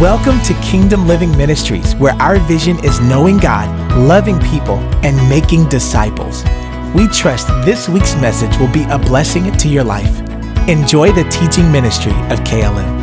Welcome 0.00 0.40
to 0.44 0.54
Kingdom 0.62 1.06
Living 1.06 1.30
Ministries, 1.36 1.94
where 1.96 2.14
our 2.14 2.38
vision 2.38 2.82
is 2.82 2.98
knowing 3.00 3.36
God, 3.36 3.68
loving 3.98 4.40
people, 4.40 4.78
and 5.04 5.14
making 5.28 5.68
disciples. 5.68 6.42
We 6.94 7.06
trust 7.08 7.48
this 7.66 7.86
week's 7.86 8.14
message 8.14 8.56
will 8.56 8.72
be 8.72 8.84
a 8.84 8.98
blessing 8.98 9.52
to 9.52 9.68
your 9.68 9.84
life. 9.84 10.20
Enjoy 10.70 11.12
the 11.12 11.24
teaching 11.24 11.70
ministry 11.70 12.12
of 12.30 12.40
KLM. 12.44 12.99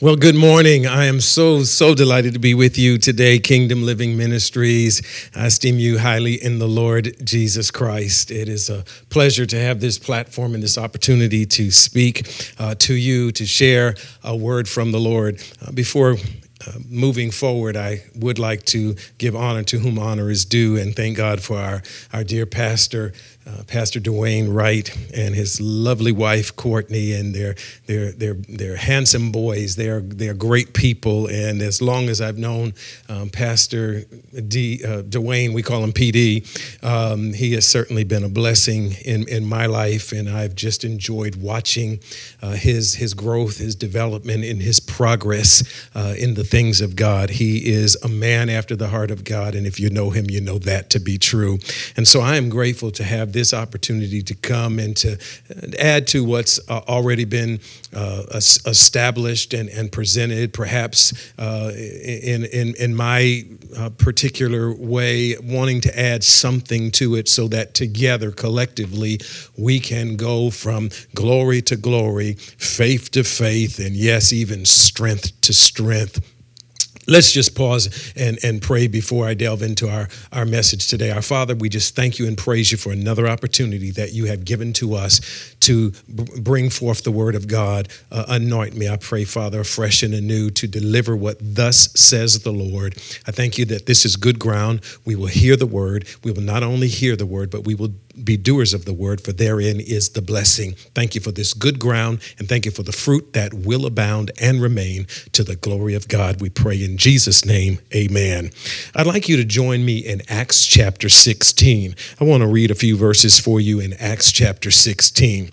Well, 0.00 0.14
good 0.14 0.36
morning. 0.36 0.86
I 0.86 1.06
am 1.06 1.20
so, 1.20 1.64
so 1.64 1.92
delighted 1.92 2.34
to 2.34 2.38
be 2.38 2.54
with 2.54 2.78
you 2.78 2.98
today, 2.98 3.40
Kingdom 3.40 3.82
Living 3.82 4.16
Ministries. 4.16 5.02
I 5.34 5.46
esteem 5.46 5.80
you 5.80 5.98
highly 5.98 6.34
in 6.34 6.60
the 6.60 6.68
Lord 6.68 7.16
Jesus 7.24 7.72
Christ. 7.72 8.30
It 8.30 8.48
is 8.48 8.70
a 8.70 8.84
pleasure 9.10 9.44
to 9.46 9.58
have 9.58 9.80
this 9.80 9.98
platform 9.98 10.54
and 10.54 10.62
this 10.62 10.78
opportunity 10.78 11.44
to 11.46 11.72
speak 11.72 12.52
uh, 12.60 12.76
to 12.76 12.94
you, 12.94 13.32
to 13.32 13.44
share 13.44 13.96
a 14.22 14.36
word 14.36 14.68
from 14.68 14.92
the 14.92 15.00
Lord. 15.00 15.42
Uh, 15.60 15.72
before 15.72 16.14
uh, 16.64 16.72
moving 16.88 17.32
forward, 17.32 17.76
I 17.76 18.04
would 18.14 18.38
like 18.38 18.64
to 18.66 18.94
give 19.18 19.34
honor 19.34 19.64
to 19.64 19.80
whom 19.80 19.98
honor 19.98 20.30
is 20.30 20.44
due 20.44 20.76
and 20.76 20.94
thank 20.94 21.16
God 21.16 21.40
for 21.40 21.56
our, 21.58 21.82
our 22.12 22.22
dear 22.22 22.46
pastor, 22.46 23.14
uh, 23.48 23.62
Pastor 23.64 24.00
Dwayne 24.00 24.52
Wright 24.52 24.94
and 25.14 25.34
his 25.34 25.60
lovely 25.60 26.12
wife 26.12 26.54
Courtney, 26.54 27.12
and 27.12 27.34
their 27.34 27.54
their 27.86 28.12
their 28.12 28.34
their 28.34 28.76
handsome 28.76 29.32
boys. 29.32 29.76
They 29.76 29.88
are 29.88 30.00
they 30.00 30.28
are 30.28 30.34
great 30.34 30.74
people, 30.74 31.26
and 31.28 31.62
as 31.62 31.80
long 31.80 32.08
as 32.08 32.20
I've 32.20 32.38
known 32.38 32.74
um, 33.08 33.30
Pastor 33.30 34.02
D, 34.46 34.82
uh, 34.84 35.02
Dwayne, 35.02 35.54
we 35.54 35.62
call 35.62 35.82
him 35.82 35.92
PD, 35.92 36.44
um, 36.84 37.32
he 37.32 37.52
has 37.52 37.66
certainly 37.66 38.04
been 38.04 38.24
a 38.24 38.28
blessing 38.28 38.92
in 39.04 39.26
in 39.28 39.46
my 39.46 39.66
life, 39.66 40.12
and 40.12 40.28
I've 40.28 40.54
just 40.54 40.84
enjoyed 40.84 41.36
watching 41.36 42.00
uh, 42.42 42.52
his 42.52 42.94
his 42.94 43.14
growth, 43.14 43.58
his 43.58 43.74
development, 43.74 44.44
and 44.44 44.60
his 44.60 44.78
progress 44.80 45.62
uh, 45.94 46.14
in 46.18 46.34
the 46.34 46.44
things 46.44 46.80
of 46.80 46.96
God. 46.96 47.30
He 47.30 47.70
is 47.70 47.96
a 48.02 48.08
man 48.08 48.50
after 48.50 48.76
the 48.76 48.88
heart 48.88 49.10
of 49.10 49.24
God, 49.24 49.54
and 49.54 49.66
if 49.66 49.80
you 49.80 49.88
know 49.88 50.10
him, 50.10 50.28
you 50.28 50.40
know 50.40 50.58
that 50.58 50.90
to 50.90 50.98
be 50.98 51.16
true. 51.16 51.58
And 51.96 52.06
so 52.06 52.20
I 52.20 52.36
am 52.36 52.50
grateful 52.50 52.90
to 52.90 53.04
have 53.04 53.32
this 53.38 53.54
opportunity 53.54 54.20
to 54.20 54.34
come 54.34 54.78
and 54.80 54.96
to 54.96 55.16
add 55.78 56.08
to 56.08 56.24
what's 56.24 56.58
uh, 56.68 56.80
already 56.88 57.24
been 57.24 57.60
uh, 57.94 58.24
established 58.34 59.54
and, 59.54 59.68
and 59.68 59.92
presented, 59.92 60.52
perhaps 60.52 61.32
uh, 61.38 61.72
in, 61.74 62.44
in, 62.46 62.74
in 62.74 62.94
my 62.94 63.44
uh, 63.76 63.90
particular 63.90 64.74
way, 64.74 65.36
wanting 65.42 65.80
to 65.80 65.98
add 65.98 66.24
something 66.24 66.90
to 66.90 67.14
it 67.14 67.28
so 67.28 67.46
that 67.48 67.74
together, 67.74 68.32
collectively, 68.32 69.20
we 69.56 69.78
can 69.78 70.16
go 70.16 70.50
from 70.50 70.90
glory 71.14 71.62
to 71.62 71.76
glory, 71.76 72.34
faith 72.34 73.10
to 73.12 73.22
faith, 73.22 73.78
and 73.78 73.94
yes, 73.94 74.32
even 74.32 74.64
strength 74.64 75.40
to 75.42 75.52
strength 75.52 76.20
Let's 77.10 77.32
just 77.32 77.54
pause 77.56 78.12
and, 78.16 78.38
and 78.44 78.60
pray 78.60 78.86
before 78.86 79.26
I 79.26 79.32
delve 79.32 79.62
into 79.62 79.88
our, 79.88 80.08
our 80.30 80.44
message 80.44 80.88
today. 80.88 81.10
Our 81.10 81.22
Father, 81.22 81.54
we 81.54 81.70
just 81.70 81.96
thank 81.96 82.18
you 82.18 82.26
and 82.26 82.36
praise 82.36 82.70
you 82.70 82.76
for 82.76 82.92
another 82.92 83.26
opportunity 83.26 83.90
that 83.92 84.12
you 84.12 84.26
have 84.26 84.44
given 84.44 84.74
to 84.74 84.94
us 84.94 85.54
to 85.60 85.92
b- 86.14 86.26
bring 86.38 86.68
forth 86.68 87.04
the 87.04 87.10
word 87.10 87.34
of 87.34 87.48
God. 87.48 87.88
Uh, 88.12 88.26
anoint 88.28 88.76
me, 88.76 88.90
I 88.90 88.98
pray, 88.98 89.24
Father, 89.24 89.64
fresh 89.64 90.02
and 90.02 90.12
anew 90.12 90.50
to 90.50 90.68
deliver 90.68 91.16
what 91.16 91.38
thus 91.40 91.90
says 91.98 92.40
the 92.40 92.52
Lord. 92.52 92.96
I 93.26 93.32
thank 93.32 93.56
you 93.56 93.64
that 93.66 93.86
this 93.86 94.04
is 94.04 94.16
good 94.16 94.38
ground. 94.38 94.82
We 95.06 95.16
will 95.16 95.28
hear 95.28 95.56
the 95.56 95.66
word. 95.66 96.06
We 96.22 96.32
will 96.32 96.42
not 96.42 96.62
only 96.62 96.88
hear 96.88 97.16
the 97.16 97.24
word, 97.24 97.50
but 97.50 97.64
we 97.64 97.74
will 97.74 97.94
be 98.24 98.36
doers 98.36 98.74
of 98.74 98.84
the 98.84 98.92
word, 98.92 99.20
for 99.20 99.32
therein 99.32 99.80
is 99.80 100.10
the 100.10 100.22
blessing. 100.22 100.74
Thank 100.94 101.14
you 101.14 101.20
for 101.20 101.32
this 101.32 101.54
good 101.54 101.78
ground, 101.78 102.20
and 102.38 102.48
thank 102.48 102.64
you 102.64 102.70
for 102.70 102.82
the 102.82 102.92
fruit 102.92 103.32
that 103.32 103.54
will 103.54 103.86
abound 103.86 104.30
and 104.40 104.60
remain 104.60 105.06
to 105.32 105.42
the 105.42 105.56
glory 105.56 105.94
of 105.94 106.08
God. 106.08 106.40
We 106.40 106.50
pray 106.50 106.82
in 106.82 106.96
Jesus' 106.96 107.44
name, 107.44 107.78
amen. 107.94 108.50
I'd 108.94 109.06
like 109.06 109.28
you 109.28 109.36
to 109.36 109.44
join 109.44 109.84
me 109.84 109.98
in 109.98 110.22
Acts 110.28 110.66
chapter 110.66 111.08
16. 111.08 111.94
I 112.20 112.24
want 112.24 112.42
to 112.42 112.48
read 112.48 112.70
a 112.70 112.74
few 112.74 112.96
verses 112.96 113.38
for 113.38 113.60
you 113.60 113.80
in 113.80 113.92
Acts 113.94 114.32
chapter 114.32 114.70
16. 114.70 115.52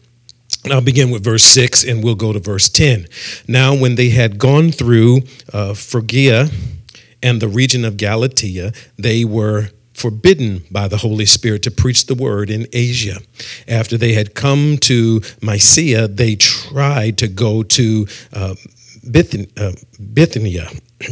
I'll 0.72 0.82
begin 0.82 1.12
with 1.12 1.24
verse 1.24 1.44
6 1.44 1.84
and 1.84 2.04
we'll 2.04 2.16
go 2.16 2.34
to 2.34 2.40
verse 2.40 2.70
10. 2.70 3.08
Now, 3.48 3.76
when 3.76 3.96
they 3.96 4.10
had 4.10 4.40
gone 4.40 4.72
through 4.72 5.22
uh, 5.54 5.74
Phrygia 5.74 6.48
and 7.22 7.42
the 7.42 7.48
region 7.48 7.86
of 7.86 7.98
Galatia, 7.98 8.74
they 8.98 9.26
were 9.26 9.70
forbidden 9.96 10.64
by 10.70 10.88
the 10.88 10.98
Holy 10.98 11.26
Spirit 11.26 11.64
to 11.64 11.72
preach 11.72 12.06
the 12.06 12.16
word 12.16 12.50
in 12.50 12.68
Asia. 12.74 13.18
After 13.68 13.98
they 13.98 14.14
had 14.14 14.36
come 14.36 14.78
to 14.82 15.22
Mysia, 15.42 16.08
they 16.08 16.36
tried 16.36 17.18
to 17.20 17.28
go 17.28 17.64
to 17.64 18.08
uh. 18.34 18.56
Uh, 19.06 19.72
Bithynia. 20.14 20.68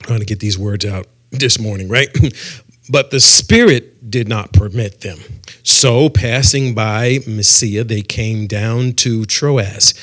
trying 0.00 0.20
to 0.20 0.26
get 0.26 0.40
these 0.40 0.58
words 0.58 0.84
out 0.84 1.06
this 1.30 1.58
morning, 1.58 1.88
right? 1.88 2.08
but 2.90 3.10
the 3.10 3.20
Spirit 3.20 4.10
did 4.10 4.28
not 4.28 4.52
permit 4.52 5.00
them. 5.00 5.18
So, 5.62 6.08
passing 6.08 6.74
by 6.74 7.20
Mysia, 7.26 7.84
they 7.84 8.02
came 8.02 8.46
down 8.46 8.92
to 8.94 9.24
Troas, 9.24 9.94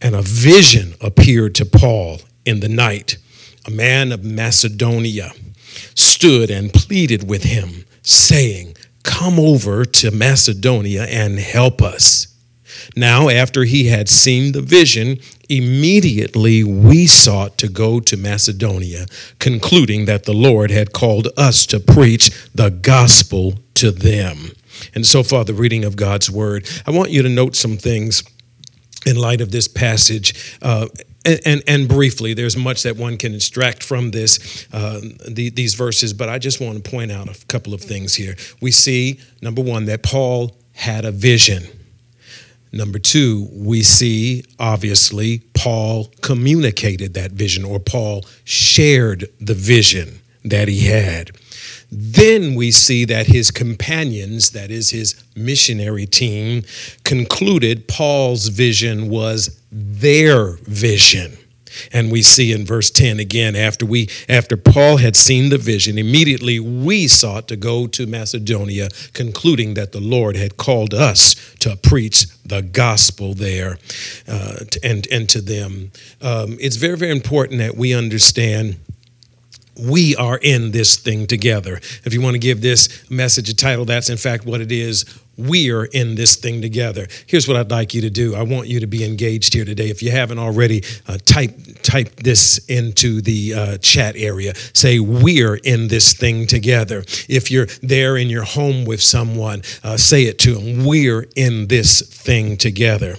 and 0.00 0.14
a 0.14 0.22
vision 0.22 0.94
appeared 1.00 1.54
to 1.56 1.66
Paul 1.66 2.20
in 2.44 2.60
the 2.60 2.68
night. 2.68 3.16
A 3.66 3.70
man 3.70 4.12
of 4.12 4.24
Macedonia 4.24 5.32
stood 6.24 6.50
and 6.50 6.72
pleaded 6.72 7.28
with 7.28 7.44
him, 7.44 7.84
saying, 8.02 8.74
Come 9.02 9.38
over 9.38 9.84
to 9.84 10.10
Macedonia 10.10 11.04
and 11.04 11.38
help 11.38 11.82
us. 11.82 12.28
Now, 12.96 13.28
after 13.28 13.64
he 13.64 13.88
had 13.88 14.08
seen 14.08 14.52
the 14.52 14.62
vision, 14.62 15.18
immediately 15.50 16.64
we 16.64 17.04
sought 17.04 17.58
to 17.58 17.68
go 17.68 18.00
to 18.00 18.16
Macedonia, 18.16 19.04
concluding 19.38 20.06
that 20.06 20.24
the 20.24 20.32
Lord 20.32 20.70
had 20.70 20.94
called 20.94 21.28
us 21.36 21.66
to 21.66 21.78
preach 21.78 22.30
the 22.54 22.70
gospel 22.70 23.58
to 23.74 23.90
them. 23.90 24.52
And 24.94 25.04
so 25.04 25.22
far, 25.22 25.44
the 25.44 25.52
reading 25.52 25.84
of 25.84 25.94
God's 25.94 26.30
word. 26.30 26.66
I 26.86 26.90
want 26.90 27.10
you 27.10 27.20
to 27.20 27.28
note 27.28 27.54
some 27.54 27.76
things 27.76 28.22
in 29.04 29.16
light 29.16 29.42
of 29.42 29.50
this 29.50 29.68
passage. 29.68 30.56
Uh, 30.62 30.86
and, 31.24 31.40
and, 31.44 31.62
and, 31.66 31.88
briefly, 31.88 32.34
there's 32.34 32.56
much 32.56 32.82
that 32.82 32.96
one 32.96 33.16
can 33.16 33.34
extract 33.34 33.82
from 33.82 34.10
this, 34.10 34.66
uh, 34.72 35.00
the, 35.28 35.50
these 35.50 35.74
verses, 35.74 36.12
but 36.12 36.28
I 36.28 36.38
just 36.38 36.60
want 36.60 36.82
to 36.82 36.90
point 36.90 37.10
out 37.10 37.28
a 37.28 37.46
couple 37.46 37.74
of 37.74 37.80
things 37.80 38.14
here. 38.14 38.36
We 38.60 38.70
see, 38.70 39.20
number 39.40 39.62
one, 39.62 39.86
that 39.86 40.02
Paul 40.02 40.56
had 40.72 41.04
a 41.04 41.12
vision. 41.12 41.64
Number 42.72 42.98
two, 42.98 43.48
we 43.52 43.82
see, 43.82 44.44
obviously, 44.58 45.42
Paul 45.54 46.10
communicated 46.22 47.14
that 47.14 47.30
vision, 47.30 47.64
or 47.64 47.78
Paul 47.78 48.24
shared 48.44 49.28
the 49.40 49.54
vision 49.54 50.20
that 50.44 50.68
he 50.68 50.86
had. 50.86 51.30
Then 51.96 52.56
we 52.56 52.72
see 52.72 53.04
that 53.04 53.28
his 53.28 53.52
companions, 53.52 54.50
that 54.50 54.70
is 54.70 54.90
his 54.90 55.22
missionary 55.36 56.06
team, 56.06 56.64
concluded 57.04 57.86
Paul's 57.86 58.48
vision 58.48 59.08
was 59.08 59.60
their 59.70 60.56
vision. 60.64 61.36
And 61.92 62.10
we 62.10 62.22
see 62.22 62.52
in 62.52 62.64
verse 62.64 62.90
10 62.90 63.18
again, 63.20 63.56
after 63.56 63.86
we 63.86 64.08
after 64.28 64.56
Paul 64.56 64.98
had 64.98 65.16
seen 65.16 65.50
the 65.50 65.58
vision, 65.58 65.98
immediately 65.98 66.60
we 66.60 67.08
sought 67.08 67.48
to 67.48 67.56
go 67.56 67.86
to 67.88 68.06
Macedonia, 68.06 68.88
concluding 69.12 69.74
that 69.74 69.92
the 69.92 70.00
Lord 70.00 70.36
had 70.36 70.56
called 70.56 70.94
us 70.94 71.34
to 71.60 71.76
preach 71.76 72.26
the 72.44 72.62
gospel 72.62 73.34
there 73.34 73.78
uh, 74.28 74.56
and, 74.82 75.06
and 75.10 75.28
to 75.30 75.40
them. 75.40 75.90
Um, 76.20 76.56
it's 76.60 76.76
very, 76.76 76.96
very 76.96 77.12
important 77.12 77.58
that 77.58 77.76
we 77.76 77.94
understand 77.94 78.76
we 79.76 80.14
are 80.16 80.38
in 80.38 80.70
this 80.70 80.96
thing 80.96 81.26
together. 81.26 81.80
If 82.04 82.14
you 82.14 82.20
want 82.20 82.34
to 82.34 82.38
give 82.38 82.60
this 82.60 83.10
message 83.10 83.48
a 83.48 83.56
title, 83.56 83.84
that's 83.84 84.10
in 84.10 84.16
fact 84.16 84.44
what 84.46 84.60
it 84.60 84.72
is. 84.72 85.04
We're 85.36 85.84
in 85.86 86.14
this 86.14 86.36
thing 86.36 86.62
together. 86.62 87.08
Here's 87.26 87.48
what 87.48 87.56
I'd 87.56 87.70
like 87.70 87.92
you 87.92 88.02
to 88.02 88.10
do. 88.10 88.36
I 88.36 88.42
want 88.42 88.68
you 88.68 88.80
to 88.80 88.86
be 88.86 89.04
engaged 89.04 89.52
here 89.52 89.64
today. 89.64 89.90
If 89.90 90.00
you 90.00 90.12
haven't 90.12 90.38
already, 90.38 90.84
uh, 91.08 91.18
type 91.24 91.58
type 91.82 92.14
this 92.16 92.58
into 92.66 93.20
the 93.20 93.54
uh, 93.54 93.78
chat 93.78 94.14
area. 94.16 94.54
Say 94.74 95.00
we're 95.00 95.56
in 95.56 95.88
this 95.88 96.14
thing 96.14 96.46
together. 96.46 97.02
If 97.28 97.50
you're 97.50 97.66
there 97.82 98.16
in 98.16 98.28
your 98.28 98.44
home 98.44 98.84
with 98.84 99.02
someone, 99.02 99.62
uh, 99.82 99.96
say 99.96 100.24
it 100.24 100.38
to 100.40 100.54
them. 100.54 100.84
We're 100.84 101.26
in 101.34 101.66
this 101.66 102.00
thing 102.00 102.56
together. 102.56 103.16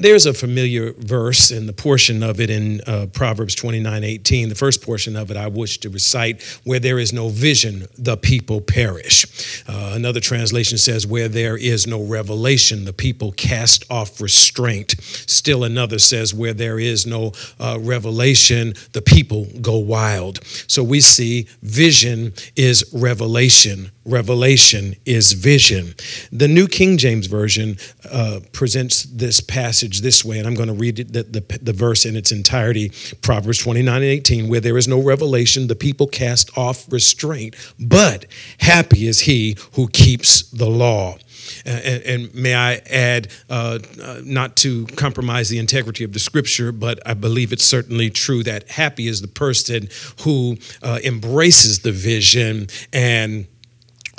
There's 0.00 0.24
a 0.24 0.32
familiar 0.32 0.94
verse 0.94 1.50
in 1.50 1.66
the 1.66 1.74
portion 1.74 2.22
of 2.22 2.40
it 2.40 2.48
in 2.48 2.80
uh, 2.86 3.08
Proverbs 3.12 3.54
29 3.54 4.02
18. 4.02 4.48
The 4.48 4.54
first 4.54 4.80
portion 4.80 5.14
of 5.14 5.30
it 5.30 5.36
I 5.36 5.46
wish 5.46 5.76
to 5.80 5.90
recite 5.90 6.42
where 6.64 6.80
there 6.80 6.98
is 6.98 7.12
no 7.12 7.28
vision, 7.28 7.86
the 7.98 8.16
people 8.16 8.62
perish. 8.62 9.62
Uh, 9.68 9.92
another 9.94 10.20
translation 10.20 10.78
says, 10.78 11.06
where 11.06 11.28
there 11.28 11.54
is 11.54 11.86
no 11.86 12.02
revelation, 12.02 12.86
the 12.86 12.94
people 12.94 13.32
cast 13.32 13.84
off 13.90 14.22
restraint. 14.22 14.94
Still 15.02 15.64
another 15.64 15.98
says, 15.98 16.32
where 16.32 16.54
there 16.54 16.78
is 16.78 17.06
no 17.06 17.32
uh, 17.58 17.76
revelation, 17.78 18.72
the 18.92 19.02
people 19.02 19.48
go 19.60 19.76
wild. 19.76 20.42
So 20.66 20.82
we 20.82 21.02
see 21.02 21.46
vision 21.62 22.32
is 22.56 22.90
revelation 22.94 23.90
revelation 24.04 24.94
is 25.04 25.32
vision. 25.32 25.94
The 26.32 26.48
New 26.48 26.66
King 26.66 26.96
James 26.96 27.26
Version 27.26 27.76
uh, 28.10 28.40
presents 28.52 29.02
this 29.04 29.40
passage 29.40 30.00
this 30.00 30.24
way, 30.24 30.38
and 30.38 30.46
I'm 30.46 30.54
going 30.54 30.68
to 30.68 30.74
read 30.74 30.98
it, 30.98 31.12
the, 31.12 31.22
the, 31.22 31.58
the, 31.60 31.72
verse 31.72 32.06
in 32.06 32.16
its 32.16 32.32
entirety 32.32 32.92
Proverbs 33.20 33.58
29 33.58 33.94
and 33.94 34.04
18, 34.04 34.48
where 34.48 34.60
there 34.60 34.78
is 34.78 34.88
no 34.88 35.02
revelation, 35.02 35.66
the 35.66 35.74
people 35.74 36.06
cast 36.06 36.56
off 36.56 36.90
restraint, 36.90 37.54
but 37.78 38.26
happy 38.58 39.06
is 39.06 39.20
he 39.20 39.56
who 39.74 39.88
keeps 39.88 40.50
the 40.50 40.68
law. 40.68 41.16
And, 41.64 42.02
and, 42.04 42.34
may 42.34 42.54
I 42.54 42.74
add, 42.90 43.28
uh, 43.48 43.78
uh, 44.02 44.20
not 44.22 44.56
to 44.58 44.86
compromise 44.86 45.48
the 45.48 45.58
integrity 45.58 46.04
of 46.04 46.12
the 46.12 46.18
scripture, 46.18 46.70
but 46.70 47.06
I 47.06 47.14
believe 47.14 47.52
it's 47.52 47.64
certainly 47.64 48.08
true 48.08 48.42
that 48.44 48.68
happy 48.70 49.08
is 49.08 49.20
the 49.20 49.28
person 49.28 49.88
who 50.22 50.58
uh, 50.82 51.00
embraces 51.04 51.80
the 51.80 51.92
vision 51.92 52.68
and 52.92 53.46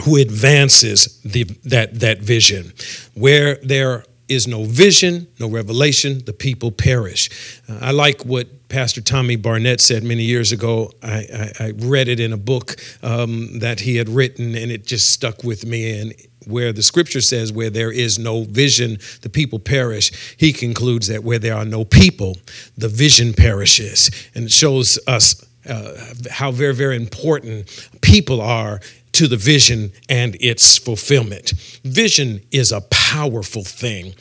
who 0.04 0.18
advances 0.18 1.20
the, 1.24 1.44
that, 1.66 2.00
that 2.00 2.20
vision. 2.20 2.74
Where 3.14 3.56
there 3.56 4.06
is 4.28 4.48
no 4.48 4.64
vision, 4.64 5.28
no 5.40 5.50
revelation, 5.50 6.24
the 6.26 6.34
people 6.34 6.72
perish. 6.72 7.30
Uh, 7.68 7.80
I 7.82 7.92
like 7.92 8.24
what 8.24 8.48
Pastor 8.70 9.02
Tommy 9.02 9.36
Barnett 9.36 9.82
said 9.82 10.04
many 10.04 10.24
years 10.24 10.54
ago. 10.54 10.92
I, 11.04 11.52
I, 11.60 11.66
I 11.66 11.74
read 11.76 12.08
it 12.08 12.22
in 12.22 12.32
a 12.32 12.38
book 12.38 12.76
um, 13.04 13.60
that 13.60 13.82
he 13.82 13.98
had 13.98 14.08
written, 14.08 14.56
and 14.56 14.72
it 14.72 14.86
just 14.86 15.10
stuck 15.10 15.44
with 15.44 15.66
me. 15.66 16.00
And 16.00 16.14
where 16.48 16.72
the 16.72 16.82
scripture 16.82 17.20
says, 17.20 17.52
where 17.52 17.70
there 17.70 17.92
is 17.92 18.18
no 18.18 18.46
vision, 18.46 18.98
the 19.22 19.30
people 19.30 19.60
perish, 19.60 20.36
he 20.38 20.54
concludes 20.54 21.08
that 21.08 21.24
where 21.24 21.40
there 21.40 21.56
are 21.56 21.66
no 21.66 21.84
people, 21.84 22.38
the 22.78 22.88
vision 22.88 23.34
perishes. 23.34 24.10
And 24.34 24.46
it 24.46 24.52
shows 24.52 24.98
us 25.08 25.46
uh, 25.70 26.14
how 26.30 26.52
very, 26.52 26.74
very 26.74 26.96
important 26.96 27.90
people 28.02 28.42
are 28.42 28.80
to 29.22 29.28
the 29.28 29.38
vision 29.38 29.92
and 30.10 30.36
its 30.40 30.80
fulfillment. 30.80 31.52
Vision 31.84 32.42
is 32.50 32.72
a 32.72 32.82
powerful 32.82 33.64
thing. 33.64 34.16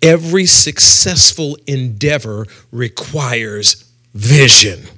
Every 0.00 0.46
successful 0.46 1.58
endeavor 1.66 2.46
requires 2.72 3.84
vision. 4.14 4.88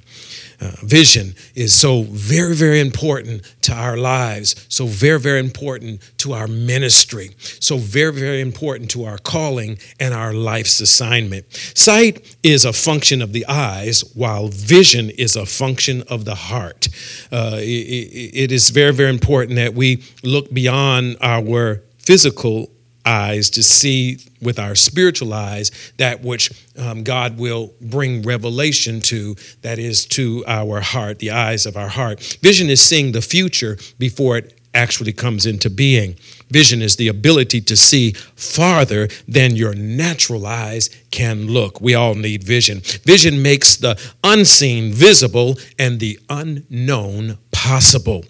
Uh, 0.61 0.71
vision 0.83 1.33
is 1.55 1.73
so 1.73 2.03
very, 2.03 2.53
very 2.53 2.81
important 2.81 3.41
to 3.61 3.73
our 3.73 3.95
lives, 3.95 4.65
so 4.67 4.85
very, 4.85 5.19
very 5.19 5.39
important 5.39 6.01
to 6.17 6.33
our 6.33 6.47
ministry, 6.47 7.29
so 7.39 7.77
very, 7.77 8.11
very 8.11 8.41
important 8.41 8.91
to 8.91 9.05
our 9.05 9.17
calling 9.19 9.77
and 10.01 10.13
our 10.13 10.33
life's 10.33 10.81
assignment. 10.81 11.45
Sight 11.53 12.35
is 12.43 12.65
a 12.65 12.73
function 12.73 13.21
of 13.21 13.31
the 13.31 13.45
eyes, 13.47 14.01
while 14.15 14.49
vision 14.49 15.09
is 15.11 15.37
a 15.37 15.45
function 15.45 16.03
of 16.09 16.25
the 16.25 16.35
heart. 16.35 16.89
Uh, 17.31 17.55
it, 17.59 18.33
it 18.33 18.51
is 18.51 18.69
very, 18.69 18.93
very 18.93 19.09
important 19.09 19.55
that 19.55 19.73
we 19.73 20.03
look 20.23 20.51
beyond 20.53 21.15
our 21.21 21.81
physical 21.99 22.69
eyes 23.09 23.49
to 23.51 23.63
see 23.63 24.19
with 24.41 24.59
our 24.59 24.75
spiritual 24.75 25.33
eyes 25.33 25.71
that 25.97 26.21
which 26.21 26.51
um, 26.77 27.03
God 27.03 27.39
will 27.39 27.73
bring 27.81 28.21
revelation 28.21 29.01
to, 29.01 29.35
that 29.61 29.79
is 29.79 30.05
to 30.07 30.43
our 30.47 30.79
heart, 30.79 31.19
the 31.19 31.31
eyes 31.31 31.65
of 31.65 31.75
our 31.75 31.89
heart. 31.89 32.21
Vision 32.41 32.69
is 32.69 32.81
seeing 32.81 33.11
the 33.11 33.21
future 33.21 33.77
before 33.97 34.37
it 34.37 34.59
actually 34.73 35.11
comes 35.11 35.45
into 35.45 35.69
being. 35.69 36.15
Vision 36.51 36.81
is 36.81 36.95
the 36.95 37.07
ability 37.07 37.61
to 37.61 37.75
see 37.75 38.11
farther 38.35 39.07
than 39.27 39.55
your 39.55 39.73
natural 39.73 40.45
eyes 40.45 40.89
can 41.11 41.47
look. 41.47 41.81
We 41.81 41.95
all 41.95 42.15
need 42.15 42.43
vision. 42.43 42.81
Vision 43.03 43.41
makes 43.41 43.77
the 43.77 43.99
unseen 44.23 44.93
visible 44.93 45.57
and 45.77 45.99
the 45.99 46.19
unknown 46.29 47.39
possible. 47.51 48.25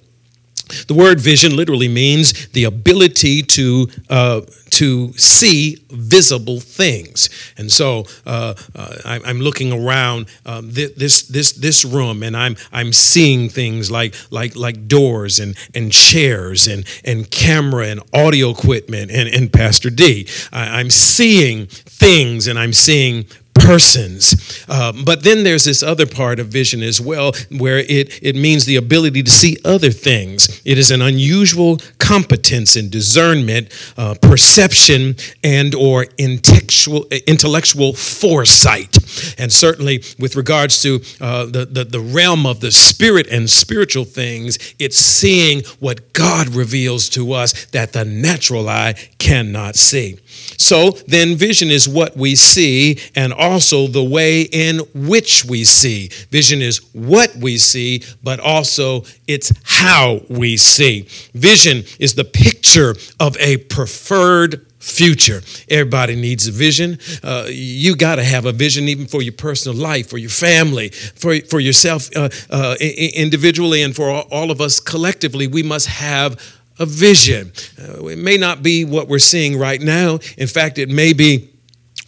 The 0.88 0.94
word 0.94 1.20
vision 1.20 1.56
literally 1.56 1.88
means 1.88 2.48
the 2.50 2.64
ability 2.64 3.44
to 3.44 3.88
uh, 4.10 4.42
to 4.72 5.12
see 5.14 5.78
visible 5.90 6.60
things. 6.60 7.30
And 7.58 7.72
so 7.72 8.06
uh, 8.26 8.54
uh, 8.76 8.96
I, 9.06 9.30
am 9.30 9.40
looking 9.40 9.74
around 9.74 10.28
um, 10.46 10.72
this 10.72 11.24
this 11.24 11.54
this 11.54 11.84
room, 11.84 12.24
and 12.24 12.36
I'm 12.38 12.56
I'm 12.72 12.94
seeing 12.94 13.50
things 13.50 13.92
like 13.92 14.16
like 14.32 14.56
like 14.56 14.88
doors 14.88 15.40
and 15.40 15.58
and 15.74 15.92
chairs 15.92 16.68
and 16.68 16.86
and 17.04 17.30
camera 17.30 17.88
and 17.88 18.02
audio 18.14 18.52
equipment 18.52 19.12
and 19.12 19.28
and 19.30 19.52
Pastor 19.52 19.90
D. 19.90 20.28
I, 20.54 20.80
I'm 20.80 20.90
seeing 20.90 21.68
things, 21.68 22.48
and 22.48 22.58
I'm 22.58 22.74
seeing 22.74 23.26
persons. 23.70 24.66
Um, 24.68 25.04
but 25.06 25.24
then 25.24 25.44
there's 25.44 25.66
this 25.66 25.84
other 25.84 26.08
part 26.08 26.40
of 26.40 26.48
vision 26.48 26.82
as 26.82 27.00
well, 27.00 27.34
where 27.52 27.78
it, 27.78 28.20
it 28.24 28.36
means 28.36 28.66
the 28.66 28.78
ability 28.78 29.22
to 29.22 29.30
see 29.30 29.58
other 29.64 29.92
things. 29.92 30.60
It 30.66 30.80
is 30.80 30.90
an 30.90 31.04
unusual 31.04 31.78
competence 32.00 32.76
in 32.76 32.90
discernment, 32.90 33.70
uh, 33.96 34.16
perception, 34.20 35.18
and 35.44 35.76
or 35.76 36.08
intellectual, 36.18 37.06
intellectual 37.28 37.94
foresight. 37.94 38.98
And 39.38 39.52
certainly 39.52 40.04
with 40.18 40.36
regards 40.36 40.82
to 40.84 41.02
uh, 41.22 41.46
the, 41.46 41.66
the, 41.66 41.84
the 41.86 42.00
realm 42.00 42.46
of 42.46 42.60
the 42.60 42.72
spirit 42.72 43.28
and 43.28 43.50
spiritual 43.50 44.06
things, 44.06 44.58
it's 44.80 44.98
seeing 44.98 45.64
what 45.80 46.14
God 46.14 46.50
reveals 46.50 47.10
to 47.10 47.34
us 47.34 47.66
that 47.68 47.94
the 47.94 48.06
natural 48.06 48.70
eye 48.70 48.96
cannot 49.18 49.76
see. 49.76 50.20
So 50.58 50.92
then, 51.08 51.36
vision 51.36 51.70
is 51.70 51.88
what 51.88 52.18
we 52.18 52.36
see 52.36 53.00
and 53.16 53.34
also 53.34 53.88
the 53.88 54.04
way 54.04 54.42
in 54.42 54.80
which 54.94 55.46
we 55.46 55.64
see. 55.64 56.10
Vision 56.32 56.62
is 56.62 56.80
what 56.94 57.36
we 57.36 57.58
see, 57.58 58.04
but 58.24 58.40
also 58.40 59.04
it's 59.28 59.52
how 59.64 60.22
we 60.30 60.58
see. 60.58 61.08
Vision 61.34 61.84
is 62.00 62.16
the 62.16 62.24
picture 62.24 62.96
of 63.20 63.38
a 63.38 63.58
preferred 63.58 64.66
future. 64.80 65.42
Everybody 65.70 66.16
needs 66.16 66.48
a 66.48 66.52
vision. 66.52 66.98
Uh, 67.24 67.48
you 67.50 67.96
got 67.96 68.16
to 68.16 68.24
have 68.24 68.46
a 68.46 68.52
vision 68.52 68.88
even 68.88 69.06
for 69.06 69.22
your 69.22 69.34
personal 69.34 69.78
life, 69.78 70.10
for 70.10 70.18
your 70.18 70.30
family, 70.30 70.90
for, 70.90 71.40
for 71.42 71.60
yourself 71.60 72.10
uh, 72.16 72.30
uh, 72.50 72.76
individually, 72.80 73.84
and 73.84 73.96
for 73.96 74.10
all 74.10 74.52
of 74.52 74.62
us 74.62 74.80
collectively. 74.80 75.48
We 75.48 75.64
must 75.64 75.88
have 75.88 76.40
a 76.80 76.86
vision. 76.86 77.52
Uh, 77.78 78.06
it 78.06 78.18
may 78.18 78.38
not 78.38 78.64
be 78.64 78.86
what 78.86 79.08
we're 79.08 79.20
seeing 79.20 79.60
right 79.60 79.82
now. 79.82 80.20
In 80.38 80.48
fact, 80.48 80.78
it 80.78 80.90
may 80.90 81.14
be 81.14 81.50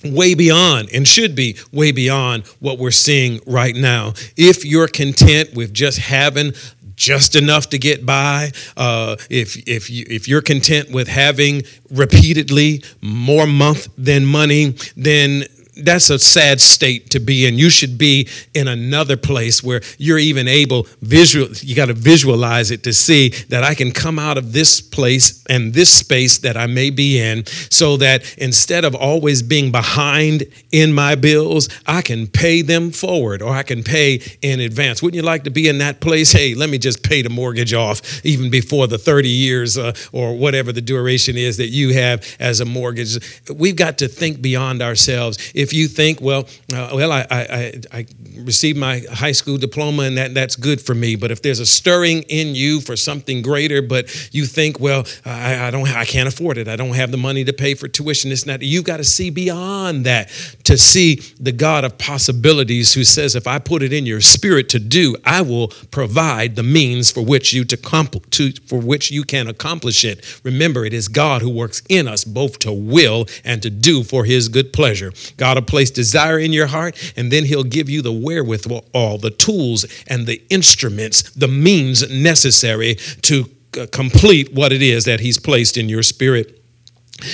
way 0.04 0.34
beyond 0.34 0.90
and 0.94 1.08
should 1.08 1.36
be 1.36 1.58
way 1.72 1.92
beyond 1.92 2.46
what 2.60 2.80
we're 2.80 2.92
seeing 2.92 3.40
right 3.46 3.76
now. 3.76 4.14
If 4.36 4.66
you're 4.66 4.88
content 4.88 5.54
with 5.54 5.74
just 5.74 6.00
having 6.00 6.54
just 7.02 7.36
enough 7.36 7.70
to 7.70 7.80
get 7.80 8.06
by, 8.06 8.52
uh, 8.78 9.16
if 9.30 9.58
if 9.68 9.90
you 9.90 10.06
if 10.08 10.28
you're 10.28 10.44
content 10.44 10.92
with 10.92 11.08
having 11.08 11.64
repeatedly 11.90 12.84
more 13.02 13.48
month 13.48 13.88
than 13.98 14.24
money, 14.24 14.76
then 14.96 15.46
that's 15.76 16.10
a 16.10 16.20
sad 16.20 16.60
state 16.60 17.10
to 17.12 17.20
be 17.20 17.46
in. 17.46 17.58
You 17.58 17.70
should 17.70 17.98
be 17.98 18.28
in 18.54 18.68
another 18.68 19.16
place 19.16 19.64
where 19.64 19.82
you're 19.98 20.20
even 20.20 20.48
able 20.48 20.88
visual. 21.02 21.48
You 21.54 21.76
got 21.76 21.86
to 21.86 21.94
visualize 21.94 22.72
it 22.72 22.84
to 22.84 22.94
see 22.94 23.30
that 23.50 23.64
I 23.64 23.74
can 23.74 23.92
come 23.92 24.20
out 24.20 24.38
of 24.38 24.54
this 24.54 24.82
place 24.82 25.44
and 25.50 25.74
this 25.74 25.94
space 25.94 26.40
that 26.40 26.58
I 26.58 26.68
may 26.68 26.90
be 26.90 27.20
in, 27.20 27.46
so 27.46 27.98
that 27.98 28.38
instead 28.38 28.84
of 28.86 28.96
always 28.96 29.42
being 29.42 29.72
behind 29.72 30.44
in 30.72 30.94
my 30.94 31.16
bills, 31.16 31.70
I 31.86 32.02
can 32.02 32.28
pay 32.28 32.62
them 32.62 32.92
forward 32.92 33.42
or 33.42 33.54
I 33.54 33.64
can 33.64 33.84
pay 33.84 34.22
in 34.42 34.60
advance. 34.60 35.02
Wouldn't 35.02 35.16
you 35.16 35.26
like 35.26 35.44
to 35.46 35.52
be 35.52 35.68
in 35.68 35.78
that 35.80 36.02
place? 36.02 36.32
Hey, 36.32 36.54
let 36.54 36.70
me 36.70 36.78
just 36.78 37.04
pay 37.04 37.22
the 37.22 37.30
mortgage 37.30 37.74
off 37.74 38.26
even 38.26 38.50
before 38.50 38.88
the 38.88 38.98
30 38.98 39.30
years 39.30 39.78
uh, 39.78 39.94
or 40.12 40.36
whatever 40.38 40.72
the 40.72 40.82
duration 40.82 41.38
is 41.38 41.58
that 41.58 41.68
you 41.68 41.94
have 41.94 42.26
as 42.40 42.60
a 42.60 42.66
mortgage. 42.66 43.18
We've 43.50 43.76
got 43.76 43.98
to 44.00 44.08
think 44.08 44.42
beyond 44.42 44.82
ourselves. 44.82 45.38
If 45.62 45.74
you 45.74 45.88
think, 45.88 46.20
well, 46.22 46.48
uh, 46.74 46.90
well, 46.94 47.12
I, 47.12 47.26
I, 47.30 47.74
I 47.92 48.06
received 48.38 48.78
my 48.78 49.04
high 49.12 49.32
school 49.32 49.58
diploma 49.58 50.04
and 50.04 50.18
that, 50.18 50.34
that's 50.34 50.56
good 50.56 50.82
for 50.82 50.96
me. 50.96 51.16
But 51.16 51.30
if 51.30 51.42
there's 51.42 51.60
a 51.60 51.66
stirring 51.66 52.24
in 52.24 52.56
you 52.56 52.82
for 52.82 52.98
something 52.98 53.42
greater, 53.42 53.82
but 53.82 54.34
you 54.34 54.46
think, 54.46 54.80
well, 54.80 55.06
I, 55.26 55.68
I 55.68 55.72
don't, 55.72 55.88
I 55.88 56.06
can't 56.06 56.28
afford 56.28 56.58
it. 56.58 56.68
I 56.68 56.76
don't 56.76 56.96
have 56.96 57.12
the 57.12 57.18
money 57.18 57.44
to 57.44 57.54
pay 57.54 57.76
for 57.76 57.88
tuition. 57.88 58.32
This 58.32 58.44
and 58.44 58.50
that. 58.50 58.66
You've 58.66 58.84
got 58.84 58.98
to 58.98 59.04
see 59.04 59.30
beyond 59.30 60.06
that 60.06 60.30
to 60.64 60.78
see 60.78 61.16
the 61.40 61.52
God 61.52 61.84
of 61.84 61.98
possibilities 61.98 62.94
who 62.94 63.04
says, 63.04 63.36
if 63.36 63.48
I 63.48 63.60
put 63.60 63.84
it 63.84 63.94
in 63.94 64.06
your 64.06 64.22
spirit 64.22 64.70
to 64.70 64.80
do, 64.80 65.16
I 65.24 65.42
will 65.42 65.70
provide 65.92 66.56
the 66.56 66.64
means 66.64 67.12
for 67.12 67.22
which 67.22 67.54
you 67.54 67.64
to, 67.66 67.78
compl- 67.78 68.28
to 68.32 68.52
for 68.66 68.80
which 68.80 69.12
you 69.12 69.24
can 69.24 69.48
accomplish 69.48 70.04
it. 70.04 70.40
Remember, 70.44 70.86
it 70.86 70.94
is 70.94 71.08
God 71.08 71.42
who 71.42 71.50
works 71.50 71.82
in 71.90 72.08
us 72.08 72.24
both 72.24 72.60
to 72.60 72.72
will 72.72 73.26
and 73.44 73.62
to 73.62 73.70
do 73.70 74.04
for 74.04 74.26
His 74.26 74.48
good 74.48 74.74
pleasure. 74.74 75.12
God 75.38 75.51
will 75.56 75.62
place 75.64 75.92
desire 75.92 76.40
in 76.40 76.54
your 76.54 76.68
heart, 76.68 77.14
and 77.16 77.32
then 77.32 77.46
He'll 77.46 77.64
give 77.64 77.90
you 77.90 78.02
the 78.02 78.12
wherewithal, 78.12 78.86
all 78.94 79.18
the 79.18 79.32
tools 79.32 79.86
and 80.08 80.28
the 80.28 80.42
instruments, 80.50 81.32
the 81.32 81.48
means 81.48 82.10
necessary 82.10 82.96
to 83.24 83.50
uh, 83.80 83.88
complete 83.92 84.54
what 84.54 84.72
it 84.72 84.82
is 84.82 85.06
that 85.06 85.20
He's 85.20 85.40
placed 85.40 85.78
in 85.78 85.90
your 85.90 86.04
spirit. 86.04 86.58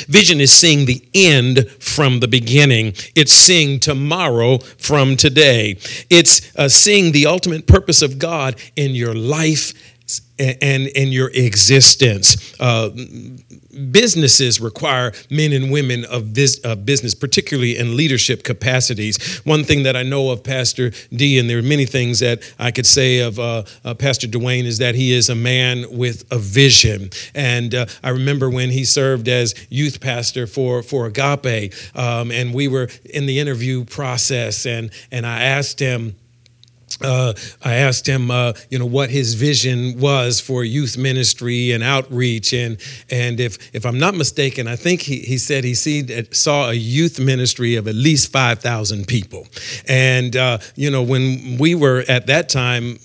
Vision 0.07 0.41
is 0.41 0.51
seeing 0.51 0.85
the 0.85 1.07
end 1.13 1.69
from 1.79 2.19
the 2.19 2.27
beginning. 2.27 2.93
It's 3.15 3.31
seeing 3.31 3.79
tomorrow 3.79 4.57
from 4.57 5.15
today. 5.15 5.77
It's 6.09 6.55
uh, 6.57 6.67
seeing 6.67 7.13
the 7.13 7.25
ultimate 7.25 7.67
purpose 7.67 8.01
of 8.01 8.19
God 8.19 8.59
in 8.75 8.95
your 8.95 9.13
life 9.13 9.73
and 10.39 10.87
in 10.87 11.09
your 11.09 11.29
existence. 11.33 12.55
Uh, 12.59 12.89
businesses 13.91 14.59
require 14.59 15.13
men 15.29 15.53
and 15.53 15.71
women 15.71 16.05
of, 16.05 16.33
this, 16.33 16.59
of 16.59 16.85
business, 16.85 17.13
particularly 17.13 17.77
in 17.77 17.95
leadership 17.95 18.43
capacities. 18.43 19.37
One 19.45 19.63
thing 19.63 19.83
that 19.83 19.95
I 19.95 20.03
know 20.03 20.31
of 20.31 20.43
Pastor 20.43 20.91
D, 21.11 21.39
and 21.39 21.49
there 21.49 21.59
are 21.59 21.63
many 21.63 21.85
things 21.85 22.19
that 22.19 22.41
I 22.59 22.71
could 22.71 22.85
say 22.85 23.19
of 23.19 23.39
uh, 23.39 23.63
uh, 23.83 23.93
Pastor 23.93 24.27
Dwayne, 24.27 24.65
is 24.65 24.77
that 24.79 24.95
he 24.95 25.11
is 25.11 25.29
a 25.29 25.35
man 25.35 25.85
with 25.91 26.25
a 26.31 26.37
vision. 26.37 27.09
And 27.33 27.73
uh, 27.73 27.85
I 28.03 28.09
remember 28.09 28.49
when 28.49 28.69
he 28.69 28.85
served 28.85 29.27
as 29.27 29.53
youth 29.69 29.99
pastor 30.01 30.47
for, 30.47 30.83
for 30.83 31.07
Agape, 31.07 31.73
um, 31.95 32.31
and 32.31 32.53
we 32.53 32.67
were 32.67 32.89
in 33.05 33.25
the 33.25 33.39
interview 33.39 33.85
process, 33.85 34.65
and, 34.65 34.91
and 35.11 35.25
I 35.25 35.43
asked 35.43 35.79
him, 35.79 36.15
uh, 37.01 37.33
I 37.63 37.75
asked 37.75 38.07
him, 38.07 38.31
uh, 38.31 38.53
you 38.69 38.79
know, 38.79 38.85
what 38.85 39.09
his 39.09 39.35
vision 39.35 39.99
was 39.99 40.39
for 40.39 40.63
youth 40.63 40.97
ministry 40.97 41.71
and 41.71 41.83
outreach, 41.83 42.53
and 42.53 42.77
and 43.09 43.39
if 43.39 43.57
if 43.75 43.85
I'm 43.85 43.99
not 43.99 44.15
mistaken, 44.15 44.67
I 44.67 44.75
think 44.75 45.01
he, 45.01 45.19
he 45.19 45.37
said 45.37 45.63
he 45.63 45.75
see, 45.75 46.23
saw 46.31 46.69
a 46.69 46.73
youth 46.73 47.19
ministry 47.19 47.75
of 47.75 47.87
at 47.87 47.95
least 47.95 48.31
five 48.31 48.59
thousand 48.59 49.07
people, 49.07 49.47
and 49.87 50.35
uh, 50.35 50.57
you 50.75 50.89
know 50.89 51.03
when 51.03 51.57
we 51.59 51.75
were 51.75 52.03
at 52.07 52.27
that 52.27 52.49
time 52.49 52.97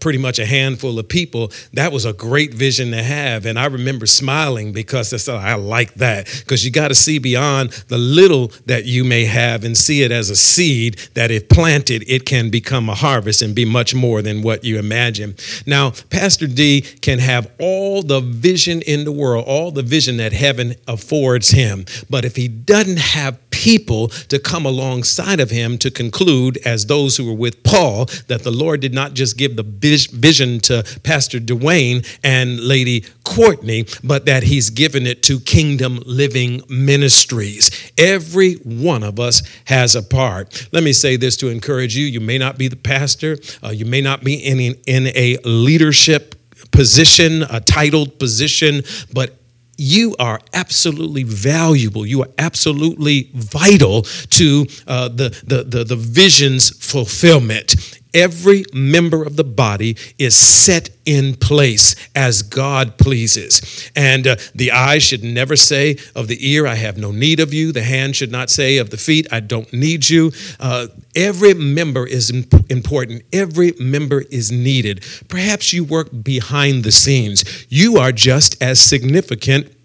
pretty 0.00 0.18
much 0.18 0.38
a 0.38 0.46
handful 0.46 0.98
of 0.98 1.08
people, 1.08 1.50
that 1.72 1.92
was 1.92 2.04
a 2.04 2.12
great 2.12 2.54
vision 2.54 2.90
to 2.90 3.02
have. 3.02 3.46
And 3.46 3.58
I 3.58 3.66
remember 3.66 4.06
smiling 4.06 4.72
because 4.72 5.12
I 5.12 5.16
said, 5.16 5.36
I 5.36 5.54
like 5.54 5.94
that. 5.94 6.26
Because 6.40 6.64
you 6.64 6.70
got 6.70 6.88
to 6.88 6.94
see 6.94 7.18
beyond 7.18 7.70
the 7.88 7.98
little 7.98 8.52
that 8.66 8.84
you 8.84 9.04
may 9.04 9.24
have 9.24 9.64
and 9.64 9.76
see 9.76 10.02
it 10.02 10.10
as 10.10 10.30
a 10.30 10.36
seed 10.36 10.98
that 11.14 11.30
if 11.30 11.48
planted, 11.48 12.04
it 12.08 12.26
can 12.26 12.50
become 12.50 12.88
a 12.88 12.94
harvest 12.94 13.42
and 13.42 13.54
be 13.54 13.64
much 13.64 13.94
more 13.94 14.22
than 14.22 14.42
what 14.42 14.64
you 14.64 14.78
imagine. 14.78 15.34
Now, 15.66 15.92
Pastor 16.10 16.46
D 16.46 16.80
can 16.80 17.18
have 17.18 17.50
all 17.58 18.02
the 18.02 18.20
vision 18.20 18.82
in 18.82 19.04
the 19.04 19.12
world, 19.12 19.44
all 19.46 19.70
the 19.70 19.82
vision 19.82 20.16
that 20.18 20.32
heaven 20.32 20.74
affords 20.86 21.50
him. 21.50 21.84
But 22.10 22.24
if 22.24 22.36
he 22.36 22.48
doesn't 22.48 22.98
have 22.98 23.38
people 23.50 24.08
to 24.08 24.38
come 24.38 24.66
alongside 24.66 25.40
of 25.40 25.50
him 25.50 25.78
to 25.78 25.90
conclude, 25.90 26.58
as 26.64 26.86
those 26.86 27.16
who 27.16 27.26
were 27.26 27.32
with 27.32 27.62
Paul, 27.62 28.04
that 28.28 28.42
the 28.42 28.50
Lord 28.50 28.80
did 28.80 28.92
not 28.92 29.14
just 29.14 29.36
give 29.38 29.56
the 29.56 29.64
vision 29.80 30.60
to 30.60 30.84
Pastor 31.02 31.38
Dwayne 31.38 32.06
and 32.22 32.60
Lady 32.60 33.04
Courtney, 33.24 33.86
but 34.02 34.26
that 34.26 34.42
he's 34.44 34.70
given 34.70 35.06
it 35.06 35.22
to 35.24 35.40
Kingdom 35.40 36.00
Living 36.06 36.62
Ministries. 36.68 37.70
Every 37.98 38.54
one 38.54 39.02
of 39.02 39.18
us 39.20 39.42
has 39.66 39.94
a 39.94 40.02
part. 40.02 40.68
Let 40.72 40.82
me 40.82 40.92
say 40.92 41.16
this 41.16 41.36
to 41.38 41.48
encourage 41.48 41.96
you. 41.96 42.06
You 42.06 42.20
may 42.20 42.38
not 42.38 42.58
be 42.58 42.68
the 42.68 42.76
pastor, 42.76 43.38
uh, 43.62 43.70
you 43.70 43.84
may 43.84 44.00
not 44.00 44.24
be 44.24 44.34
in, 44.34 44.60
in 44.86 45.06
a 45.14 45.38
leadership 45.44 46.34
position, 46.70 47.42
a 47.42 47.60
titled 47.60 48.18
position, 48.18 48.82
but 49.12 49.34
you 49.78 50.16
are 50.18 50.40
absolutely 50.54 51.22
valuable. 51.22 52.06
You 52.06 52.22
are 52.22 52.30
absolutely 52.38 53.30
vital 53.34 54.02
to 54.02 54.66
uh, 54.86 55.08
the, 55.08 55.28
the, 55.44 55.64
the, 55.64 55.84
the 55.84 55.96
vision's 55.96 56.70
fulfillment 56.84 58.00
every 58.16 58.64
member 58.72 59.22
of 59.22 59.36
the 59.36 59.44
body 59.44 59.96
is 60.18 60.34
set 60.34 60.88
in 61.04 61.36
place 61.36 61.94
as 62.16 62.42
God 62.42 62.96
pleases. 62.96 63.90
And 63.94 64.26
uh, 64.26 64.36
the 64.54 64.72
eye 64.72 64.98
should 64.98 65.22
never 65.22 65.54
say 65.54 65.98
of 66.16 66.26
the 66.26 66.50
ear, 66.50 66.66
I 66.66 66.74
have 66.74 66.96
no 66.96 67.12
need 67.12 67.38
of 67.38 67.52
you. 67.52 67.70
The 67.72 67.82
hand 67.82 68.16
should 68.16 68.32
not 68.32 68.48
say 68.50 68.78
of 68.78 68.90
the 68.90 68.96
feet, 68.96 69.28
I 69.30 69.40
don't 69.40 69.70
need 69.72 70.08
you. 70.08 70.32
Uh, 70.58 70.88
every 71.14 71.54
member 71.54 72.06
is 72.06 72.30
imp- 72.30 72.70
important, 72.70 73.22
every 73.32 73.74
member 73.78 74.22
is 74.22 74.50
needed. 74.50 75.04
Perhaps 75.28 75.72
you 75.74 75.84
work 75.84 76.08
behind 76.24 76.82
the 76.82 76.92
scenes. 76.92 77.66
You 77.68 77.98
are 77.98 78.12
just 78.12 78.60
as 78.62 78.80
significant 78.80 79.75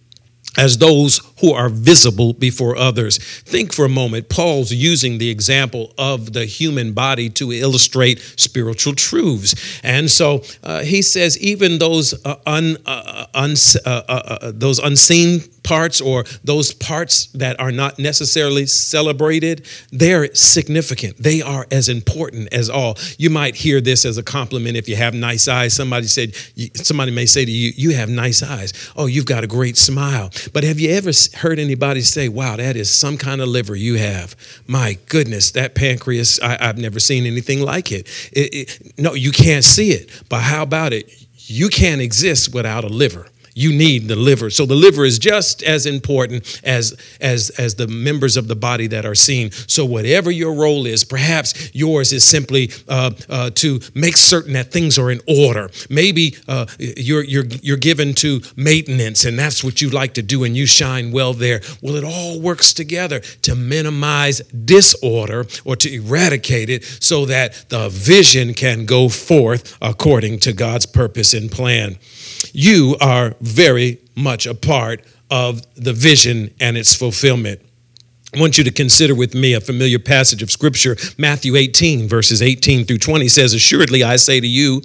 as 0.57 0.77
those 0.77 1.21
who 1.39 1.53
are 1.53 1.69
visible 1.69 2.33
before 2.33 2.75
others. 2.75 3.17
Think 3.17 3.73
for 3.73 3.85
a 3.85 3.89
moment. 3.89 4.29
Paul's 4.29 4.71
using 4.71 5.17
the 5.17 5.29
example 5.29 5.93
of 5.97 6.33
the 6.33 6.45
human 6.45 6.93
body 6.93 7.29
to 7.29 7.51
illustrate 7.51 8.19
spiritual 8.35 8.93
truths. 8.93 9.79
And 9.83 10.11
so 10.11 10.43
uh, 10.63 10.81
he 10.81 11.01
says, 11.01 11.39
even 11.39 11.79
those, 11.79 12.13
uh, 12.25 12.35
un, 12.45 12.77
uh, 12.85 13.25
uh, 13.33 13.47
uh, 13.85 14.01
uh, 14.09 14.51
those 14.53 14.79
unseen 14.79 15.41
parts 15.63 16.01
or 16.01 16.23
those 16.43 16.73
parts 16.73 17.27
that 17.27 17.59
are 17.59 17.71
not 17.71 17.99
necessarily 17.99 18.65
celebrated, 18.65 19.67
they're 19.91 20.33
significant. 20.33 21.17
They 21.17 21.41
are 21.41 21.67
as 21.71 21.89
important 21.89 22.53
as 22.53 22.69
all. 22.69 22.97
You 23.17 23.29
might 23.29 23.55
hear 23.55 23.81
this 23.81 24.05
as 24.05 24.17
a 24.17 24.23
compliment 24.23 24.77
if 24.77 24.89
you 24.89 24.95
have 24.95 25.13
nice 25.13 25.47
eyes. 25.47 25.73
Somebody 25.73 26.07
said, 26.07 26.35
somebody 26.75 27.11
may 27.11 27.25
say 27.25 27.45
to 27.45 27.51
you, 27.51 27.71
You 27.75 27.95
have 27.95 28.09
nice 28.09 28.43
eyes. 28.43 28.73
Oh, 28.95 29.05
you've 29.05 29.25
got 29.25 29.43
a 29.43 29.47
great 29.47 29.77
smile. 29.77 30.31
But 30.53 30.63
have 30.63 30.79
you 30.79 30.91
ever 30.91 31.11
heard 31.37 31.59
anybody 31.59 32.01
say, 32.01 32.29
Wow, 32.29 32.57
that 32.57 32.75
is 32.75 32.89
some 32.89 33.17
kind 33.17 33.41
of 33.41 33.47
liver 33.47 33.75
you 33.75 33.95
have? 33.95 34.35
My 34.67 34.97
goodness, 35.07 35.51
that 35.51 35.75
pancreas, 35.75 36.39
I, 36.39 36.57
have 36.65 36.77
never 36.77 36.99
seen 36.99 37.25
anything 37.25 37.61
like 37.61 37.91
it. 37.91 38.07
It, 38.31 38.53
it. 38.53 38.99
No, 38.99 39.13
you 39.13 39.31
can't 39.31 39.63
see 39.63 39.91
it. 39.91 40.09
But 40.29 40.41
how 40.41 40.63
about 40.63 40.93
it? 40.93 41.11
You 41.49 41.69
can't 41.69 42.01
exist 42.01 42.53
without 42.53 42.83
a 42.83 42.87
liver 42.87 43.27
you 43.53 43.71
need 43.71 44.07
the 44.07 44.15
liver. 44.15 44.49
So 44.49 44.65
the 44.65 44.75
liver 44.75 45.05
is 45.05 45.19
just 45.19 45.63
as 45.63 45.85
important 45.85 46.61
as, 46.63 46.95
as, 47.19 47.49
as 47.51 47.75
the 47.75 47.87
members 47.87 48.37
of 48.37 48.47
the 48.47 48.55
body 48.55 48.87
that 48.87 49.05
are 49.05 49.15
seen. 49.15 49.51
So 49.51 49.85
whatever 49.85 50.31
your 50.31 50.53
role 50.53 50.85
is, 50.85 51.03
perhaps 51.03 51.73
yours 51.73 52.13
is 52.13 52.23
simply 52.23 52.71
uh, 52.87 53.11
uh, 53.29 53.49
to 53.55 53.79
make 53.93 54.17
certain 54.17 54.53
that 54.53 54.71
things 54.71 54.97
are 54.97 55.11
in 55.11 55.21
order. 55.27 55.69
Maybe 55.89 56.35
uh, 56.47 56.65
you're, 56.77 57.23
you're, 57.23 57.45
you're 57.45 57.77
given 57.77 58.13
to 58.15 58.41
maintenance 58.55 59.25
and 59.25 59.37
that's 59.37 59.63
what 59.63 59.81
you 59.81 59.89
like 59.89 60.13
to 60.15 60.21
do 60.21 60.43
and 60.43 60.55
you 60.55 60.65
shine 60.65 61.11
well 61.11 61.33
there. 61.33 61.61
Well, 61.81 61.95
it 61.95 62.03
all 62.03 62.39
works 62.39 62.73
together 62.73 63.19
to 63.19 63.55
minimize 63.55 64.39
disorder 64.39 65.45
or 65.65 65.75
to 65.77 65.93
eradicate 65.93 66.69
it 66.69 66.83
so 66.83 67.25
that 67.25 67.65
the 67.69 67.89
vision 67.89 68.53
can 68.53 68.85
go 68.85 69.09
forth 69.09 69.77
according 69.81 70.39
to 70.39 70.53
God's 70.53 70.85
purpose 70.85 71.33
and 71.33 71.51
plan 71.51 71.97
you 72.53 72.97
are 73.01 73.35
very 73.41 73.99
much 74.15 74.45
a 74.45 74.53
part 74.53 75.03
of 75.29 75.61
the 75.75 75.93
vision 75.93 76.53
and 76.59 76.77
its 76.77 76.93
fulfillment. 76.93 77.61
I 78.35 78.39
want 78.39 78.57
you 78.57 78.63
to 78.63 78.71
consider 78.71 79.13
with 79.13 79.35
me 79.35 79.53
a 79.53 79.59
familiar 79.59 79.99
passage 79.99 80.41
of 80.41 80.49
Scripture. 80.49 80.95
Matthew 81.17 81.57
18, 81.57 82.07
verses 82.07 82.41
18 82.41 82.85
through 82.85 82.99
20 82.99 83.27
says, 83.27 83.53
Assuredly 83.53 84.03
I 84.03 84.15
say 84.15 84.39
to 84.39 84.47
you, 84.47 84.81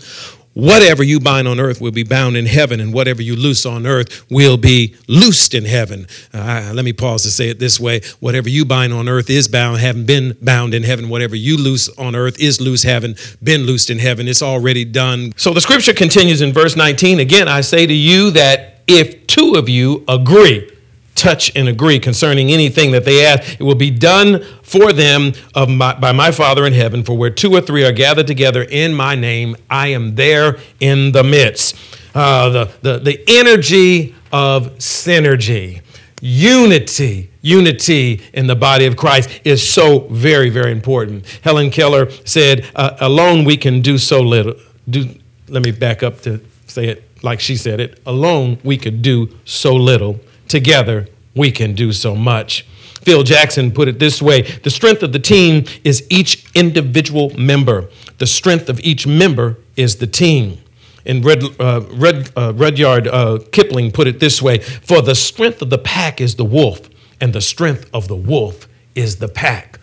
whatever 0.57 1.03
you 1.03 1.21
bind 1.21 1.47
on 1.47 1.61
earth 1.61 1.83
will 1.83 1.93
be 1.93 2.03
bound 2.03 2.35
in 2.35 2.47
heaven, 2.47 2.81
and 2.81 2.93
whatever 2.93 3.21
you 3.21 3.37
loose 3.37 3.67
on 3.67 3.87
earth 3.87 4.25
will 4.31 4.57
be 4.57 4.97
loosed 5.07 5.53
in 5.53 5.67
heaven. 5.67 6.07
Uh, 6.33 6.73
let 6.75 6.85
me 6.85 6.95
pause 6.95 7.23
to 7.23 7.31
say 7.31 7.51
it 7.51 7.59
this 7.59 7.79
way 7.79 8.01
whatever 8.21 8.49
you 8.49 8.65
bind 8.65 8.93
on 8.93 9.09
earth 9.09 9.29
is 9.29 9.49
bound, 9.49 9.79
haven't 9.79 10.07
been 10.07 10.37
bound 10.41 10.73
in 10.73 10.83
heaven. 10.83 11.11
Whatever 11.11 11.37
you 11.37 11.59
loose 11.59 11.91
on 11.99 12.17
earth 12.17 12.41
is 12.41 12.59
loose, 12.61 12.83
haven't 12.83 13.37
been 13.43 13.63
loosed 13.63 13.91
in 13.91 13.99
heaven. 13.99 14.27
It's 14.27 14.43
already 14.43 14.85
done. 14.87 15.33
So 15.37 15.53
the 15.53 15.61
scripture 15.61 15.93
continues 15.93 16.41
in 16.41 16.55
verse 16.55 16.75
19. 16.75 17.21
Again, 17.21 17.49
I 17.49 17.61
say 17.61 17.87
to 17.87 17.95
you 17.95 18.31
that 18.31 18.81
if 18.87 19.27
two 19.27 19.55
of 19.57 19.69
you 19.69 20.05
agree, 20.09 20.71
touch 21.17 21.51
and 21.57 21.69
agree 21.69 21.99
concerning 21.99 22.51
anything 22.51 22.93
that 22.93 23.05
they 23.05 23.27
ask. 23.27 23.59
It 23.59 23.63
will 23.63 23.75
be 23.75 23.91
done 23.91 24.45
for 24.63 24.93
them 24.93 25.33
my, 25.55 25.95
by 25.95 26.13
my 26.13 26.31
Father 26.31 26.67
in 26.67 26.73
heaven. 26.73 27.03
For 27.03 27.17
where 27.17 27.31
two 27.31 27.53
or 27.53 27.61
three 27.61 27.85
are 27.85 27.93
gathered 27.93 28.27
together 28.27 28.63
in 28.63 28.95
my 28.95 29.15
name, 29.15 29.57
I 29.69 29.89
am 29.89 30.15
there 30.15 30.59
in 30.79 31.13
the 31.13 31.25
midst. 31.25 31.77
Uh, 32.15 32.49
the, 32.49 32.73
the, 32.83 32.99
the 32.99 33.25
energy 33.27 34.15
of 34.33 34.79
synergy, 34.79 35.83
unity, 36.21 37.31
unity 37.43 38.23
in 38.33 38.47
the 38.47 38.57
body 38.57 38.87
of 38.87 38.97
Christ 38.97 39.41
is 39.45 39.67
so 39.67 40.01
very, 40.11 40.49
very 40.49 40.73
important. 40.73 41.27
Helen 41.43 41.71
Keller 41.71 42.11
said, 42.25 42.67
uh, 42.75 42.97
Alone 43.01 43.45
we 43.45 43.57
can 43.57 43.83
do 43.83 43.99
so 43.99 44.21
little. 44.21 44.55
Do, 44.89 45.09
let 45.49 45.63
me 45.63 45.73
back 45.73 46.03
up 46.03 46.21
to 46.23 46.41
say 46.67 46.89
it 46.89 47.03
like 47.23 47.41
she 47.41 47.57
said 47.57 47.81
it. 47.81 48.01
Alone 48.07 48.59
we 48.65 48.77
could 48.79 49.03
do 49.03 49.29
so 49.45 49.75
little 49.75 50.21
Together, 50.49 51.09
we 51.35 51.51
can 51.51 51.75
do 51.75 51.93
so 51.93 52.15
much. 52.15 52.67
Phil 53.03 53.23
Jackson 53.23 53.71
put 53.71 53.89
it 53.89 53.99
this 53.99 54.21
way 54.21 54.43
The 54.43 54.71
strength 54.71 55.03
of 55.03 55.13
the 55.13 55.19
team 55.19 55.65
is 55.85 56.07
each 56.11 56.45
individual 56.55 57.31
member, 57.39 57.89
the 58.19 58.27
strength 58.27 58.69
of 58.69 58.81
each 58.81 59.07
member 59.07 59.59
is 59.77 59.97
the 59.97 60.07
team. 60.07 60.59
And 61.05 61.25
Red, 61.25 61.45
uh, 61.61 61.83
Red, 61.93 62.31
uh, 62.37 62.53
Rudyard 62.55 63.07
uh, 63.07 63.39
Kipling 63.53 63.93
put 63.93 64.09
it 64.09 64.19
this 64.19 64.43
way 64.43 64.59
For 64.59 65.03
the 65.03 65.15
strength 65.15 65.63
of 65.63 65.71
the 65.71 65.79
pack 65.79 66.21
is 66.21 66.35
the 66.35 66.45
wolf, 66.45 66.89
and 67.21 67.33
the 67.33 67.41
strength 67.41 67.89
of 67.95 68.09
the 68.09 68.17
wolf 68.17 68.67
is 68.95 69.17
the 69.17 69.29
pack. 69.29 69.79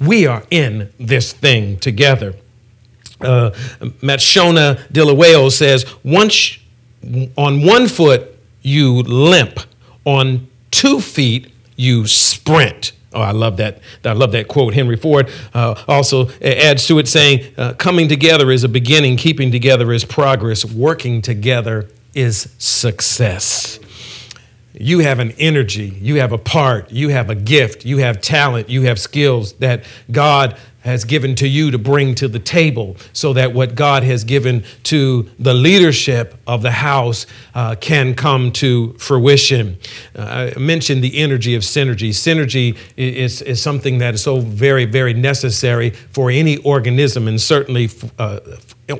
We 0.00 0.26
are 0.26 0.42
in 0.50 0.92
this 0.98 1.32
thing 1.32 1.78
together. 1.78 2.34
Uh, 3.20 3.50
Matshona 4.02 4.76
Dhliwayo 4.92 5.50
says, 5.50 5.86
Once 6.04 6.58
on 7.36 7.64
one 7.64 7.88
foot 7.88 8.36
you 8.62 9.02
limp, 9.02 9.60
on 10.06 10.48
two 10.70 11.00
feet, 11.00 11.52
you 11.76 12.06
sprint. 12.06 12.92
Oh, 13.12 13.20
I 13.20 13.32
love 13.32 13.58
that. 13.58 13.80
I 14.04 14.12
love 14.12 14.32
that 14.32 14.48
quote. 14.48 14.74
Henry 14.74 14.96
Ford 14.96 15.30
uh, 15.52 15.82
also 15.88 16.28
adds 16.40 16.86
to 16.86 16.98
it 16.98 17.08
saying, 17.08 17.52
uh, 17.58 17.74
Coming 17.74 18.08
together 18.08 18.50
is 18.50 18.64
a 18.64 18.68
beginning, 18.68 19.16
keeping 19.16 19.50
together 19.50 19.92
is 19.92 20.04
progress, 20.04 20.64
working 20.64 21.20
together 21.22 21.88
is 22.14 22.54
success. 22.58 23.78
You 24.78 24.98
have 24.98 25.18
an 25.18 25.32
energy, 25.38 25.96
you 26.00 26.20
have 26.20 26.32
a 26.32 26.38
part, 26.38 26.90
you 26.90 27.08
have 27.08 27.30
a 27.30 27.34
gift, 27.34 27.86
you 27.86 27.98
have 27.98 28.20
talent, 28.20 28.68
you 28.68 28.82
have 28.82 29.00
skills 29.00 29.54
that 29.54 29.84
God 30.10 30.58
has 30.86 31.04
given 31.04 31.34
to 31.34 31.48
you 31.48 31.70
to 31.70 31.78
bring 31.78 32.14
to 32.14 32.28
the 32.28 32.38
table 32.38 32.96
so 33.12 33.32
that 33.32 33.52
what 33.52 33.74
God 33.74 34.04
has 34.04 34.24
given 34.24 34.64
to 34.84 35.28
the 35.38 35.52
leadership 35.52 36.36
of 36.46 36.62
the 36.62 36.70
house 36.70 37.26
uh, 37.54 37.74
can 37.74 38.14
come 38.14 38.52
to 38.52 38.92
fruition. 38.94 39.76
Uh, 40.14 40.52
I 40.56 40.58
mentioned 40.58 41.02
the 41.02 41.18
energy 41.18 41.54
of 41.56 41.62
synergy. 41.62 42.10
Synergy 42.10 42.78
is, 42.96 43.42
is 43.42 43.60
something 43.60 43.98
that 43.98 44.14
is 44.14 44.22
so 44.22 44.40
very, 44.40 44.84
very 44.84 45.12
necessary 45.12 45.90
for 45.90 46.30
any 46.30 46.58
organism 46.58 47.26
and 47.28 47.40
certainly 47.40 47.90
uh, 48.18 48.38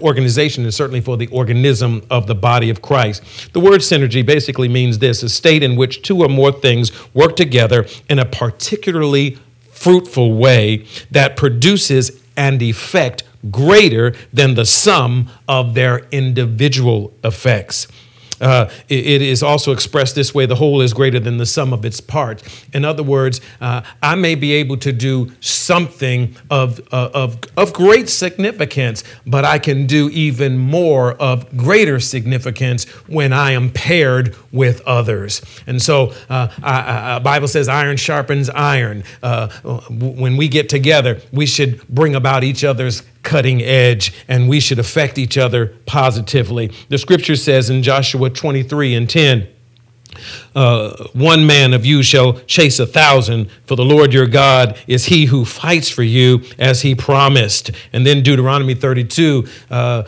organization 0.03 0.65
and 0.65 0.75
certainly 0.75 1.01
for 1.01 1.17
the 1.17 1.29
organism 1.29 2.03
of 2.11 2.27
the 2.27 2.35
body 2.35 2.69
of 2.69 2.83
Christ. 2.83 3.53
The 3.53 3.61
word 3.61 3.81
synergy 3.81 4.27
basically 4.27 4.69
means 4.69 4.99
this 4.99 5.23
a 5.23 5.29
state 5.29 5.63
in 5.63 5.77
which 5.77 6.03
two 6.03 6.23
or 6.23 6.29
more 6.29 6.51
things 6.51 6.91
work 7.15 7.37
together 7.37 7.87
in 8.09 8.19
a 8.19 8.25
particularly 8.25 9.39
fruitful 9.77 10.35
way 10.35 10.85
that 11.11 11.37
produces 11.37 12.23
an 12.37 12.61
effect 12.63 13.23
greater 13.51 14.15
than 14.33 14.55
the 14.55 14.65
sum 14.65 15.29
of 15.47 15.75
their 15.75 15.99
individual 16.11 17.13
effects. 17.23 17.87
Uh, 18.41 18.71
it, 18.89 19.07
it 19.07 19.23
is 19.23 19.43
also 19.43 19.73
expressed 19.73 20.15
this 20.15 20.35
way 20.35 20.47
the 20.47 20.57
whole 20.57 20.81
is 20.81 20.93
greater 20.93 21.21
than 21.21 21.39
the 21.39 21.47
sum 21.47 21.73
of 21.73 21.85
its 21.85 22.01
parts. 22.01 22.43
In 22.73 22.85
other 22.85 23.03
words, 23.03 23.41
uh, 23.61 23.83
I 24.03 24.15
may 24.15 24.35
be 24.35 24.53
able 24.53 24.77
to 24.79 24.93
do 24.93 25.33
something 25.41 26.37
of, 26.51 26.81
uh, 26.93 27.11
of, 27.15 27.39
of 27.57 27.73
great 27.73 28.09
significance, 28.09 29.05
but 29.27 29.45
I 29.45 29.59
can 29.59 29.87
do 29.87 30.09
even 30.11 30.59
more 30.59 31.13
of 31.15 31.57
greater 31.57 32.01
significance 32.01 32.85
when 33.07 33.33
I 33.33 33.53
am 33.53 33.71
paired 33.71 34.37
with 34.53 34.81
others. 34.83 35.43
And 35.67 35.81
so, 35.81 36.13
uh, 36.29 36.49
I, 36.63 37.17
I, 37.17 37.19
Bible 37.19 37.49
says, 37.49 37.69
iron 37.69 37.97
sharpens 37.97 38.51
iron. 38.51 39.05
Uh, 39.23 39.49
when 39.89 40.37
we 40.37 40.49
get 40.49 40.69
together, 40.69 41.21
we 41.33 41.47
should 41.47 41.87
bring 41.89 42.15
about 42.15 42.45
each 42.45 42.65
other's 42.65 43.03
cutting 43.27 43.61
edge 43.61 44.15
and 44.29 44.49
we 44.49 44.61
should 44.61 44.79
affect 44.79 45.19
each 45.19 45.37
other 45.37 45.75
positively. 45.85 46.73
The 46.89 46.97
scripture 46.97 47.37
says 47.37 47.69
in 47.69 47.83
Joshua 47.83 48.31
23 48.31 48.95
and 48.95 49.11
10, 49.11 49.49
uh, 50.55 51.09
one 51.13 51.47
man 51.47 51.75
of 51.75 51.85
you 51.85 52.03
shall 52.03 52.35
chase 52.47 52.79
a 52.79 52.87
thousand, 52.87 53.51
for 53.67 53.77
the 53.77 53.85
Lord 53.85 54.13
your 54.13 54.27
God 54.27 54.79
is 54.87 55.07
he 55.07 55.27
who 55.27 55.45
fights 55.45 55.91
for 55.91 56.05
you 56.05 56.43
as 56.59 56.83
he 56.83 56.95
promised. 56.95 57.73
And 57.93 58.07
then 58.07 58.23
Deuteronomy 58.23 58.75
32 58.75 59.47
uh, 59.71 60.05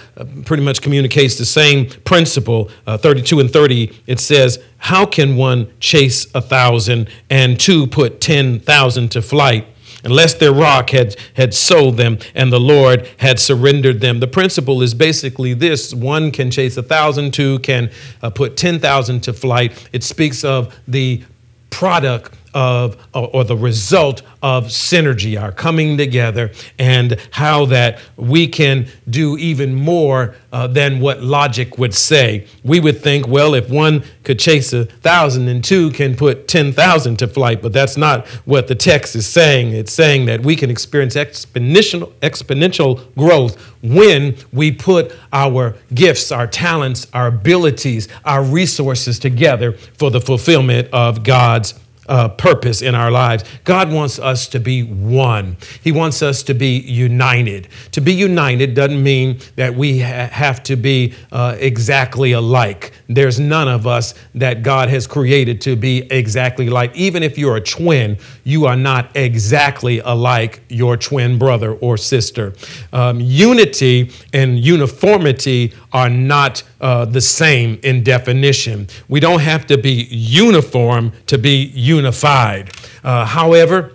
pretty 0.47 0.63
much 0.63 0.81
communicates 0.81 1.37
the 1.37 1.45
same 1.45 1.91
principle. 2.05 2.71
Uh, 2.87 2.97
32 2.97 3.41
and 3.41 3.51
30, 3.51 4.01
it 4.07 4.21
says, 4.21 4.63
How 4.79 5.05
can 5.05 5.37
one 5.37 5.71
chase 5.81 6.27
a 6.35 6.41
thousand 6.41 7.11
and 7.29 7.59
two 7.59 7.87
put 7.87 8.21
10,000 8.21 9.11
to 9.11 9.21
flight? 9.21 9.67
Unless 10.05 10.35
their 10.35 10.53
rock 10.53 10.91
had, 10.91 11.17
had 11.35 11.55
sold 11.55 11.97
them 11.97 12.19
and 12.35 12.53
the 12.53 12.61
Lord 12.61 13.09
had 13.19 13.39
surrendered 13.39 14.01
them. 14.01 14.21
The 14.21 14.27
principle 14.27 14.83
is 14.83 14.95
basically 14.95 15.55
this 15.55 15.93
one 15.93 16.31
can 16.31 16.51
chase 16.51 16.77
a 16.77 16.83
thousand, 16.83 17.35
two 17.35 17.59
can 17.61 17.91
uh, 18.23 18.31
put 18.31 18.57
10,000 18.57 19.21
to 19.23 19.33
flight. 19.33 19.89
It 19.93 20.05
speaks 20.05 20.45
of 20.45 20.75
the 20.87 21.25
product 21.71 22.38
of 22.55 22.97
or 23.15 23.45
the 23.45 23.57
result 23.57 24.23
of 24.43 24.67
synergy, 24.67 25.41
our 25.41 25.53
coming 25.53 25.97
together, 25.97 26.51
and 26.79 27.17
how 27.33 27.67
that 27.67 28.01
we 28.17 28.47
can 28.47 28.87
do 29.09 29.37
even 29.37 29.75
more 29.75 30.35
uh, 30.53 30.67
than 30.67 31.01
what 31.01 31.23
logic 31.23 31.77
would 31.79 31.95
say. 31.95 32.47
We 32.63 32.81
would 32.81 33.01
think, 33.01 33.27
well, 33.27 33.55
if 33.55 33.69
one 33.69 34.05
could 34.23 34.39
chase 34.39 34.73
a 34.73 34.85
thousand 34.85 35.49
and 35.49 35.63
two 35.63 35.91
can 35.91 36.17
put 36.17 36.49
10,000 36.49 37.17
to 37.19 37.29
flight, 37.29 37.61
but 37.63 37.73
that's 37.73 37.97
not 37.97 38.27
what 38.45 38.69
the 38.69 38.75
text 38.75 39.17
is 39.17 39.27
saying. 39.27 39.73
It's 39.73 39.93
saying 39.93 40.27
that 40.27 40.43
we 40.43 40.55
can 40.55 40.71
experience 40.71 41.15
exponential, 41.15 42.13
exponential 42.21 43.15
growth 43.15 43.57
when 43.83 44.37
we 44.53 44.73
put 44.73 45.15
our 45.33 45.75
gifts, 45.95 46.33
our 46.33 46.47
talents, 46.47 47.07
our 47.13 47.29
abilities, 47.29 48.09
our 48.25 48.43
resources 48.43 49.19
together 49.19 49.73
for 49.73 50.11
the 50.11 50.21
fulfillment 50.21 50.89
of 50.93 51.25
God's 51.25 51.75
uh, 52.09 52.29
purpose 52.29 52.83
in 52.83 52.95
our 52.95 53.11
lives. 53.11 53.45
God 53.65 53.93
wants 53.93 54.19
us 54.19 54.49
to 54.49 54.61
be 54.61 54.83
one. 54.83 55.57
He 55.83 55.93
wants 55.93 56.23
us 56.23 56.43
to 56.45 56.55
be 56.55 56.79
united. 56.79 57.69
To 57.93 58.01
be 58.01 58.13
united 58.13 58.75
doesn't 58.75 59.03
mean 59.03 59.39
that 59.57 59.75
we 59.75 60.01
ha- 60.01 60.29
have 60.33 60.63
to 60.65 60.77
be 60.77 61.15
uh, 61.31 61.57
exactly 61.59 62.33
alike. 62.33 62.93
There's 63.09 63.39
none 63.39 63.69
of 63.69 63.87
us 63.87 64.15
that 64.35 64.63
God 64.63 64.89
has 64.89 65.07
created 65.07 65.61
to 65.63 65.77
be 65.77 66.11
exactly 66.11 66.69
like. 66.69 66.95
Even 66.97 67.23
if 67.23 67.39
you're 67.39 67.57
a 67.57 67.61
twin, 67.61 68.19
you 68.45 68.67
are 68.67 68.77
not 68.77 69.15
exactly 69.17 70.01
alike 70.01 70.63
your 70.69 70.97
twin 70.97 71.39
brother 71.39 71.75
or 71.75 71.97
sister. 71.97 72.55
Um, 72.93 73.21
unity 73.21 74.11
and 74.33 74.59
uniformity 74.59 75.73
are 75.93 76.11
not 76.11 76.63
uh, 76.81 77.05
the 77.05 77.21
same 77.21 77.79
in 77.83 78.03
definition. 78.03 78.89
We 79.09 79.21
don't 79.21 79.41
have 79.41 79.67
to 79.67 79.79
be 79.79 80.07
uniform 80.11 81.13
to 81.27 81.39
be 81.39 81.73
unified. 81.75 82.71
Uh, 83.03 83.25
however, 83.25 83.93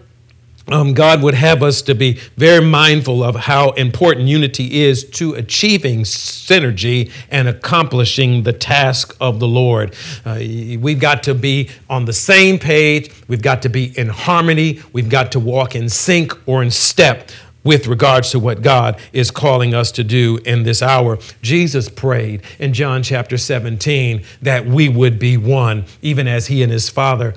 um, 0.69 0.93
God 0.93 1.21
would 1.23 1.33
have 1.33 1.61
us 1.61 1.81
to 1.83 1.95
be 1.95 2.19
very 2.37 2.63
mindful 2.63 3.21
of 3.21 3.35
how 3.35 3.71
important 3.71 4.27
unity 4.27 4.81
is 4.81 5.03
to 5.11 5.33
achieving 5.33 6.03
synergy 6.03 7.11
and 7.29 7.49
accomplishing 7.49 8.43
the 8.43 8.53
task 8.53 9.15
of 9.19 9.39
the 9.39 9.47
Lord. 9.47 9.93
Uh, 10.23 10.35
we've 10.79 11.01
got 11.01 11.21
to 11.23 11.35
be 11.35 11.69
on 11.89 12.05
the 12.05 12.13
same 12.13 12.57
page, 12.57 13.11
we've 13.27 13.41
got 13.41 13.61
to 13.63 13.69
be 13.69 13.97
in 13.97 14.07
harmony, 14.07 14.81
we've 14.93 15.09
got 15.09 15.33
to 15.33 15.39
walk 15.39 15.75
in 15.75 15.89
sync 15.89 16.31
or 16.47 16.63
in 16.63 16.71
step 16.71 17.29
with 17.63 17.87
regards 17.87 18.31
to 18.31 18.39
what 18.39 18.61
God 18.61 18.99
is 19.11 19.31
calling 19.31 19.73
us 19.73 19.91
to 19.93 20.03
do 20.03 20.39
in 20.45 20.63
this 20.63 20.81
hour. 20.81 21.17
Jesus 21.41 21.89
prayed 21.89 22.41
in 22.59 22.73
John 22.73 23.03
chapter 23.03 23.37
17 23.37 24.23
that 24.41 24.65
we 24.65 24.89
would 24.89 25.19
be 25.19 25.37
one, 25.37 25.85
even 26.01 26.27
as 26.27 26.47
he 26.47 26.63
and 26.63 26.71
his 26.71 26.89
Father 26.89 27.33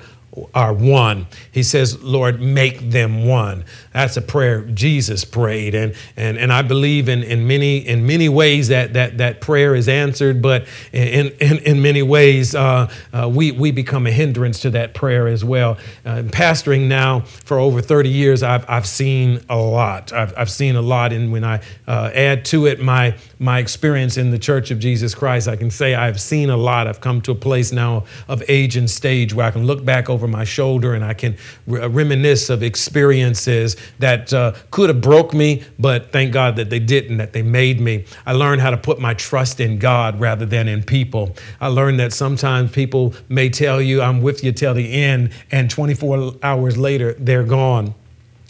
are 0.53 0.73
one. 0.73 1.27
He 1.51 1.63
says, 1.63 2.01
Lord, 2.03 2.41
make 2.41 2.91
them 2.91 3.25
one. 3.25 3.65
That's 3.93 4.17
a 4.17 4.21
prayer 4.21 4.61
Jesus 4.61 5.25
prayed. 5.25 5.75
And, 5.75 5.95
and, 6.15 6.37
and 6.37 6.53
I 6.53 6.61
believe 6.61 7.09
in, 7.09 7.23
in, 7.23 7.47
many, 7.47 7.77
in 7.77 8.05
many 8.05 8.29
ways 8.29 8.67
that, 8.67 8.93
that, 8.93 9.17
that 9.17 9.41
prayer 9.41 9.75
is 9.75 9.87
answered, 9.87 10.41
but 10.41 10.67
in, 10.91 11.29
in, 11.39 11.57
in 11.59 11.81
many 11.81 12.03
ways, 12.03 12.55
uh, 12.55 12.89
uh, 13.13 13.29
we, 13.33 13.51
we 13.51 13.71
become 13.71 14.05
a 14.05 14.11
hindrance 14.11 14.59
to 14.61 14.69
that 14.71 14.93
prayer 14.93 15.27
as 15.27 15.43
well. 15.43 15.77
Uh, 16.05 16.23
pastoring 16.27 16.87
now 16.87 17.21
for 17.21 17.59
over 17.59 17.81
30 17.81 18.09
years, 18.09 18.43
I've, 18.43 18.69
I've 18.69 18.87
seen 18.87 19.41
a 19.49 19.57
lot. 19.57 20.13
I've, 20.13 20.33
I've 20.37 20.51
seen 20.51 20.75
a 20.75 20.81
lot. 20.81 21.13
And 21.13 21.31
when 21.31 21.43
I 21.43 21.61
uh, 21.87 22.11
add 22.13 22.45
to 22.45 22.65
it 22.65 22.79
my, 22.79 23.15
my 23.39 23.59
experience 23.59 24.17
in 24.17 24.31
the 24.31 24.39
Church 24.39 24.71
of 24.71 24.79
Jesus 24.79 25.15
Christ, 25.15 25.47
I 25.47 25.55
can 25.55 25.71
say 25.71 25.95
I've 25.95 26.21
seen 26.21 26.49
a 26.49 26.57
lot. 26.57 26.87
I've 26.87 27.01
come 27.01 27.21
to 27.21 27.31
a 27.31 27.35
place 27.35 27.71
now 27.71 28.05
of 28.27 28.43
age 28.47 28.75
and 28.77 28.89
stage 28.89 29.33
where 29.33 29.45
I 29.45 29.51
can 29.51 29.65
look 29.65 29.83
back 29.83 30.09
over 30.09 30.26
my 30.27 30.43
shoulder 30.43 30.93
and 30.93 31.03
I 31.03 31.13
can 31.13 31.37
re- 31.65 31.87
reminisce 31.87 32.49
of 32.49 32.63
experiences 32.63 33.75
that 33.99 34.33
uh, 34.33 34.53
could 34.71 34.89
have 34.89 35.01
broke 35.01 35.33
me, 35.33 35.63
but 35.79 36.11
thank 36.11 36.33
God 36.33 36.55
that 36.57 36.69
they 36.69 36.79
didn't, 36.79 37.17
that 37.17 37.33
they 37.33 37.41
made 37.41 37.79
me. 37.79 38.05
I 38.25 38.33
learned 38.33 38.61
how 38.61 38.69
to 38.69 38.77
put 38.77 38.99
my 38.99 39.13
trust 39.13 39.59
in 39.59 39.79
God 39.79 40.19
rather 40.19 40.45
than 40.45 40.67
in 40.67 40.83
people. 40.83 41.35
I 41.59 41.67
learned 41.67 41.99
that 41.99 42.13
sometimes 42.13 42.71
people 42.71 43.13
may 43.29 43.49
tell 43.49 43.81
you, 43.81 44.01
I'm 44.01 44.21
with 44.21 44.43
you 44.43 44.51
till 44.51 44.73
the 44.73 44.91
end, 44.93 45.31
and 45.51 45.69
24 45.69 46.35
hours 46.43 46.77
later, 46.77 47.13
they're 47.13 47.43
gone. 47.43 47.93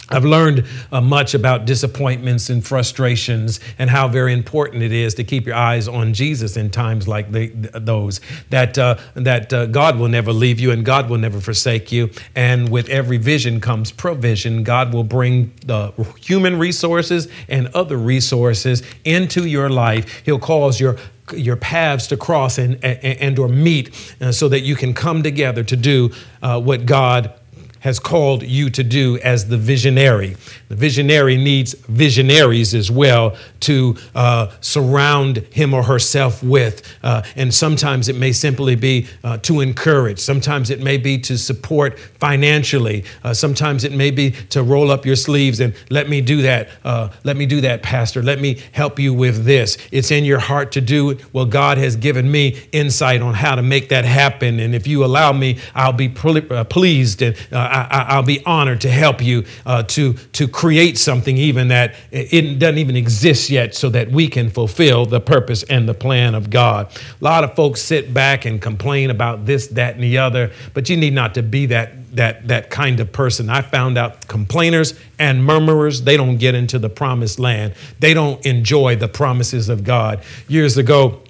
I've 0.09 0.23
learned 0.23 0.65
uh, 0.91 1.01
much 1.01 1.33
about 1.33 1.65
disappointments 1.65 2.49
and 2.49 2.65
frustrations 2.65 3.59
and 3.77 3.89
how 3.89 4.07
very 4.07 4.31
important 4.31 4.81
it 4.83 4.93
is 4.93 5.13
to 5.15 5.23
keep 5.23 5.45
your 5.45 5.55
eyes 5.55 5.87
on 5.87 6.13
Jesus 6.13 6.55
in 6.55 6.69
times 6.69 7.07
like 7.07 7.31
the, 7.31 7.47
those. 7.73 8.21
That, 8.49 8.77
uh, 8.77 8.97
that 9.15 9.51
uh, 9.51 9.65
God 9.65 9.99
will 9.99 10.07
never 10.07 10.31
leave 10.31 10.59
you 10.59 10.71
and 10.71 10.85
God 10.85 11.09
will 11.09 11.17
never 11.17 11.41
forsake 11.41 11.91
you. 11.91 12.09
And 12.35 12.69
with 12.69 12.87
every 12.87 13.17
vision 13.17 13.59
comes 13.59 13.91
provision. 13.91 14.63
God 14.63 14.93
will 14.93 15.03
bring 15.03 15.53
the 15.65 15.91
human 16.19 16.57
resources 16.57 17.27
and 17.49 17.67
other 17.73 17.97
resources 17.97 18.83
into 19.03 19.45
your 19.45 19.69
life. 19.69 20.21
He'll 20.25 20.39
cause 20.39 20.79
your 20.79 20.97
your 21.35 21.57
paths 21.57 22.07
to 22.07 22.15
cross 22.15 22.57
and, 22.57 22.81
and, 22.83 23.03
and 23.03 23.39
or 23.39 23.49
meet 23.49 24.15
uh, 24.21 24.31
so 24.31 24.47
that 24.47 24.61
you 24.61 24.77
can 24.77 24.93
come 24.93 25.23
together 25.23 25.61
to 25.61 25.75
do 25.75 26.09
uh, 26.41 26.57
what 26.57 26.85
God 26.85 27.33
has 27.79 27.99
called 27.99 28.43
you 28.43 28.69
to 28.69 28.83
do 28.83 29.17
as 29.19 29.47
the 29.47 29.57
visionary. 29.57 30.35
The 30.69 30.75
visionary 30.75 31.37
needs 31.37 31.73
visionaries 31.73 32.73
as 32.73 32.91
well 32.91 33.35
to 33.61 33.95
uh, 34.15 34.51
surround 34.61 35.37
him 35.51 35.73
or 35.73 35.83
herself 35.83 36.43
with. 36.43 36.81
Uh, 37.03 37.23
and 37.35 37.53
sometimes 37.53 38.09
it 38.09 38.15
may 38.15 38.31
simply 38.31 38.75
be 38.75 39.07
uh, 39.23 39.37
to 39.39 39.61
encourage, 39.61 40.19
sometimes 40.19 40.69
it 40.69 40.81
may 40.81 40.97
be 40.97 41.17
to 41.19 41.37
support 41.37 41.99
financially, 41.99 43.03
uh, 43.23 43.33
sometimes 43.33 43.83
it 43.83 43.91
may 43.91 44.11
be 44.11 44.31
to 44.31 44.63
roll 44.63 44.91
up 44.91 45.05
your 45.05 45.15
sleeves 45.15 45.59
and 45.59 45.73
let 45.89 46.09
me 46.09 46.21
do 46.21 46.41
that. 46.41 46.69
Uh, 46.83 47.09
let 47.23 47.37
me 47.37 47.45
do 47.45 47.61
that, 47.61 47.83
Pastor. 47.83 48.21
Let 48.21 48.39
me 48.39 48.61
help 48.71 48.99
you 48.99 49.13
with 49.13 49.45
this. 49.45 49.77
It's 49.91 50.11
in 50.11 50.25
your 50.25 50.39
heart 50.39 50.71
to 50.73 50.81
do 50.81 51.11
it. 51.11 51.33
Well, 51.33 51.45
God 51.45 51.77
has 51.77 51.95
given 51.95 52.29
me 52.29 52.61
insight 52.71 53.21
on 53.21 53.33
how 53.33 53.55
to 53.55 53.61
make 53.61 53.89
that 53.89 54.05
happen. 54.05 54.59
And 54.59 54.75
if 54.75 54.87
you 54.87 55.03
allow 55.03 55.31
me, 55.31 55.59
I'll 55.75 55.93
be 55.93 56.13
uh, 56.23 56.63
pleased 56.65 57.21
and 57.21 57.35
I, 57.67 58.15
will 58.17 58.25
be 58.25 58.43
honored 58.45 58.81
to 58.81 58.89
help 58.89 59.21
you 59.21 59.45
uh, 59.65 59.83
to, 59.83 60.13
to 60.13 60.47
create 60.47 60.97
something 60.97 61.37
even 61.37 61.69
that 61.69 61.95
it 62.11 62.59
doesn't 62.59 62.77
even 62.77 62.95
exist 62.95 63.49
yet 63.49 63.75
so 63.75 63.89
that 63.89 64.11
we 64.11 64.27
can 64.27 64.49
fulfill 64.49 65.05
the 65.05 65.19
purpose 65.19 65.63
and 65.63 65.87
the 65.87 65.93
plan 65.93 66.35
of 66.35 66.49
God. 66.49 66.91
A 67.19 67.23
lot 67.23 67.43
of 67.43 67.55
folks 67.55 67.81
sit 67.81 68.13
back 68.13 68.45
and 68.45 68.61
complain 68.61 69.09
about 69.09 69.45
this, 69.45 69.67
that, 69.67 69.95
and 69.95 70.03
the 70.03 70.17
other, 70.17 70.51
but 70.73 70.89
you 70.89 70.97
need 70.97 71.13
not 71.13 71.33
to 71.35 71.43
be 71.43 71.67
that 71.67 71.93
that 72.13 72.47
that 72.47 72.69
kind 72.69 72.99
of 72.99 73.11
person. 73.11 73.49
I 73.49 73.61
found 73.61 73.97
out 73.97 74.27
complainers 74.27 74.99
and 75.19 75.43
murmurers, 75.43 76.03
they 76.03 76.17
don't 76.17 76.37
get 76.37 76.55
into 76.55 76.79
the 76.79 76.89
promised 76.89 77.39
land. 77.39 77.73
They 77.99 78.13
don't 78.13 78.43
enjoy 78.45 78.95
the 78.95 79.07
promises 79.07 79.69
of 79.69 79.83
God. 79.83 80.23
Years 80.47 80.77
ago, 80.77 81.21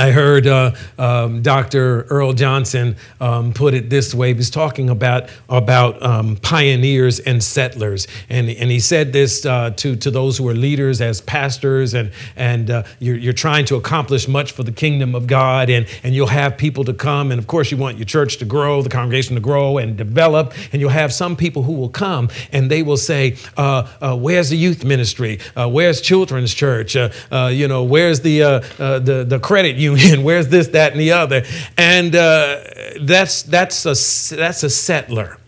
I 0.00 0.12
heard 0.12 0.46
uh, 0.46 0.72
um, 0.98 1.42
Dr. 1.42 2.04
Earl 2.04 2.32
Johnson 2.32 2.96
um, 3.20 3.52
put 3.52 3.74
it 3.74 3.90
this 3.90 4.14
way. 4.14 4.28
He 4.28 4.34
was 4.34 4.48
talking 4.48 4.88
about, 4.88 5.28
about 5.50 6.02
um, 6.02 6.36
pioneers 6.36 7.20
and 7.20 7.42
settlers. 7.42 8.08
And, 8.30 8.48
and 8.48 8.70
he 8.70 8.80
said 8.80 9.12
this 9.12 9.44
uh, 9.44 9.72
to, 9.76 9.96
to 9.96 10.10
those 10.10 10.38
who 10.38 10.48
are 10.48 10.54
leaders 10.54 11.02
as 11.02 11.20
pastors, 11.20 11.92
and, 11.92 12.12
and 12.34 12.70
uh, 12.70 12.84
you're, 12.98 13.18
you're 13.18 13.34
trying 13.34 13.66
to 13.66 13.76
accomplish 13.76 14.26
much 14.26 14.52
for 14.52 14.62
the 14.62 14.72
kingdom 14.72 15.14
of 15.14 15.26
God, 15.26 15.68
and, 15.68 15.86
and 16.02 16.14
you'll 16.14 16.28
have 16.28 16.56
people 16.56 16.82
to 16.84 16.94
come. 16.94 17.30
And 17.30 17.38
of 17.38 17.46
course, 17.46 17.70
you 17.70 17.76
want 17.76 17.98
your 17.98 18.06
church 18.06 18.38
to 18.38 18.46
grow, 18.46 18.80
the 18.80 18.88
congregation 18.88 19.34
to 19.34 19.42
grow 19.42 19.76
and 19.76 19.98
develop. 19.98 20.54
And 20.72 20.80
you'll 20.80 20.88
have 20.88 21.12
some 21.12 21.36
people 21.36 21.62
who 21.62 21.74
will 21.74 21.90
come 21.90 22.30
and 22.52 22.70
they 22.70 22.82
will 22.82 22.96
say, 22.96 23.36
uh, 23.58 23.86
uh, 24.00 24.16
Where's 24.16 24.48
the 24.48 24.56
youth 24.56 24.82
ministry? 24.82 25.40
Uh, 25.54 25.68
where's 25.68 26.00
children's 26.00 26.54
church? 26.54 26.94
you 26.94 27.68
know, 27.68 27.84
where's 27.84 28.20
the, 28.22 28.38
the, 28.78 29.26
the 29.28 29.38
credit 29.38 29.76
union. 29.76 29.89
Where's 29.90 30.48
this, 30.48 30.68
that, 30.68 30.92
and 30.92 31.00
the 31.00 31.12
other? 31.12 31.44
And 31.76 32.14
uh, 32.14 32.62
that's 33.02 33.42
that's 33.42 33.84
a 33.84 33.94
that's 34.36 34.62
a 34.62 34.70
settler. 34.70 35.39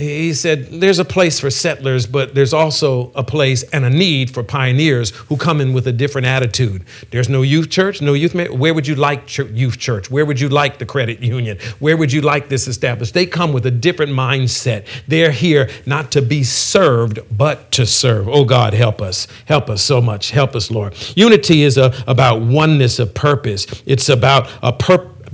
He 0.00 0.32
said, 0.32 0.80
There's 0.80 0.98
a 0.98 1.04
place 1.04 1.38
for 1.38 1.50
settlers, 1.50 2.06
but 2.06 2.34
there's 2.34 2.54
also 2.54 3.12
a 3.14 3.22
place 3.22 3.62
and 3.64 3.84
a 3.84 3.90
need 3.90 4.32
for 4.32 4.42
pioneers 4.42 5.10
who 5.10 5.36
come 5.36 5.60
in 5.60 5.74
with 5.74 5.86
a 5.86 5.92
different 5.92 6.26
attitude. 6.26 6.84
There's 7.10 7.28
no 7.28 7.42
youth 7.42 7.68
church, 7.68 8.00
no 8.00 8.14
youth. 8.14 8.34
Where 8.34 8.72
would 8.72 8.86
you 8.86 8.94
like 8.94 9.36
youth 9.36 9.78
church? 9.78 10.10
Where 10.10 10.24
would 10.24 10.40
you 10.40 10.48
like 10.48 10.78
the 10.78 10.86
credit 10.86 11.20
union? 11.20 11.58
Where 11.80 11.98
would 11.98 12.12
you 12.12 12.22
like 12.22 12.48
this 12.48 12.66
established? 12.66 13.12
They 13.12 13.26
come 13.26 13.52
with 13.52 13.66
a 13.66 13.70
different 13.70 14.12
mindset. 14.12 14.86
They're 15.06 15.32
here 15.32 15.68
not 15.84 16.10
to 16.12 16.22
be 16.22 16.44
served, 16.44 17.18
but 17.36 17.70
to 17.72 17.84
serve. 17.84 18.26
Oh, 18.26 18.46
God, 18.46 18.72
help 18.72 19.02
us. 19.02 19.26
Help 19.44 19.68
us 19.68 19.82
so 19.82 20.00
much. 20.00 20.30
Help 20.30 20.56
us, 20.56 20.70
Lord. 20.70 20.94
Unity 21.14 21.62
is 21.62 21.76
a, 21.76 21.92
about 22.06 22.40
oneness 22.40 22.98
of 22.98 23.12
purpose, 23.12 23.66
it's 23.84 24.08
about 24.08 24.48
a 24.62 24.72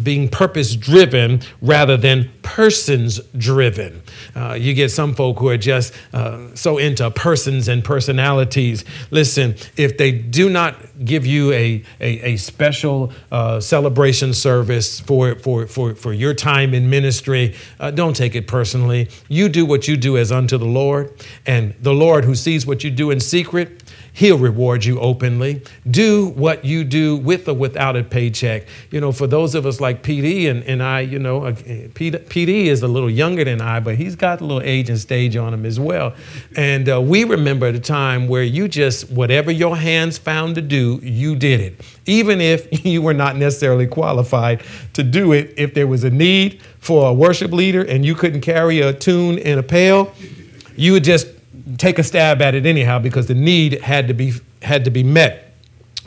being 0.02 0.28
purpose 0.28 0.76
driven 0.76 1.40
rather 1.60 1.96
than 1.96 2.30
persons 2.42 3.20
driven. 3.36 4.02
Uh, 4.34 4.54
you 4.54 4.74
get 4.74 4.90
some 4.90 5.14
folk 5.14 5.38
who 5.38 5.48
are 5.48 5.56
just 5.56 5.92
uh, 6.12 6.54
so 6.54 6.78
into 6.78 7.10
persons 7.10 7.68
and 7.68 7.84
personalities. 7.84 8.84
Listen, 9.10 9.54
if 9.76 9.96
they 9.98 10.12
do 10.12 10.48
not 10.48 10.76
give 11.04 11.26
you 11.26 11.52
a, 11.52 11.82
a, 12.00 12.32
a 12.32 12.36
special 12.36 13.12
uh, 13.30 13.60
celebration 13.60 14.32
service 14.34 15.00
for, 15.00 15.34
for, 15.36 15.66
for, 15.66 15.94
for 15.94 16.12
your 16.12 16.34
time 16.34 16.74
in 16.74 16.88
ministry, 16.90 17.54
uh, 17.80 17.90
don't 17.90 18.16
take 18.16 18.34
it 18.34 18.46
personally. 18.46 19.08
You 19.28 19.48
do 19.48 19.66
what 19.66 19.88
you 19.88 19.96
do 19.96 20.16
as 20.16 20.32
unto 20.32 20.58
the 20.58 20.64
Lord, 20.64 21.12
and 21.46 21.74
the 21.80 21.94
Lord 21.94 22.24
who 22.24 22.34
sees 22.34 22.66
what 22.66 22.84
you 22.84 22.90
do 22.90 23.10
in 23.10 23.20
secret 23.20 23.82
He'll 24.16 24.38
reward 24.38 24.86
you 24.86 24.98
openly. 24.98 25.62
Do 25.90 26.28
what 26.28 26.64
you 26.64 26.84
do 26.84 27.18
with 27.18 27.46
or 27.50 27.52
without 27.52 27.96
a 27.96 28.02
paycheck. 28.02 28.66
You 28.90 28.98
know, 28.98 29.12
for 29.12 29.26
those 29.26 29.54
of 29.54 29.66
us 29.66 29.78
like 29.78 30.02
PD 30.02 30.50
and, 30.50 30.64
and 30.64 30.82
I, 30.82 31.00
you 31.00 31.18
know, 31.18 31.44
uh, 31.44 31.52
PD 31.52 32.64
is 32.64 32.82
a 32.82 32.88
little 32.88 33.10
younger 33.10 33.44
than 33.44 33.60
I, 33.60 33.78
but 33.80 33.96
he's 33.96 34.15
got 34.18 34.40
a 34.40 34.44
little 34.44 34.62
age 34.62 34.88
and 34.90 34.98
stage 34.98 35.36
on 35.36 35.54
him 35.54 35.64
as 35.64 35.78
well. 35.78 36.14
And 36.56 36.88
uh, 36.88 37.00
we 37.00 37.24
remember 37.24 37.70
the 37.72 37.80
time 37.80 38.28
where 38.28 38.42
you 38.42 38.68
just, 38.68 39.10
whatever 39.10 39.50
your 39.50 39.76
hands 39.76 40.18
found 40.18 40.54
to 40.56 40.62
do, 40.62 41.00
you 41.02 41.36
did 41.36 41.60
it. 41.60 41.80
Even 42.06 42.40
if 42.40 42.84
you 42.84 43.02
were 43.02 43.14
not 43.14 43.36
necessarily 43.36 43.86
qualified 43.86 44.62
to 44.94 45.02
do 45.02 45.32
it, 45.32 45.54
if 45.56 45.74
there 45.74 45.86
was 45.86 46.04
a 46.04 46.10
need 46.10 46.62
for 46.78 47.08
a 47.10 47.12
worship 47.12 47.52
leader 47.52 47.82
and 47.82 48.04
you 48.04 48.14
couldn't 48.14 48.40
carry 48.40 48.80
a 48.80 48.92
tune 48.92 49.38
in 49.38 49.58
a 49.58 49.62
pail, 49.62 50.12
you 50.76 50.92
would 50.92 51.04
just 51.04 51.28
take 51.78 51.98
a 51.98 52.02
stab 52.02 52.40
at 52.42 52.54
it 52.54 52.66
anyhow 52.66 52.98
because 52.98 53.26
the 53.26 53.34
need 53.34 53.80
had 53.80 54.08
to 54.08 54.14
be 54.14 54.34
had 54.62 54.84
to 54.84 54.90
be 54.90 55.02
met. 55.02 55.46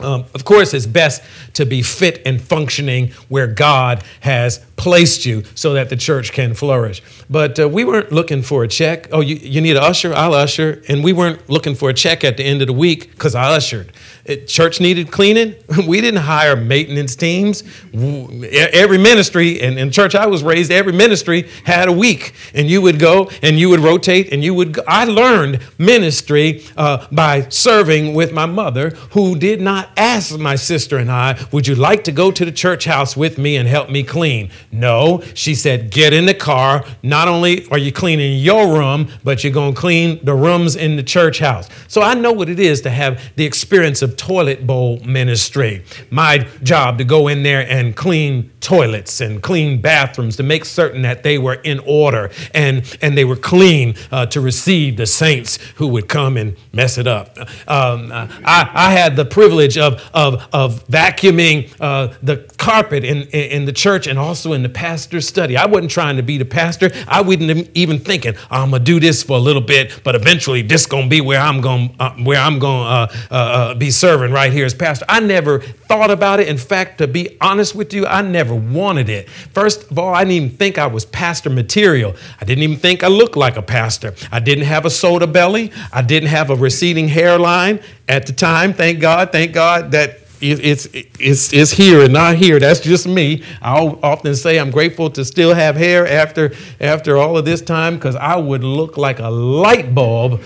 Um, 0.00 0.24
of 0.34 0.44
course, 0.44 0.72
it's 0.72 0.86
best 0.86 1.22
to 1.54 1.66
be 1.66 1.82
fit 1.82 2.22
and 2.24 2.40
functioning 2.40 3.10
where 3.28 3.46
God 3.46 4.02
has 4.20 4.64
placed 4.80 5.26
you 5.26 5.42
so 5.54 5.74
that 5.74 5.90
the 5.90 5.96
church 5.96 6.32
can 6.32 6.54
flourish. 6.54 7.02
But 7.28 7.60
uh, 7.60 7.68
we 7.68 7.84
weren't 7.84 8.10
looking 8.10 8.40
for 8.40 8.64
a 8.64 8.68
check. 8.68 9.08
Oh, 9.12 9.20
you, 9.20 9.36
you 9.36 9.60
need 9.60 9.76
an 9.76 9.82
usher? 9.82 10.14
I'll 10.14 10.32
usher. 10.32 10.82
And 10.88 11.04
we 11.04 11.12
weren't 11.12 11.50
looking 11.50 11.74
for 11.74 11.90
a 11.90 11.94
check 11.94 12.24
at 12.24 12.38
the 12.38 12.44
end 12.44 12.62
of 12.62 12.66
the 12.66 12.72
week 12.72 13.10
because 13.10 13.34
I 13.34 13.54
ushered. 13.54 13.92
It, 14.24 14.48
church 14.48 14.80
needed 14.80 15.10
cleaning. 15.10 15.54
We 15.90 16.00
didn't 16.00 16.20
hire 16.20 16.56
maintenance 16.56 17.16
teams. 17.16 17.64
Every 17.92 18.98
ministry, 18.98 19.60
and 19.60 19.78
in 19.78 19.90
church 19.90 20.14
I 20.14 20.26
was 20.26 20.42
raised, 20.42 20.70
every 20.70 20.92
ministry 20.92 21.48
had 21.64 21.88
a 21.88 21.92
week. 21.92 22.32
And 22.54 22.68
you 22.68 22.80
would 22.82 22.98
go 22.98 23.30
and 23.42 23.58
you 23.58 23.70
would 23.70 23.80
rotate 23.80 24.32
and 24.32 24.44
you 24.44 24.54
would 24.54 24.74
go. 24.74 24.82
I 24.86 25.04
learned 25.04 25.60
ministry 25.78 26.64
uh, 26.76 27.06
by 27.10 27.48
serving 27.48 28.14
with 28.14 28.32
my 28.32 28.46
mother, 28.46 28.90
who 29.12 29.36
did 29.36 29.60
not 29.60 29.90
ask 29.96 30.38
my 30.38 30.54
sister 30.56 30.96
and 30.96 31.10
I, 31.10 31.38
Would 31.50 31.66
you 31.66 31.74
like 31.74 32.04
to 32.04 32.12
go 32.12 32.30
to 32.30 32.44
the 32.44 32.52
church 32.52 32.84
house 32.84 33.16
with 33.16 33.36
me 33.36 33.56
and 33.56 33.68
help 33.68 33.90
me 33.90 34.02
clean? 34.02 34.50
No. 34.72 35.22
She 35.34 35.54
said, 35.54 35.90
Get 35.90 36.12
in 36.12 36.26
the 36.26 36.34
car. 36.34 36.84
Not 37.02 37.28
only 37.28 37.66
are 37.70 37.78
you 37.78 37.92
cleaning 37.92 38.38
your 38.38 38.72
room, 38.72 39.08
but 39.24 39.42
you're 39.42 39.52
going 39.52 39.74
to 39.74 39.80
clean 39.80 40.24
the 40.24 40.34
rooms 40.34 40.76
in 40.76 40.96
the 40.96 41.02
church 41.02 41.40
house. 41.40 41.68
So 41.88 42.02
I 42.02 42.14
know 42.14 42.32
what 42.32 42.48
it 42.48 42.60
is 42.60 42.80
to 42.82 42.90
have 42.90 43.20
the 43.36 43.44
experience 43.44 44.02
of 44.02 44.16
toilet 44.16 44.66
bowl 44.66 45.00
ministry. 45.00 45.84
My 46.10 46.46
job 46.62 46.98
to 46.98 47.04
go 47.04 47.28
in 47.28 47.42
there 47.42 47.68
and 47.68 47.96
clean 47.96 48.50
toilets 48.60 49.20
and 49.20 49.42
clean 49.42 49.80
bathrooms 49.80 50.36
to 50.36 50.42
make 50.42 50.64
certain 50.64 51.02
that 51.02 51.22
they 51.22 51.38
were 51.38 51.54
in 51.54 51.80
order 51.80 52.30
and, 52.54 52.96
and 53.02 53.16
they 53.16 53.24
were 53.24 53.36
clean 53.36 53.94
uh, 54.12 54.26
to 54.26 54.40
receive 54.40 54.96
the 54.96 55.06
saints 55.06 55.58
who 55.76 55.88
would 55.88 56.08
come 56.08 56.36
and 56.36 56.56
mess 56.72 56.98
it 56.98 57.06
up. 57.06 57.36
Um, 57.66 58.12
I, 58.12 58.70
I 58.72 58.92
had 58.92 59.16
the 59.16 59.24
privilege 59.24 59.78
of, 59.78 60.08
of, 60.14 60.46
of 60.52 60.86
vacuuming 60.86 61.74
uh, 61.80 62.14
the 62.22 62.36
carpet 62.58 63.04
in, 63.04 63.22
in 63.28 63.64
the 63.64 63.72
church 63.72 64.06
and 64.06 64.18
also 64.18 64.52
in 64.52 64.59
the 64.62 64.68
pastor's 64.68 65.26
study. 65.26 65.56
I 65.56 65.66
wasn't 65.66 65.90
trying 65.90 66.16
to 66.16 66.22
be 66.22 66.38
the 66.38 66.44
pastor. 66.44 66.90
I 67.08 67.22
wasn't 67.22 67.70
even 67.74 67.98
thinking 67.98 68.34
I'm 68.50 68.70
gonna 68.70 68.82
do 68.82 69.00
this 69.00 69.22
for 69.22 69.36
a 69.36 69.40
little 69.40 69.62
bit, 69.62 70.00
but 70.04 70.14
eventually 70.14 70.62
this 70.62 70.86
gonna 70.86 71.08
be 71.08 71.20
where 71.20 71.40
I'm 71.40 71.60
gonna 71.60 71.90
uh, 71.98 72.14
where 72.16 72.40
I'm 72.40 72.58
gonna 72.58 72.88
uh, 72.88 73.12
uh, 73.30 73.34
uh, 73.34 73.74
be 73.74 73.90
serving 73.90 74.32
right 74.32 74.52
here 74.52 74.66
as 74.66 74.74
pastor. 74.74 75.04
I 75.08 75.20
never 75.20 75.60
thought 75.60 76.10
about 76.10 76.40
it. 76.40 76.48
In 76.48 76.58
fact, 76.58 76.98
to 76.98 77.06
be 77.06 77.36
honest 77.40 77.74
with 77.74 77.92
you, 77.92 78.06
I 78.06 78.22
never 78.22 78.54
wanted 78.54 79.08
it. 79.08 79.28
First 79.28 79.90
of 79.90 79.98
all, 79.98 80.14
I 80.14 80.24
didn't 80.24 80.32
even 80.32 80.56
think 80.56 80.78
I 80.78 80.86
was 80.86 81.04
pastor 81.04 81.50
material. 81.50 82.14
I 82.40 82.44
didn't 82.44 82.62
even 82.62 82.76
think 82.76 83.02
I 83.02 83.08
looked 83.08 83.36
like 83.36 83.56
a 83.56 83.62
pastor. 83.62 84.14
I 84.30 84.40
didn't 84.40 84.64
have 84.64 84.84
a 84.84 84.90
soda 84.90 85.26
belly. 85.26 85.72
I 85.92 86.02
didn't 86.02 86.28
have 86.28 86.50
a 86.50 86.56
receding 86.56 87.08
hairline 87.08 87.80
at 88.08 88.26
the 88.26 88.32
time. 88.32 88.72
Thank 88.72 89.00
God. 89.00 89.32
Thank 89.32 89.52
God 89.52 89.92
that 89.92 90.19
it's, 90.40 90.88
it's, 91.18 91.52
it's 91.52 91.70
here 91.70 92.02
and 92.02 92.12
not 92.12 92.36
here. 92.36 92.58
That's 92.58 92.80
just 92.80 93.06
me. 93.06 93.42
I 93.60 93.78
often 93.78 94.34
say 94.34 94.58
I'm 94.58 94.70
grateful 94.70 95.10
to 95.10 95.24
still 95.24 95.54
have 95.54 95.76
hair 95.76 96.06
after, 96.06 96.52
after 96.80 97.16
all 97.16 97.36
of 97.36 97.44
this 97.44 97.60
time 97.62 97.94
because 97.94 98.16
I 98.16 98.36
would 98.36 98.64
look 98.64 98.96
like 98.96 99.18
a 99.18 99.28
light 99.28 99.94
bulb 99.94 100.42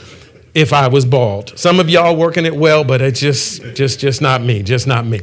if 0.54 0.72
I 0.72 0.88
was 0.88 1.04
bald. 1.04 1.58
Some 1.58 1.80
of 1.80 1.90
y'all 1.90 2.16
working 2.16 2.46
it 2.46 2.54
well, 2.54 2.84
but 2.84 3.02
it's 3.02 3.20
just, 3.20 3.62
just, 3.74 4.00
just 4.00 4.22
not 4.22 4.42
me. 4.42 4.62
Just 4.62 4.86
not 4.86 5.06
me. 5.06 5.20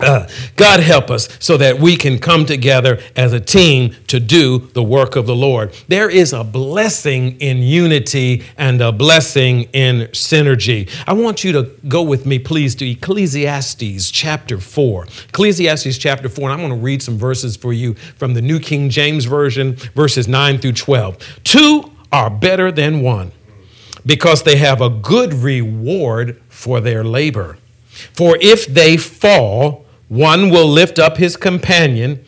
Uh, 0.00 0.26
God 0.56 0.80
help 0.80 1.10
us 1.10 1.28
so 1.38 1.56
that 1.56 1.78
we 1.78 1.96
can 1.96 2.18
come 2.18 2.46
together 2.46 3.00
as 3.16 3.32
a 3.32 3.40
team 3.40 3.94
to 4.06 4.18
do 4.18 4.58
the 4.58 4.82
work 4.82 5.16
of 5.16 5.26
the 5.26 5.36
Lord. 5.36 5.74
There 5.88 6.08
is 6.08 6.32
a 6.32 6.42
blessing 6.42 7.38
in 7.40 7.58
unity 7.58 8.44
and 8.56 8.80
a 8.80 8.92
blessing 8.92 9.64
in 9.72 10.08
synergy. 10.08 10.90
I 11.06 11.12
want 11.12 11.44
you 11.44 11.52
to 11.52 11.70
go 11.88 12.02
with 12.02 12.26
me, 12.26 12.38
please, 12.38 12.74
to 12.76 12.88
Ecclesiastes 12.88 14.10
chapter 14.10 14.58
4. 14.58 15.06
Ecclesiastes 15.28 15.98
chapter 15.98 16.28
4, 16.28 16.50
and 16.50 16.52
I'm 16.52 16.66
going 16.66 16.78
to 16.78 16.84
read 16.84 17.02
some 17.02 17.18
verses 17.18 17.56
for 17.56 17.72
you 17.72 17.94
from 17.94 18.34
the 18.34 18.42
New 18.42 18.58
King 18.58 18.90
James 18.90 19.26
Version, 19.26 19.74
verses 19.94 20.26
9 20.26 20.58
through 20.58 20.72
12. 20.72 21.18
Two 21.44 21.90
are 22.12 22.30
better 22.30 22.72
than 22.72 23.02
one 23.02 23.32
because 24.04 24.42
they 24.42 24.56
have 24.56 24.80
a 24.80 24.88
good 24.88 25.34
reward 25.34 26.40
for 26.48 26.80
their 26.80 27.04
labor. 27.04 27.58
For 28.14 28.36
if 28.40 28.66
they 28.66 28.96
fall, 28.96 29.84
one 30.10 30.50
will 30.50 30.66
lift 30.66 30.98
up 30.98 31.18
his 31.18 31.36
companion, 31.36 32.24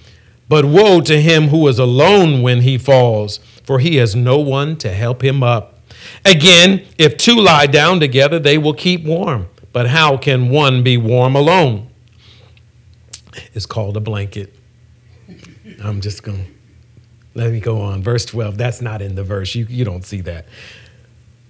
but 0.49 0.65
woe 0.65 1.01
to 1.01 1.21
him 1.21 1.49
who 1.49 1.67
is 1.67 1.81
alone 1.81 2.41
when 2.41 2.61
he 2.61 2.79
falls, 2.79 3.39
for 3.65 3.81
he 3.81 3.97
has 3.97 4.15
no 4.15 4.39
one 4.39 4.77
to 4.77 4.93
help 4.93 5.25
him 5.25 5.43
up. 5.43 5.81
Again, 6.25 6.87
if 6.97 7.17
two 7.17 7.35
lie 7.35 7.67
down 7.67 7.99
together, 7.99 8.39
they 8.39 8.57
will 8.57 8.73
keep 8.73 9.03
warm. 9.03 9.49
But 9.73 9.89
how 9.89 10.17
can 10.17 10.49
one 10.49 10.85
be 10.85 10.97
warm 10.97 11.35
alone? 11.35 11.89
It's 13.53 13.67
called 13.67 13.97
a 13.97 14.01
blanket. 14.01 14.55
I'm 15.83 16.01
just 16.01 16.23
going 16.23 16.45
to 16.45 16.51
let 17.35 17.51
me 17.51 17.59
go 17.59 17.81
on. 17.81 18.05
Verse 18.05 18.25
12, 18.27 18.57
that's 18.57 18.81
not 18.81 19.03
in 19.03 19.17
the 19.17 19.25
verse. 19.25 19.57
You, 19.57 19.67
you 19.69 19.85
don't 19.85 20.05
see 20.05 20.21
that. 20.21 20.47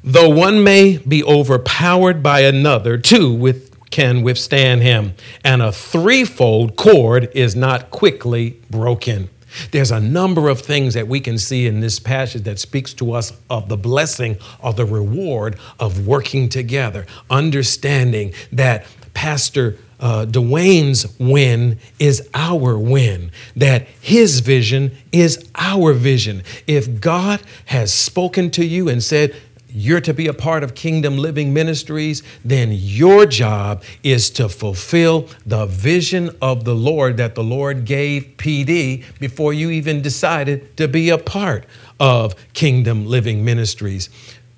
Though 0.02 0.30
one 0.30 0.64
may 0.64 0.96
be 0.96 1.22
overpowered 1.22 2.22
by 2.22 2.40
another, 2.40 2.96
two 2.96 3.34
with, 3.34 3.71
can 3.92 4.22
withstand 4.22 4.82
him, 4.82 5.14
and 5.44 5.62
a 5.62 5.70
threefold 5.70 6.74
cord 6.74 7.30
is 7.34 7.54
not 7.54 7.90
quickly 7.90 8.60
broken. 8.70 9.28
There's 9.70 9.90
a 9.90 10.00
number 10.00 10.48
of 10.48 10.60
things 10.60 10.94
that 10.94 11.06
we 11.06 11.20
can 11.20 11.38
see 11.38 11.66
in 11.66 11.80
this 11.80 11.98
passage 11.98 12.42
that 12.44 12.58
speaks 12.58 12.94
to 12.94 13.12
us 13.12 13.32
of 13.50 13.68
the 13.68 13.76
blessing 13.76 14.38
or 14.60 14.72
the 14.72 14.86
reward 14.86 15.58
of 15.78 16.06
working 16.06 16.48
together, 16.48 17.06
understanding 17.30 18.32
that 18.50 18.86
Pastor 19.14 19.76
uh, 20.00 20.26
Dwayne's 20.26 21.16
win 21.18 21.78
is 21.98 22.28
our 22.34 22.78
win, 22.78 23.30
that 23.54 23.86
his 24.00 24.40
vision 24.40 24.96
is 25.12 25.48
our 25.54 25.92
vision. 25.92 26.42
If 26.66 27.00
God 27.00 27.40
has 27.66 27.92
spoken 27.92 28.50
to 28.52 28.64
you 28.64 28.88
and 28.88 29.02
said, 29.02 29.36
you're 29.72 30.00
to 30.00 30.14
be 30.14 30.26
a 30.26 30.34
part 30.34 30.62
of 30.62 30.74
Kingdom 30.74 31.16
Living 31.16 31.52
Ministries, 31.52 32.22
then 32.44 32.70
your 32.72 33.26
job 33.26 33.82
is 34.02 34.30
to 34.30 34.48
fulfill 34.48 35.28
the 35.46 35.66
vision 35.66 36.30
of 36.40 36.64
the 36.64 36.74
Lord 36.74 37.16
that 37.16 37.34
the 37.34 37.44
Lord 37.44 37.84
gave 37.84 38.34
PD 38.36 39.04
before 39.18 39.52
you 39.52 39.70
even 39.70 40.02
decided 40.02 40.76
to 40.76 40.88
be 40.88 41.10
a 41.10 41.18
part 41.18 41.66
of 41.98 42.34
Kingdom 42.52 43.06
Living 43.06 43.44
Ministries. 43.44 44.08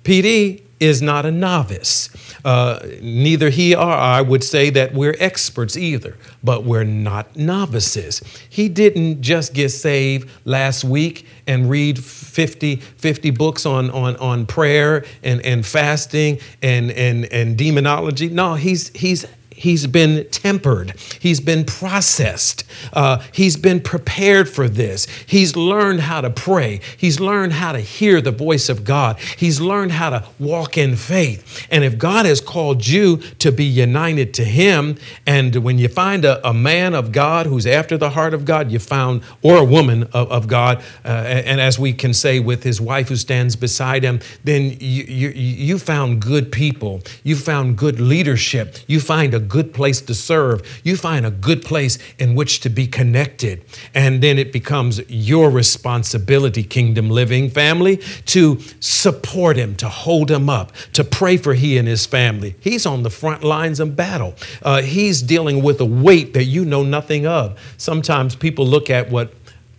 PD 0.03 0.64
is 0.79 1.01
not 1.01 1.25
a 1.25 1.31
novice. 1.31 2.09
Uh, 2.43 2.79
neither 3.01 3.49
he 3.49 3.73
or 3.75 3.83
I 3.83 4.21
would 4.21 4.43
say 4.43 4.69
that 4.71 4.93
we're 4.93 5.15
experts 5.19 5.77
either, 5.77 6.17
but 6.43 6.63
we're 6.63 6.83
not 6.83 7.35
novices. 7.35 8.21
He 8.49 8.69
didn't 8.69 9.21
just 9.21 9.53
get 9.53 9.69
saved 9.69 10.29
last 10.43 10.83
week 10.83 11.25
and 11.47 11.69
read 11.69 12.03
50, 12.03 12.75
50 12.75 13.31
books 13.31 13.65
on, 13.65 13.89
on, 13.91 14.15
on 14.17 14.45
prayer 14.45 15.05
and, 15.23 15.41
and 15.41 15.65
fasting 15.65 16.39
and, 16.61 16.91
and, 16.91 17.25
and 17.25 17.57
demonology. 17.57 18.29
No, 18.29 18.55
he's, 18.55 18.89
he's 18.89 19.25
He's 19.55 19.87
been 19.87 20.27
tempered. 20.29 20.93
He's 21.19 21.39
been 21.39 21.63
processed. 21.63 22.65
Uh, 22.91 23.23
he's 23.31 23.55
been 23.55 23.79
prepared 23.79 24.49
for 24.49 24.67
this. 24.67 25.07
He's 25.25 25.55
learned 25.55 26.01
how 26.01 26.21
to 26.21 26.29
pray. 26.29 26.81
He's 26.97 27.21
learned 27.21 27.53
how 27.53 27.71
to 27.71 27.79
hear 27.79 28.19
the 28.19 28.31
voice 28.31 28.67
of 28.67 28.83
God. 28.83 29.17
He's 29.37 29.61
learned 29.61 29.93
how 29.93 30.09
to 30.09 30.25
walk 30.39 30.77
in 30.77 30.97
faith. 30.97 31.65
And 31.71 31.85
if 31.85 31.97
God 31.97 32.25
has 32.25 32.41
called 32.41 32.85
you 32.85 33.17
to 33.39 33.51
be 33.51 33.63
united 33.63 34.33
to 34.35 34.43
Him, 34.43 34.97
and 35.25 35.55
when 35.55 35.79
you 35.79 35.87
find 35.87 36.25
a, 36.25 36.45
a 36.47 36.53
man 36.53 36.93
of 36.93 37.13
God 37.13 37.45
who's 37.45 37.65
after 37.65 37.97
the 37.97 38.09
heart 38.09 38.33
of 38.33 38.43
God, 38.43 38.71
you 38.71 38.79
found, 38.79 39.21
or 39.41 39.57
a 39.57 39.63
woman 39.63 40.03
of, 40.11 40.29
of 40.29 40.47
God, 40.47 40.83
uh, 41.05 41.07
and 41.07 41.61
as 41.61 41.79
we 41.79 41.93
can 41.93 42.13
say 42.13 42.39
with 42.39 42.63
his 42.63 42.81
wife 42.81 43.07
who 43.07 43.15
stands 43.15 43.55
beside 43.55 44.03
him, 44.03 44.19
then 44.43 44.75
you, 44.81 45.03
you, 45.03 45.29
you 45.29 45.79
found 45.79 46.21
good 46.21 46.51
people. 46.51 47.01
You 47.23 47.35
found 47.35 47.77
good 47.77 47.99
leadership. 48.01 48.77
You 48.87 48.99
find 48.99 49.33
a 49.33 49.39
good 49.47 49.73
place 49.73 50.01
to 50.01 50.13
serve. 50.13 50.61
You 50.83 50.97
find 50.97 51.25
a 51.25 51.31
good 51.31 51.63
place 51.63 51.97
in 52.19 52.35
which 52.35 52.59
to 52.61 52.69
be 52.69 52.87
connected. 52.87 53.63
And 53.93 54.21
then 54.21 54.37
it 54.37 54.51
becomes 54.51 55.01
your 55.09 55.49
responsibility, 55.49 56.63
kingdom 56.63 57.09
living 57.09 57.49
family, 57.49 57.97
to 58.27 58.59
support 58.79 59.57
him, 59.57 59.75
to 59.77 59.89
hold 59.89 60.29
him 60.29 60.49
up, 60.49 60.71
to 60.93 61.03
pray 61.03 61.37
for 61.37 61.53
he 61.53 61.77
and 61.77 61.87
his 61.87 62.05
family. 62.05 62.55
He's 62.59 62.85
on 62.85 63.03
the 63.03 63.09
front 63.09 63.43
lines 63.43 63.79
of 63.79 63.95
battle. 63.95 64.35
Uh, 64.61 64.81
he's 64.81 65.21
dealing 65.21 65.63
with 65.63 65.79
a 65.79 65.85
weight 65.85 66.33
that 66.33 66.45
you 66.45 66.65
know 66.65 66.83
nothing 66.83 67.25
of. 67.25 67.59
Sometimes 67.77 68.35
people 68.35 68.65
look 68.65 68.89
at 68.89 69.09
what 69.09 69.33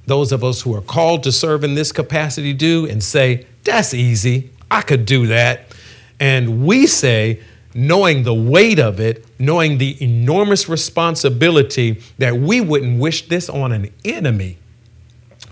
those 0.07 0.33
of 0.33 0.45
us 0.45 0.63
who 0.63 0.75
are 0.75 0.81
called 0.81 1.23
to 1.25 1.33
serve 1.33 1.65
in 1.65 1.75
this 1.75 1.93
capacity 1.93 2.53
do 2.53 2.87
and 2.87 3.03
say, 3.03 3.45
that's 3.65 3.93
easy. 3.93 4.51
I 4.71 4.83
could 4.83 5.05
do 5.05 5.27
that. 5.27 5.75
And 6.21 6.65
we 6.67 6.87
say, 6.87 7.41
knowing 7.77 8.23
the 8.23 8.35
weight 8.35 8.79
of 8.79 8.99
it, 8.99 9.25
knowing 9.39 9.79
the 9.79 10.03
enormous 10.03 10.69
responsibility 10.69 12.01
that 12.19 12.37
we 12.37 12.61
wouldn't 12.61 12.99
wish 12.99 13.29
this 13.29 13.49
on 13.49 13.73
an 13.73 13.93
enemy 14.05 14.59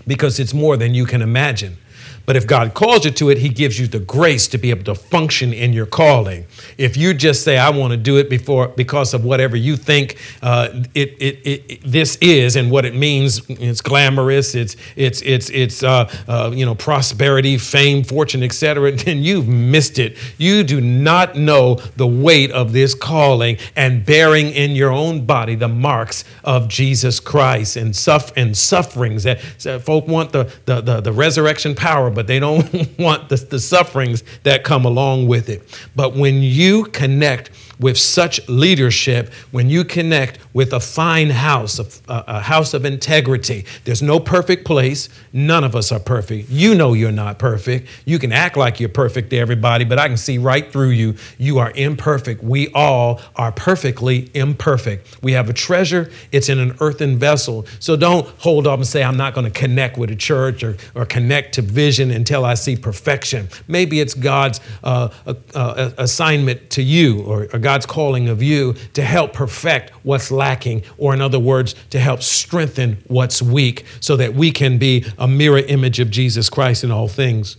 because 0.07 0.39
it's 0.39 0.53
more 0.53 0.77
than 0.77 0.93
you 0.93 1.05
can 1.05 1.21
imagine. 1.21 1.77
But 2.25 2.35
if 2.35 2.47
God 2.47 2.73
calls 2.73 3.05
you 3.05 3.11
to 3.11 3.29
it, 3.29 3.37
He 3.37 3.49
gives 3.49 3.79
you 3.79 3.87
the 3.87 3.99
grace 3.99 4.47
to 4.49 4.57
be 4.57 4.69
able 4.69 4.83
to 4.85 4.95
function 4.95 5.53
in 5.53 5.73
your 5.73 5.85
calling. 5.85 6.45
If 6.77 6.97
you 6.97 7.13
just 7.13 7.43
say, 7.43 7.57
"I 7.57 7.69
want 7.69 7.91
to 7.91 7.97
do 7.97 8.17
it 8.17 8.29
before 8.29 8.69
because 8.69 9.13
of 9.13 9.23
whatever 9.23 9.55
you 9.55 9.75
think 9.75 10.17
uh, 10.41 10.69
it, 10.93 11.15
it, 11.19 11.39
it, 11.45 11.81
this 11.83 12.17
is 12.21 12.55
and 12.55 12.71
what 12.71 12.85
it 12.85 12.95
means," 12.95 13.41
it's 13.49 13.81
glamorous, 13.81 14.55
it's 14.55 14.75
it's 14.95 15.21
it's 15.21 15.49
it's 15.49 15.83
uh, 15.83 16.11
uh, 16.27 16.51
you 16.53 16.65
know 16.65 16.75
prosperity, 16.75 17.57
fame, 17.57 18.03
fortune, 18.03 18.43
etc. 18.43 18.91
Then 19.05 19.19
you've 19.19 19.47
missed 19.47 19.99
it. 19.99 20.17
You 20.37 20.63
do 20.63 20.81
not 20.81 21.35
know 21.35 21.75
the 21.95 22.07
weight 22.07 22.51
of 22.51 22.73
this 22.73 22.95
calling 22.95 23.57
and 23.75 24.05
bearing 24.05 24.49
in 24.51 24.71
your 24.71 24.91
own 24.91 25.25
body 25.25 25.55
the 25.55 25.67
marks 25.67 26.23
of 26.43 26.67
Jesus 26.67 27.19
Christ 27.19 27.75
and 27.75 27.95
suff 27.95 28.31
and 28.35 28.57
sufferings 28.57 29.23
that 29.23 29.41
so 29.57 29.79
folk 29.79 30.07
want 30.07 30.31
the, 30.31 30.51
the 30.65 30.81
the 30.81 31.01
the 31.01 31.13
resurrection 31.13 31.75
power 31.75 32.09
but 32.15 32.27
they 32.27 32.39
don't 32.39 32.65
want 32.99 33.29
the, 33.29 33.35
the 33.35 33.59
sufferings 33.59 34.23
that 34.43 34.63
come 34.63 34.85
along 34.85 35.27
with 35.27 35.49
it. 35.49 35.61
But 35.95 36.15
when 36.15 36.41
you 36.41 36.85
connect 36.85 37.51
with 37.79 37.97
such 37.97 38.47
leadership, 38.47 39.33
when 39.51 39.69
you 39.69 39.83
connect 39.83 40.39
with 40.53 40.73
a 40.73 40.79
fine 40.79 41.29
house, 41.29 41.79
a, 41.79 42.23
a, 42.27 42.39
house 42.39 42.73
of 42.73 42.85
integrity, 42.85 43.65
there's 43.83 44.01
no 44.01 44.19
perfect 44.19 44.65
place. 44.65 45.09
None 45.33 45.63
of 45.63 45.75
us 45.75 45.91
are 45.91 45.99
perfect. 45.99 46.49
You 46.49 46.75
know 46.75 46.93
you're 46.93 47.11
not 47.11 47.39
perfect. 47.39 47.87
You 48.05 48.19
can 48.19 48.31
act 48.31 48.55
like 48.55 48.79
you're 48.79 48.89
perfect 48.89 49.31
to 49.31 49.37
everybody, 49.37 49.83
but 49.83 49.99
I 49.99 50.07
can 50.07 50.17
see 50.17 50.37
right 50.37 50.71
through 50.71 50.89
you. 50.89 51.15
You 51.37 51.57
are 51.59 51.71
imperfect. 51.75 52.43
We 52.43 52.69
all 52.73 53.19
are 53.35 53.51
perfectly 53.51 54.29
imperfect. 54.33 55.21
We 55.21 55.33
have 55.33 55.49
a 55.49 55.53
treasure, 55.53 56.09
it's 56.31 56.49
in 56.49 56.59
an 56.59 56.77
earthen 56.79 57.17
vessel. 57.17 57.65
So 57.79 57.95
don't 57.95 58.27
hold 58.39 58.67
up 58.67 58.79
and 58.79 58.87
say, 58.87 59.03
I'm 59.03 59.17
not 59.17 59.33
going 59.33 59.51
to 59.51 59.59
connect 59.59 59.97
with 59.97 60.11
a 60.11 60.15
church 60.15 60.63
or, 60.63 60.77
or 60.93 61.05
connect 61.05 61.55
to 61.55 61.61
vision 61.61 62.11
until 62.11 62.45
I 62.45 62.53
see 62.53 62.75
perfection. 62.75 63.49
Maybe 63.67 63.99
it's 63.99 64.13
God's 64.13 64.59
uh, 64.83 65.09
uh, 65.25 65.33
uh 65.53 65.91
assignment 65.97 66.69
to 66.71 66.81
you 66.81 67.21
or, 67.23 67.47
or 67.51 67.59
God's 67.65 67.87
calling 67.87 68.29
of 68.29 68.43
you 68.43 68.75
to 68.93 69.01
help 69.01 69.33
perfect 69.33 69.89
what's 70.03 70.29
lacking, 70.29 70.83
or 70.99 71.15
in 71.15 71.19
other 71.19 71.39
words, 71.39 71.73
to 71.89 71.99
help 71.99 72.21
strengthen 72.21 72.97
what's 73.07 73.41
weak 73.41 73.85
so 74.01 74.15
that 74.17 74.35
we 74.35 74.51
can 74.51 74.77
be 74.77 75.03
a 75.17 75.27
mirror 75.27 75.57
image 75.57 75.99
of 75.99 76.11
Jesus 76.11 76.47
Christ 76.47 76.83
in 76.83 76.91
all 76.91 77.07
things. 77.07 77.57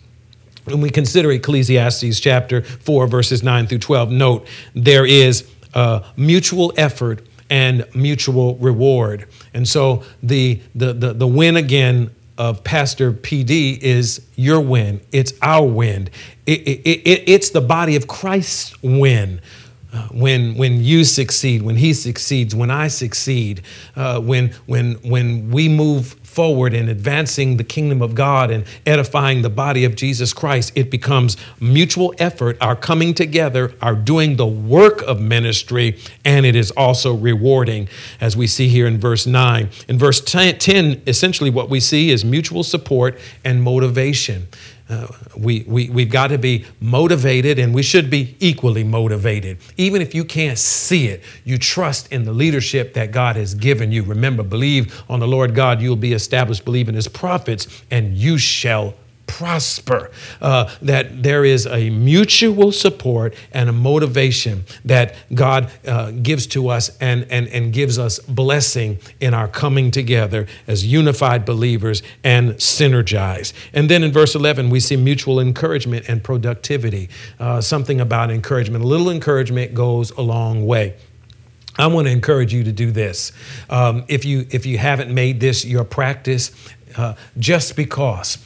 When 0.62 0.80
we 0.80 0.90
consider 0.90 1.32
Ecclesiastes 1.32 2.20
chapter 2.20 2.62
4, 2.62 3.08
verses 3.08 3.42
9 3.42 3.66
through 3.66 3.80
12, 3.80 4.12
note 4.12 4.46
there 4.76 5.04
is 5.04 5.50
a 5.74 6.04
mutual 6.16 6.72
effort 6.76 7.26
and 7.50 7.84
mutual 7.92 8.54
reward. 8.58 9.26
And 9.54 9.66
so 9.66 10.04
the, 10.22 10.60
the, 10.76 10.92
the, 10.92 11.14
the 11.14 11.26
win 11.26 11.56
again 11.56 12.14
of 12.38 12.62
Pastor 12.62 13.10
PD 13.10 13.76
is 13.78 14.24
your 14.36 14.60
win. 14.60 15.00
It's 15.10 15.32
our 15.42 15.66
win. 15.66 16.10
It, 16.46 16.60
it, 16.60 16.80
it, 16.86 17.24
it's 17.26 17.50
the 17.50 17.60
body 17.60 17.96
of 17.96 18.06
Christ's 18.06 18.80
win 18.84 19.40
when, 20.10 20.56
when 20.56 20.82
you 20.82 21.04
succeed, 21.04 21.62
when 21.62 21.76
he 21.76 21.92
succeeds, 21.92 22.54
when 22.54 22.70
I 22.70 22.88
succeed, 22.88 23.62
uh, 23.94 24.20
when, 24.20 24.50
when, 24.66 24.94
when 25.02 25.50
we 25.50 25.68
move 25.68 26.16
forward 26.22 26.74
in 26.74 26.88
advancing 26.88 27.56
the 27.56 27.64
kingdom 27.64 28.02
of 28.02 28.14
God 28.14 28.50
and 28.50 28.64
edifying 28.84 29.40
the 29.40 29.48
body 29.48 29.84
of 29.84 29.96
Jesus 29.96 30.34
Christ, 30.34 30.70
it 30.74 30.90
becomes 30.90 31.36
mutual 31.60 32.14
effort, 32.18 32.58
our 32.60 32.76
coming 32.76 33.14
together, 33.14 33.72
our 33.80 33.94
doing 33.94 34.36
the 34.36 34.46
work 34.46 35.00
of 35.02 35.18
ministry, 35.18 35.98
and 36.26 36.44
it 36.44 36.54
is 36.54 36.70
also 36.72 37.14
rewarding, 37.14 37.88
as 38.20 38.36
we 38.36 38.46
see 38.46 38.68
here 38.68 38.86
in 38.86 38.98
verse 38.98 39.26
9. 39.26 39.70
In 39.88 39.98
verse 39.98 40.20
10, 40.20 41.02
essentially 41.06 41.48
what 41.48 41.70
we 41.70 41.80
see 41.80 42.10
is 42.10 42.22
mutual 42.22 42.62
support 42.62 43.18
and 43.42 43.62
motivation. 43.62 44.48
Uh, 44.88 45.08
we, 45.36 45.64
we, 45.66 45.90
we've 45.90 46.10
got 46.10 46.28
to 46.28 46.38
be 46.38 46.64
motivated 46.80 47.58
and 47.58 47.74
we 47.74 47.82
should 47.82 48.08
be 48.08 48.36
equally 48.38 48.84
motivated. 48.84 49.58
Even 49.76 50.00
if 50.00 50.14
you 50.14 50.24
can't 50.24 50.58
see 50.58 51.08
it, 51.08 51.22
you 51.44 51.58
trust 51.58 52.12
in 52.12 52.24
the 52.24 52.32
leadership 52.32 52.94
that 52.94 53.10
God 53.10 53.34
has 53.34 53.54
given 53.54 53.90
you. 53.90 54.04
Remember, 54.04 54.44
believe 54.44 55.02
on 55.08 55.18
the 55.18 55.26
Lord 55.26 55.56
God, 55.56 55.80
you'll 55.80 55.96
be 55.96 56.12
established. 56.12 56.64
Believe 56.64 56.88
in 56.88 56.94
his 56.94 57.08
prophets, 57.08 57.82
and 57.90 58.16
you 58.16 58.38
shall 58.38 58.94
prosper. 59.26 60.10
Uh, 60.40 60.72
that 60.82 61.22
there 61.22 61.44
is 61.44 61.66
a 61.66 61.90
mutual 61.90 62.72
support 62.72 63.34
and 63.52 63.68
a 63.68 63.72
motivation 63.72 64.64
that 64.84 65.14
God 65.34 65.70
uh, 65.86 66.10
gives 66.10 66.46
to 66.48 66.68
us 66.68 66.96
and, 66.98 67.26
and, 67.30 67.48
and 67.48 67.72
gives 67.72 67.98
us 67.98 68.18
blessing 68.20 68.98
in 69.20 69.34
our 69.34 69.48
coming 69.48 69.90
together 69.90 70.46
as 70.66 70.86
unified 70.86 71.44
believers 71.44 72.02
and 72.24 72.54
synergized. 72.54 73.52
And 73.72 73.90
then 73.90 74.02
in 74.02 74.12
verse 74.12 74.34
11, 74.34 74.70
we 74.70 74.80
see 74.80 74.96
mutual 74.96 75.40
encouragement 75.40 76.08
and 76.08 76.22
productivity. 76.22 77.08
Uh, 77.38 77.60
something 77.60 78.00
about 78.00 78.30
encouragement. 78.30 78.84
A 78.84 78.86
little 78.86 79.10
encouragement 79.10 79.74
goes 79.74 80.10
a 80.12 80.22
long 80.22 80.66
way. 80.66 80.94
I 81.78 81.88
want 81.88 82.06
to 82.06 82.10
encourage 82.10 82.54
you 82.54 82.64
to 82.64 82.72
do 82.72 82.90
this. 82.90 83.32
Um, 83.68 84.04
if 84.08 84.24
you 84.24 84.46
if 84.50 84.64
you 84.64 84.78
haven't 84.78 85.12
made 85.12 85.40
this 85.40 85.64
your 85.64 85.84
practice, 85.84 86.50
uh, 86.96 87.14
just 87.38 87.76
because 87.76 88.38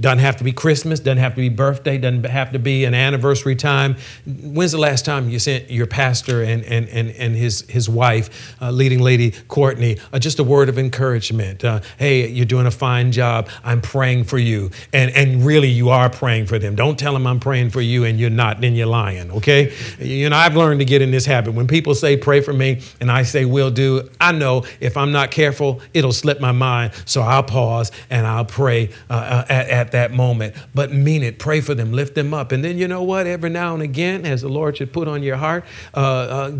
doesn't 0.00 0.20
have 0.20 0.36
to 0.38 0.44
be 0.44 0.52
Christmas, 0.52 1.00
doesn't 1.00 1.18
have 1.18 1.34
to 1.34 1.40
be 1.40 1.48
birthday, 1.48 1.98
doesn't 1.98 2.24
have 2.24 2.52
to 2.52 2.58
be 2.58 2.84
an 2.84 2.94
anniversary 2.94 3.54
time. 3.54 3.96
When's 4.26 4.72
the 4.72 4.78
last 4.78 5.04
time 5.04 5.28
you 5.28 5.38
sent 5.38 5.70
your 5.70 5.86
pastor 5.86 6.42
and, 6.42 6.64
and, 6.64 6.88
and, 6.88 7.10
and 7.10 7.36
his, 7.36 7.62
his 7.68 7.88
wife, 7.88 8.54
uh, 8.62 8.70
leading 8.70 9.00
lady 9.00 9.32
Courtney, 9.48 9.98
uh, 10.12 10.18
just 10.18 10.38
a 10.38 10.44
word 10.44 10.68
of 10.68 10.78
encouragement? 10.78 11.64
Uh, 11.64 11.80
hey, 11.98 12.28
you're 12.28 12.46
doing 12.46 12.66
a 12.66 12.70
fine 12.70 13.12
job. 13.12 13.48
I'm 13.62 13.80
praying 13.80 14.24
for 14.24 14.38
you. 14.38 14.70
And, 14.92 15.10
and 15.14 15.44
really, 15.44 15.68
you 15.68 15.90
are 15.90 16.08
praying 16.08 16.46
for 16.46 16.58
them. 16.58 16.74
Don't 16.74 16.98
tell 16.98 17.12
them 17.12 17.26
I'm 17.26 17.40
praying 17.40 17.70
for 17.70 17.80
you 17.80 18.04
and 18.04 18.18
you're 18.18 18.30
not, 18.30 18.60
then 18.60 18.74
you're 18.74 18.86
lying, 18.86 19.30
okay? 19.32 19.72
You 19.98 20.30
know, 20.30 20.36
I've 20.36 20.56
learned 20.56 20.80
to 20.80 20.86
get 20.86 21.02
in 21.02 21.10
this 21.10 21.26
habit. 21.26 21.54
When 21.54 21.66
people 21.66 21.94
say, 21.94 22.16
pray 22.16 22.40
for 22.40 22.52
me, 22.52 22.82
and 23.00 23.10
I 23.10 23.22
say, 23.22 23.44
will 23.44 23.70
do, 23.70 24.08
I 24.20 24.32
know 24.32 24.64
if 24.80 24.96
I'm 24.96 25.12
not 25.12 25.30
careful, 25.30 25.80
it'll 25.92 26.12
slip 26.12 26.40
my 26.40 26.52
mind. 26.52 26.92
So 27.04 27.22
I'll 27.22 27.42
pause 27.42 27.92
and 28.08 28.26
I'll 28.26 28.44
pray 28.44 28.90
uh, 29.08 29.12
uh, 29.12 29.44
at, 29.48 29.89
at 29.90 29.92
that 29.92 30.12
moment, 30.12 30.54
but 30.72 30.92
mean 30.92 31.22
it. 31.22 31.38
Pray 31.38 31.60
for 31.60 31.74
them, 31.74 31.92
lift 31.92 32.14
them 32.14 32.32
up. 32.32 32.52
And 32.52 32.64
then 32.64 32.78
you 32.78 32.86
know 32.86 33.02
what? 33.02 33.26
Every 33.26 33.50
now 33.50 33.74
and 33.74 33.82
again, 33.82 34.24
as 34.24 34.42
the 34.42 34.48
Lord 34.48 34.76
should 34.76 34.92
put 34.92 35.08
on 35.08 35.22
your 35.22 35.36
heart, 35.36 35.64
uh, 35.94 35.98
uh, 35.98 36.58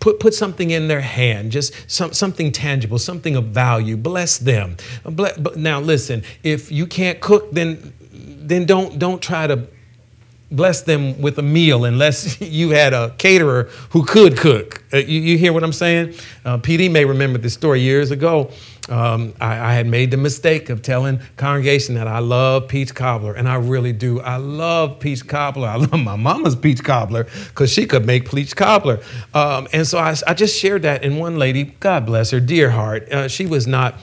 put, 0.00 0.18
put 0.18 0.34
something 0.34 0.70
in 0.70 0.88
their 0.88 1.02
hand, 1.02 1.52
just 1.52 1.74
some, 1.90 2.12
something 2.12 2.50
tangible, 2.52 2.98
something 2.98 3.36
of 3.36 3.46
value. 3.46 3.96
Bless 3.96 4.38
them. 4.38 4.76
Now, 5.56 5.80
listen, 5.80 6.22
if 6.42 6.72
you 6.72 6.86
can't 6.86 7.20
cook, 7.20 7.50
then, 7.52 7.92
then 8.10 8.64
don't, 8.64 8.98
don't 8.98 9.20
try 9.20 9.46
to 9.46 9.66
bless 10.50 10.82
them 10.82 11.20
with 11.20 11.38
a 11.38 11.42
meal 11.42 11.84
unless 11.84 12.40
you 12.40 12.70
had 12.70 12.92
a 12.92 13.14
caterer 13.18 13.64
who 13.90 14.04
could 14.04 14.36
cook. 14.36 14.82
Uh, 14.92 14.98
you, 14.98 15.20
you, 15.20 15.38
hear 15.38 15.52
what 15.52 15.62
I'm 15.62 15.72
saying? 15.72 16.14
Uh, 16.44 16.58
PD 16.58 16.90
may 16.90 17.04
remember 17.04 17.38
this 17.38 17.54
story 17.54 17.80
years 17.80 18.10
ago. 18.10 18.50
Um, 18.88 19.34
I, 19.40 19.70
I, 19.70 19.74
had 19.74 19.86
made 19.86 20.10
the 20.10 20.16
mistake 20.16 20.70
of 20.70 20.82
telling 20.82 21.20
congregation 21.36 21.94
that 21.94 22.08
I 22.08 22.18
love 22.18 22.66
peach 22.66 22.94
cobbler, 22.94 23.34
and 23.34 23.48
I 23.48 23.56
really 23.56 23.92
do. 23.92 24.20
I 24.20 24.36
love 24.36 24.98
peach 24.98 25.26
cobbler. 25.26 25.68
I 25.68 25.76
love 25.90 26.00
my 26.00 26.16
mama's 26.16 26.56
peach 26.56 26.82
cobbler 26.82 27.24
because 27.48 27.70
she 27.70 27.86
could 27.86 28.06
make 28.06 28.30
peach 28.30 28.56
cobbler. 28.56 29.00
Um, 29.34 29.68
and 29.72 29.86
so 29.86 29.98
I, 29.98 30.16
I, 30.26 30.34
just 30.34 30.58
shared 30.58 30.82
that, 30.82 31.04
and 31.04 31.20
one 31.20 31.38
lady, 31.38 31.64
God 31.80 32.06
bless 32.06 32.30
her, 32.30 32.40
dear 32.40 32.70
heart, 32.70 33.10
uh, 33.12 33.28
she 33.28 33.46
was 33.46 33.66
not 33.66 33.94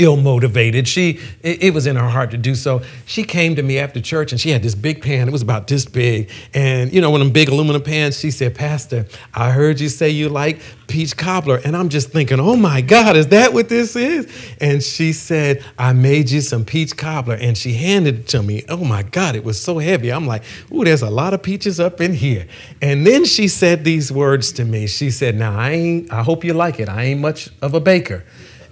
ill 0.00 0.16
motivated. 0.16 0.88
She, 0.88 1.20
it, 1.42 1.74
was 1.74 1.86
in 1.86 1.96
her 1.96 2.08
heart 2.08 2.30
to 2.32 2.38
do 2.38 2.54
so. 2.54 2.82
She 3.06 3.22
came 3.22 3.54
to 3.56 3.62
me 3.62 3.78
after 3.78 4.00
church 4.00 4.32
and 4.32 4.40
she 4.40 4.50
had 4.50 4.62
this 4.62 4.74
big 4.74 5.02
pan. 5.02 5.28
It 5.28 5.30
was 5.30 5.42
about 5.42 5.68
this 5.68 5.84
big. 5.84 6.30
And 6.54 6.92
you 6.92 7.00
know, 7.00 7.10
one 7.10 7.20
of 7.20 7.26
them 7.26 7.32
big 7.32 7.48
aluminum 7.48 7.82
pans, 7.82 8.18
she 8.18 8.30
said, 8.30 8.54
Pastor, 8.54 9.06
I 9.34 9.50
heard 9.50 9.80
you 9.80 9.88
say 9.88 10.10
you 10.10 10.28
like 10.28 10.60
peach 10.88 11.16
cobbler. 11.16 11.60
And 11.64 11.76
I'm 11.76 11.88
just 11.88 12.10
thinking, 12.10 12.40
oh 12.40 12.56
my 12.56 12.80
God, 12.80 13.16
is 13.16 13.28
that 13.28 13.52
what 13.52 13.68
this 13.68 13.94
is? 13.94 14.26
And 14.60 14.82
she 14.82 15.12
said, 15.12 15.64
I 15.78 15.92
made 15.92 16.30
you 16.30 16.40
some 16.40 16.64
peach 16.64 16.96
cobbler. 16.96 17.36
And 17.36 17.56
she 17.56 17.72
handed 17.72 18.20
it 18.20 18.28
to 18.28 18.42
me. 18.42 18.64
Oh 18.68 18.84
my 18.84 19.02
God, 19.02 19.36
it 19.36 19.44
was 19.44 19.60
so 19.60 19.78
heavy. 19.78 20.12
I'm 20.12 20.26
like, 20.26 20.42
ooh, 20.72 20.84
there's 20.84 21.02
a 21.02 21.10
lot 21.10 21.34
of 21.34 21.42
peaches 21.42 21.78
up 21.78 22.00
in 22.00 22.12
here. 22.12 22.46
And 22.82 23.06
then 23.06 23.24
she 23.24 23.48
said 23.48 23.84
these 23.84 24.10
words 24.10 24.52
to 24.52 24.64
me. 24.64 24.86
She 24.86 25.10
said, 25.10 25.36
Now 25.36 25.56
I 25.56 25.70
ain't, 25.70 26.12
I 26.12 26.22
hope 26.22 26.44
you 26.44 26.54
like 26.54 26.80
it. 26.80 26.88
I 26.88 27.04
ain't 27.04 27.20
much 27.20 27.50
of 27.62 27.74
a 27.74 27.80
baker. 27.80 28.24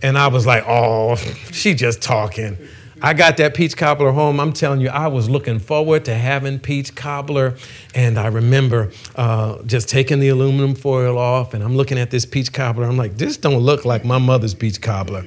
And 0.03 0.17
I 0.17 0.29
was 0.29 0.47
like, 0.47 0.65
oh, 0.67 1.17
she 1.51 1.75
just 1.75 2.03
talking. 2.03 2.57
I 3.01 3.15
got 3.15 3.37
that 3.37 3.55
peach 3.55 3.77
cobbler 3.77 4.11
home. 4.11 4.41
I'm 4.41 4.53
telling 4.53 4.81
you, 4.81 4.89
I 4.89 5.07
was 5.07 5.31
looking 5.31 5.61
forward 5.61 6.05
to 6.07 6.15
having 6.15 6.59
peach 6.59 6.97
cobbler. 6.97 7.57
And 7.95 8.19
I 8.19 8.27
remember 8.27 8.91
uh, 9.15 9.63
just 9.63 9.89
taking 9.89 10.19
the 10.19 10.29
aluminum 10.29 10.75
foil 10.75 11.17
off, 11.17 11.55
and 11.55 11.63
I'm 11.63 11.77
looking 11.77 11.99
at 11.99 12.11
this 12.11 12.27
peach 12.27 12.53
cobbler. 12.53 12.85
I'm 12.85 12.97
like, 12.97 13.17
this 13.17 13.37
don't 13.37 13.61
look 13.61 13.85
like 13.85 14.05
my 14.05 14.19
mother's 14.19 14.55
peach 14.55 14.81
cobbler. 14.81 15.27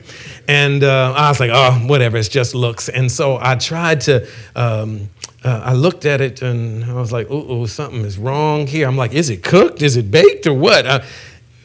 And 0.49 0.83
uh, 0.83 1.13
I 1.15 1.29
was 1.29 1.39
like, 1.39 1.51
oh, 1.53 1.71
whatever, 1.87 2.17
it's 2.17 2.27
just 2.27 2.53
looks. 2.53 2.89
And 2.89 3.11
so 3.11 3.37
I 3.41 3.55
tried 3.55 4.01
to. 4.01 4.27
Um, 4.55 5.09
uh, 5.43 5.59
I 5.65 5.73
looked 5.73 6.05
at 6.05 6.21
it 6.21 6.43
and 6.43 6.85
I 6.85 6.93
was 6.93 7.11
like, 7.11 7.25
oh, 7.31 7.65
something 7.65 8.01
is 8.01 8.19
wrong 8.19 8.67
here. 8.67 8.87
I'm 8.87 8.95
like, 8.95 9.13
is 9.13 9.31
it 9.31 9.43
cooked? 9.43 9.81
Is 9.81 9.97
it 9.97 10.11
baked 10.11 10.45
or 10.45 10.53
what? 10.53 10.85
Uh, 10.85 11.01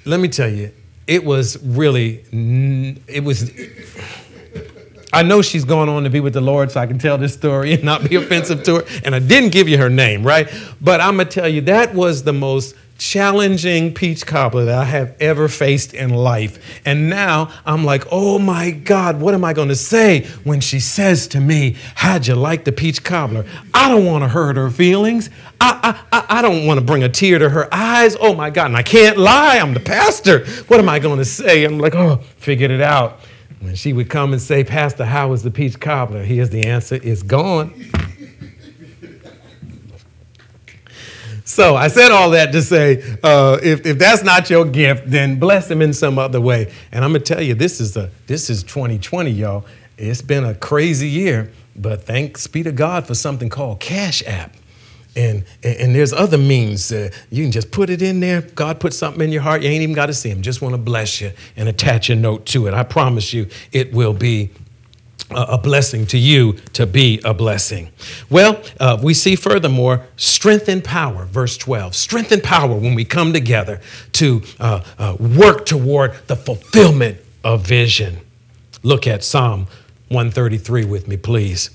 let 0.06 0.18
me 0.18 0.28
tell 0.28 0.48
you, 0.48 0.72
it 1.06 1.24
was 1.24 1.62
really, 1.62 2.24
it 3.06 3.22
was. 3.22 3.50
I 5.12 5.22
know 5.22 5.40
she's 5.40 5.64
going 5.64 5.88
on 5.88 6.04
to 6.04 6.10
be 6.10 6.20
with 6.20 6.34
the 6.34 6.40
Lord, 6.40 6.70
so 6.72 6.80
I 6.80 6.86
can 6.86 6.98
tell 6.98 7.16
this 7.16 7.32
story 7.32 7.72
and 7.72 7.84
not 7.84 8.08
be 8.08 8.16
offensive 8.22 8.62
to 8.64 8.76
her. 8.76 8.84
And 9.04 9.14
I 9.14 9.18
didn't 9.18 9.50
give 9.50 9.68
you 9.68 9.78
her 9.78 9.88
name, 9.88 10.24
right? 10.24 10.52
But 10.80 11.00
I'm 11.00 11.16
to 11.18 11.24
tell 11.24 11.48
you, 11.48 11.60
that 11.62 11.94
was 11.94 12.24
the 12.24 12.32
most 12.32 12.74
challenging 12.98 13.92
peach 13.92 14.26
cobbler 14.26 14.64
that 14.66 14.78
I 14.78 14.84
have 14.84 15.14
ever 15.20 15.48
faced 15.48 15.94
in 15.94 16.10
life. 16.10 16.80
And 16.84 17.10
now 17.10 17.52
I'm 17.64 17.84
like, 17.84 18.04
oh 18.10 18.38
my 18.38 18.70
God, 18.70 19.20
what 19.20 19.34
am 19.34 19.44
I 19.44 19.52
going 19.52 19.68
to 19.68 19.76
say 19.76 20.26
when 20.44 20.60
she 20.60 20.80
says 20.80 21.26
to 21.28 21.40
me, 21.40 21.76
How'd 21.94 22.26
you 22.26 22.34
like 22.34 22.64
the 22.64 22.72
peach 22.72 23.04
cobbler? 23.04 23.44
I 23.74 23.88
don't 23.88 24.04
want 24.04 24.24
to 24.24 24.28
hurt 24.28 24.56
her 24.56 24.70
feelings. 24.70 25.30
I, 25.60 25.98
I, 26.12 26.38
I 26.38 26.42
don't 26.42 26.66
want 26.66 26.78
to 26.80 26.84
bring 26.84 27.02
a 27.02 27.08
tear 27.08 27.38
to 27.38 27.48
her 27.48 27.68
eyes. 27.72 28.16
Oh 28.20 28.34
my 28.34 28.50
God. 28.50 28.66
And 28.66 28.76
I 28.76 28.82
can't 28.82 29.16
lie. 29.16 29.58
I'm 29.58 29.74
the 29.74 29.80
pastor. 29.80 30.46
What 30.68 30.80
am 30.80 30.88
I 30.88 30.98
going 30.98 31.18
to 31.18 31.24
say? 31.24 31.64
I'm 31.64 31.78
like, 31.78 31.94
oh, 31.94 32.16
figured 32.36 32.70
it 32.70 32.80
out. 32.80 33.20
When 33.60 33.74
she 33.74 33.92
would 33.92 34.10
come 34.10 34.32
and 34.32 34.40
say, 34.40 34.64
Pastor, 34.64 35.04
how 35.06 35.28
was 35.28 35.42
the 35.42 35.50
peach 35.50 35.80
cobbler? 35.80 36.22
Here's 36.22 36.50
the 36.50 36.66
answer 36.66 37.00
it's 37.02 37.22
gone. 37.22 37.72
So 41.46 41.76
I 41.76 41.86
said 41.86 42.10
all 42.10 42.30
that 42.30 42.50
to 42.52 42.60
say, 42.60 43.18
uh, 43.22 43.58
if, 43.62 43.86
if 43.86 43.98
that's 43.98 44.24
not 44.24 44.50
your 44.50 44.64
gift, 44.64 45.08
then 45.08 45.38
bless 45.38 45.68
them 45.68 45.80
in 45.80 45.92
some 45.92 46.18
other 46.18 46.40
way. 46.40 46.72
And 46.90 47.04
I'm 47.04 47.12
gonna 47.12 47.20
tell 47.22 47.40
you, 47.40 47.54
this 47.54 47.80
is 47.80 47.96
a 47.96 48.10
this 48.26 48.50
is 48.50 48.64
2020, 48.64 49.30
y'all. 49.30 49.64
It's 49.96 50.22
been 50.22 50.44
a 50.44 50.56
crazy 50.56 51.08
year, 51.08 51.52
but 51.76 52.02
thanks 52.02 52.48
be 52.48 52.64
to 52.64 52.72
God 52.72 53.06
for 53.06 53.14
something 53.14 53.48
called 53.48 53.78
Cash 53.78 54.24
App. 54.26 54.56
And, 55.14 55.44
and, 55.62 55.94
there's 55.94 56.12
other 56.12 56.36
means. 56.36 56.92
Uh, 56.92 57.08
you 57.30 57.44
can 57.44 57.50
just 57.50 57.70
put 57.70 57.88
it 57.88 58.02
in 58.02 58.20
there. 58.20 58.42
God 58.42 58.78
put 58.78 58.92
something 58.92 59.22
in 59.22 59.32
your 59.32 59.40
heart. 59.40 59.62
You 59.62 59.70
ain't 59.70 59.80
even 59.80 59.94
got 59.94 60.06
to 60.06 60.12
see 60.12 60.28
him. 60.28 60.42
Just 60.42 60.60
want 60.60 60.74
to 60.74 60.78
bless 60.78 61.22
you 61.22 61.32
and 61.56 61.70
attach 61.70 62.10
a 62.10 62.14
note 62.14 62.44
to 62.46 62.66
it. 62.66 62.74
I 62.74 62.82
promise 62.82 63.32
you, 63.32 63.48
it 63.72 63.94
will 63.94 64.12
be 64.12 64.50
a 65.30 65.58
blessing 65.58 66.06
to 66.06 66.18
you 66.18 66.54
to 66.72 66.86
be 66.86 67.20
a 67.24 67.34
blessing. 67.34 67.90
Well, 68.30 68.62
uh, 68.78 68.98
we 69.02 69.14
see 69.14 69.36
furthermore 69.36 70.06
strength 70.16 70.68
and 70.68 70.84
power, 70.84 71.24
verse 71.24 71.56
12. 71.56 71.94
Strength 71.94 72.32
and 72.32 72.42
power 72.42 72.74
when 72.76 72.94
we 72.94 73.04
come 73.04 73.32
together 73.32 73.80
to 74.12 74.42
uh, 74.60 74.82
uh, 74.98 75.16
work 75.18 75.66
toward 75.66 76.14
the 76.28 76.36
fulfillment 76.36 77.18
of 77.42 77.66
vision. 77.66 78.18
Look 78.82 79.06
at 79.06 79.24
Psalm 79.24 79.66
133 80.08 80.84
with 80.84 81.08
me, 81.08 81.16
please. 81.16 81.70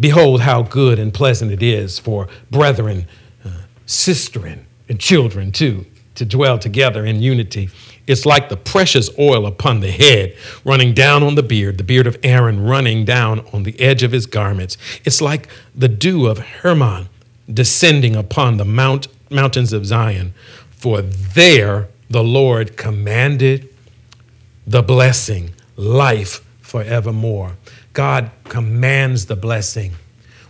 Behold, 0.00 0.40
how 0.40 0.62
good 0.62 0.98
and 0.98 1.12
pleasant 1.12 1.52
it 1.52 1.62
is 1.62 1.98
for 1.98 2.28
brethren, 2.50 3.06
uh, 3.44 3.50
sisterin, 3.86 4.60
and 4.88 4.98
children 4.98 5.52
too, 5.52 5.84
to 6.14 6.24
dwell 6.24 6.58
together 6.58 7.04
in 7.04 7.20
unity. 7.20 7.68
It's 8.06 8.26
like 8.26 8.48
the 8.48 8.56
precious 8.56 9.10
oil 9.18 9.46
upon 9.46 9.80
the 9.80 9.90
head 9.90 10.34
running 10.64 10.92
down 10.92 11.22
on 11.22 11.36
the 11.36 11.42
beard, 11.42 11.78
the 11.78 11.84
beard 11.84 12.06
of 12.06 12.18
Aaron 12.22 12.64
running 12.64 13.04
down 13.04 13.46
on 13.52 13.62
the 13.62 13.78
edge 13.80 14.02
of 14.02 14.12
his 14.12 14.26
garments. 14.26 14.76
It's 15.04 15.20
like 15.20 15.48
the 15.74 15.88
dew 15.88 16.26
of 16.26 16.38
Hermon 16.38 17.08
descending 17.52 18.16
upon 18.16 18.56
the 18.56 18.64
mount, 18.64 19.08
mountains 19.30 19.72
of 19.72 19.86
Zion. 19.86 20.34
For 20.70 21.00
there 21.00 21.88
the 22.10 22.24
Lord 22.24 22.76
commanded 22.76 23.68
the 24.66 24.82
blessing, 24.82 25.50
life 25.76 26.44
forevermore. 26.60 27.56
God 27.92 28.30
commands 28.44 29.26
the 29.26 29.36
blessing 29.36 29.92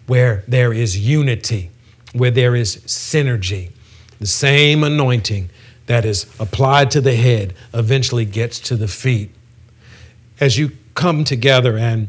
where 0.07 0.45
there 0.49 0.73
is 0.73 0.99
unity, 0.99 1.71
where 2.13 2.31
there 2.31 2.57
is 2.57 2.79
synergy, 2.79 3.71
the 4.19 4.27
same 4.27 4.85
anointing 4.85 5.51
that 5.87 6.05
is 6.05 6.27
applied 6.39 6.91
to 6.93 7.01
the 7.01 7.15
head 7.15 7.55
eventually 7.75 8.25
gets 8.25 8.61
to 8.61 8.77
the 8.77 8.89
feet. 8.89 9.31
As 10.41 10.59
you 10.59 10.73
come 10.95 11.25
together 11.25 11.77
and 11.77 12.09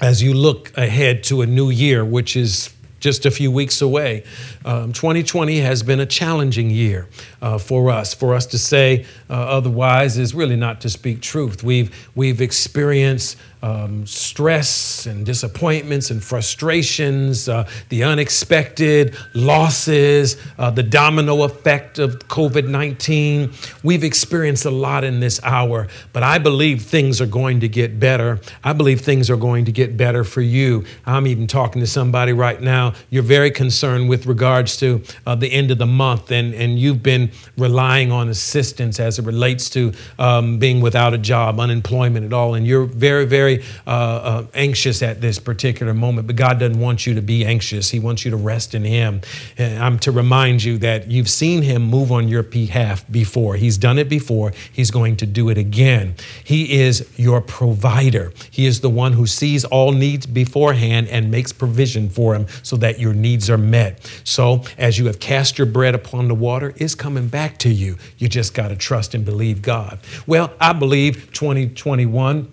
as 0.00 0.22
you 0.22 0.32
look 0.34 0.76
ahead 0.76 1.22
to 1.24 1.42
a 1.42 1.46
new 1.46 1.70
year, 1.70 2.04
which 2.04 2.36
is 2.36 2.70
just 3.00 3.24
a 3.24 3.30
few 3.30 3.50
weeks 3.50 3.80
away. 3.80 4.22
Um, 4.64 4.92
2020 4.92 5.58
has 5.60 5.82
been 5.82 6.00
a 6.00 6.06
challenging 6.06 6.70
year 6.70 7.08
uh, 7.40 7.58
for 7.58 7.90
us. 7.90 8.14
For 8.14 8.34
us 8.34 8.46
to 8.46 8.58
say 8.58 9.06
uh, 9.28 9.32
otherwise 9.32 10.18
is 10.18 10.34
really 10.34 10.56
not 10.56 10.82
to 10.82 10.90
speak 10.90 11.22
truth. 11.22 11.64
We've, 11.64 12.08
we've 12.14 12.40
experienced 12.40 13.36
um, 13.62 14.06
stress 14.06 15.06
and 15.06 15.26
disappointments 15.26 16.10
and 16.10 16.22
frustrations, 16.22 17.48
uh, 17.48 17.68
the 17.90 18.04
unexpected 18.04 19.16
losses, 19.34 20.36
uh, 20.58 20.70
the 20.70 20.82
domino 20.82 21.42
effect 21.42 21.98
of 21.98 22.18
COVID 22.28 22.68
19. 22.68 23.52
We've 23.82 24.04
experienced 24.04 24.64
a 24.64 24.70
lot 24.70 25.04
in 25.04 25.20
this 25.20 25.42
hour, 25.42 25.88
but 26.12 26.22
I 26.22 26.38
believe 26.38 26.82
things 26.82 27.20
are 27.20 27.26
going 27.26 27.60
to 27.60 27.68
get 27.68 28.00
better. 28.00 28.40
I 28.64 28.72
believe 28.72 29.02
things 29.02 29.28
are 29.28 29.36
going 29.36 29.66
to 29.66 29.72
get 29.72 29.96
better 29.96 30.24
for 30.24 30.40
you. 30.40 30.84
I'm 31.04 31.26
even 31.26 31.46
talking 31.46 31.80
to 31.80 31.86
somebody 31.86 32.32
right 32.32 32.60
now. 32.60 32.94
You're 33.10 33.22
very 33.22 33.50
concerned 33.50 34.08
with 34.08 34.26
regards 34.26 34.76
to 34.78 35.02
uh, 35.26 35.34
the 35.34 35.52
end 35.52 35.70
of 35.70 35.78
the 35.78 35.86
month, 35.86 36.30
and, 36.30 36.54
and 36.54 36.78
you've 36.78 37.02
been 37.02 37.30
relying 37.58 38.10
on 38.10 38.28
assistance 38.28 38.98
as 39.00 39.18
it 39.18 39.26
relates 39.26 39.68
to 39.70 39.92
um, 40.18 40.58
being 40.58 40.80
without 40.80 41.12
a 41.12 41.18
job, 41.18 41.60
unemployment 41.60 42.24
at 42.24 42.32
all, 42.32 42.54
and 42.54 42.66
you're 42.66 42.86
very, 42.86 43.26
very 43.26 43.49
very 43.56 43.64
uh, 43.86 43.90
uh, 43.90 44.46
anxious 44.54 45.02
at 45.02 45.20
this 45.20 45.38
particular 45.38 45.94
moment, 45.94 46.26
but 46.26 46.36
God 46.36 46.58
doesn't 46.58 46.78
want 46.78 47.06
you 47.06 47.14
to 47.14 47.22
be 47.22 47.44
anxious. 47.44 47.90
He 47.90 47.98
wants 47.98 48.24
you 48.24 48.30
to 48.30 48.36
rest 48.36 48.74
in 48.74 48.84
Him. 48.84 49.20
And 49.58 49.82
I'm 49.82 49.98
to 50.00 50.12
remind 50.12 50.62
you 50.62 50.78
that 50.78 51.10
you've 51.10 51.28
seen 51.28 51.62
Him 51.62 51.82
move 51.82 52.12
on 52.12 52.28
your 52.28 52.42
behalf 52.42 53.04
before. 53.10 53.56
He's 53.56 53.78
done 53.78 53.98
it 53.98 54.08
before. 54.08 54.52
He's 54.72 54.90
going 54.90 55.16
to 55.18 55.26
do 55.26 55.48
it 55.48 55.58
again. 55.58 56.14
He 56.44 56.80
is 56.80 57.08
your 57.16 57.40
provider. 57.40 58.32
He 58.50 58.66
is 58.66 58.80
the 58.80 58.90
one 58.90 59.12
who 59.12 59.26
sees 59.26 59.64
all 59.64 59.92
needs 59.92 60.26
beforehand 60.26 61.08
and 61.08 61.30
makes 61.30 61.52
provision 61.52 62.08
for 62.08 62.36
them 62.36 62.46
so 62.62 62.76
that 62.76 62.98
your 62.98 63.14
needs 63.14 63.50
are 63.50 63.58
met. 63.58 64.10
So, 64.24 64.64
as 64.78 64.98
you 64.98 65.06
have 65.06 65.20
cast 65.20 65.58
your 65.58 65.66
bread 65.66 65.94
upon 65.94 66.28
the 66.28 66.34
water, 66.34 66.74
it's 66.76 66.94
coming 66.94 67.28
back 67.28 67.58
to 67.58 67.70
you. 67.70 67.96
You 68.18 68.28
just 68.28 68.54
got 68.54 68.68
to 68.68 68.76
trust 68.76 69.14
and 69.14 69.24
believe 69.24 69.62
God. 69.62 69.98
Well, 70.26 70.52
I 70.60 70.72
believe 70.72 71.32
2021 71.32 72.52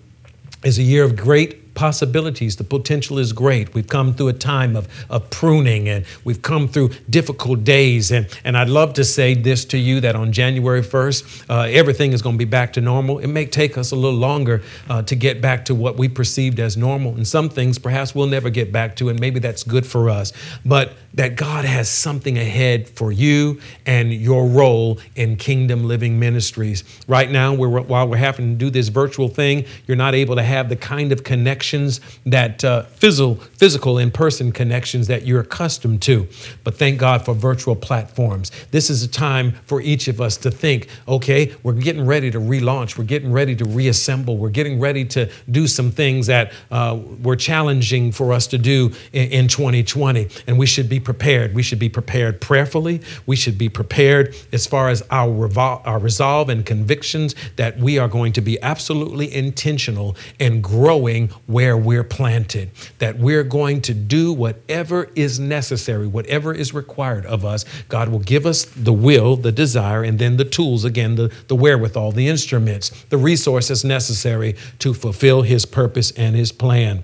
is 0.64 0.78
a 0.78 0.82
year 0.82 1.04
of 1.04 1.16
great 1.16 1.67
possibilities. 1.78 2.56
The 2.56 2.64
potential 2.64 3.20
is 3.20 3.32
great. 3.32 3.72
We've 3.72 3.86
come 3.86 4.12
through 4.12 4.28
a 4.28 4.32
time 4.32 4.74
of, 4.74 4.88
of 5.08 5.30
pruning 5.30 5.88
and 5.88 6.04
we've 6.24 6.42
come 6.42 6.66
through 6.66 6.90
difficult 7.08 7.62
days. 7.62 8.10
And, 8.10 8.26
and 8.42 8.58
I'd 8.58 8.68
love 8.68 8.94
to 8.94 9.04
say 9.04 9.34
this 9.34 9.64
to 9.66 9.78
you 9.78 10.00
that 10.00 10.16
on 10.16 10.32
January 10.32 10.82
1st, 10.82 11.44
uh, 11.48 11.60
everything 11.70 12.12
is 12.12 12.20
going 12.20 12.34
to 12.34 12.38
be 12.38 12.50
back 12.50 12.72
to 12.72 12.80
normal. 12.80 13.20
It 13.20 13.28
may 13.28 13.46
take 13.46 13.78
us 13.78 13.92
a 13.92 13.94
little 13.94 14.18
longer 14.18 14.60
uh, 14.90 15.02
to 15.02 15.14
get 15.14 15.40
back 15.40 15.66
to 15.66 15.74
what 15.76 15.96
we 15.96 16.08
perceived 16.08 16.58
as 16.58 16.76
normal. 16.76 17.14
And 17.14 17.24
some 17.24 17.48
things 17.48 17.78
perhaps 17.78 18.12
we'll 18.12 18.26
never 18.26 18.50
get 18.50 18.72
back 18.72 18.96
to, 18.96 19.08
and 19.08 19.20
maybe 19.20 19.38
that's 19.38 19.62
good 19.62 19.86
for 19.86 20.10
us. 20.10 20.32
But 20.64 20.94
that 21.14 21.36
God 21.36 21.64
has 21.64 21.88
something 21.88 22.38
ahead 22.38 22.88
for 22.88 23.10
you 23.10 23.60
and 23.86 24.12
your 24.12 24.46
role 24.46 24.98
in 25.16 25.36
Kingdom 25.36 25.84
Living 25.84 26.18
Ministries. 26.18 26.84
Right 27.08 27.30
now, 27.30 27.54
we're, 27.54 27.80
while 27.80 28.06
we're 28.06 28.16
having 28.16 28.52
to 28.52 28.56
do 28.56 28.70
this 28.70 28.88
virtual 28.88 29.28
thing, 29.28 29.64
you're 29.86 29.96
not 29.96 30.14
able 30.14 30.36
to 30.36 30.42
have 30.42 30.68
the 30.68 30.76
kind 30.76 31.10
of 31.10 31.24
connections 31.68 32.00
that 32.24 32.64
uh, 32.64 32.82
physical, 32.84 33.34
physical 33.34 33.98
in 33.98 34.10
person 34.10 34.52
connections 34.52 35.06
that 35.08 35.26
you're 35.26 35.40
accustomed 35.40 36.00
to. 36.02 36.26
But 36.64 36.76
thank 36.76 36.98
God 36.98 37.24
for 37.24 37.34
virtual 37.34 37.76
platforms. 37.76 38.50
This 38.70 38.90
is 38.90 39.02
a 39.02 39.08
time 39.08 39.52
for 39.66 39.80
each 39.80 40.08
of 40.08 40.20
us 40.20 40.36
to 40.38 40.50
think 40.50 40.88
okay, 41.06 41.54
we're 41.62 41.72
getting 41.72 42.06
ready 42.06 42.30
to 42.30 42.38
relaunch, 42.38 42.98
we're 42.98 43.04
getting 43.04 43.32
ready 43.32 43.54
to 43.56 43.64
reassemble, 43.64 44.36
we're 44.36 44.48
getting 44.50 44.80
ready 44.80 45.04
to 45.04 45.30
do 45.50 45.66
some 45.66 45.90
things 45.90 46.26
that 46.26 46.52
uh, 46.70 46.98
were 47.22 47.36
challenging 47.36 48.12
for 48.12 48.32
us 48.32 48.46
to 48.46 48.58
do 48.58 48.92
in, 49.12 49.30
in 49.30 49.48
2020. 49.48 50.28
And 50.46 50.58
we 50.58 50.66
should 50.66 50.88
be 50.88 51.00
prepared. 51.00 51.54
We 51.54 51.62
should 51.62 51.78
be 51.78 51.88
prepared 51.88 52.40
prayerfully. 52.40 53.00
We 53.26 53.36
should 53.36 53.58
be 53.58 53.68
prepared 53.68 54.34
as 54.52 54.66
far 54.66 54.88
as 54.88 55.02
our, 55.10 55.28
revol- 55.28 55.82
our 55.86 55.98
resolve 55.98 56.48
and 56.48 56.64
convictions 56.64 57.34
that 57.56 57.78
we 57.78 57.98
are 57.98 58.08
going 58.08 58.32
to 58.34 58.40
be 58.40 58.60
absolutely 58.62 59.32
intentional 59.34 60.16
in 60.38 60.60
growing 60.60 61.30
where 61.58 61.76
we're 61.76 62.04
planted, 62.04 62.70
that 62.98 63.18
we're 63.18 63.42
going 63.42 63.82
to 63.82 63.92
do 63.92 64.32
whatever 64.32 65.10
is 65.16 65.40
necessary, 65.40 66.06
whatever 66.06 66.54
is 66.54 66.72
required 66.72 67.26
of 67.26 67.44
us. 67.44 67.64
God 67.88 68.10
will 68.10 68.20
give 68.20 68.46
us 68.46 68.64
the 68.64 68.92
will, 68.92 69.34
the 69.34 69.50
desire, 69.50 70.04
and 70.04 70.20
then 70.20 70.36
the 70.36 70.44
tools 70.44 70.84
again, 70.84 71.16
the, 71.16 71.34
the 71.48 71.56
wherewithal, 71.56 72.12
the 72.12 72.28
instruments, 72.28 72.90
the 73.06 73.16
resources 73.16 73.84
necessary 73.84 74.54
to 74.78 74.94
fulfill 74.94 75.42
His 75.42 75.66
purpose 75.66 76.12
and 76.12 76.36
His 76.36 76.52
plan. 76.52 77.02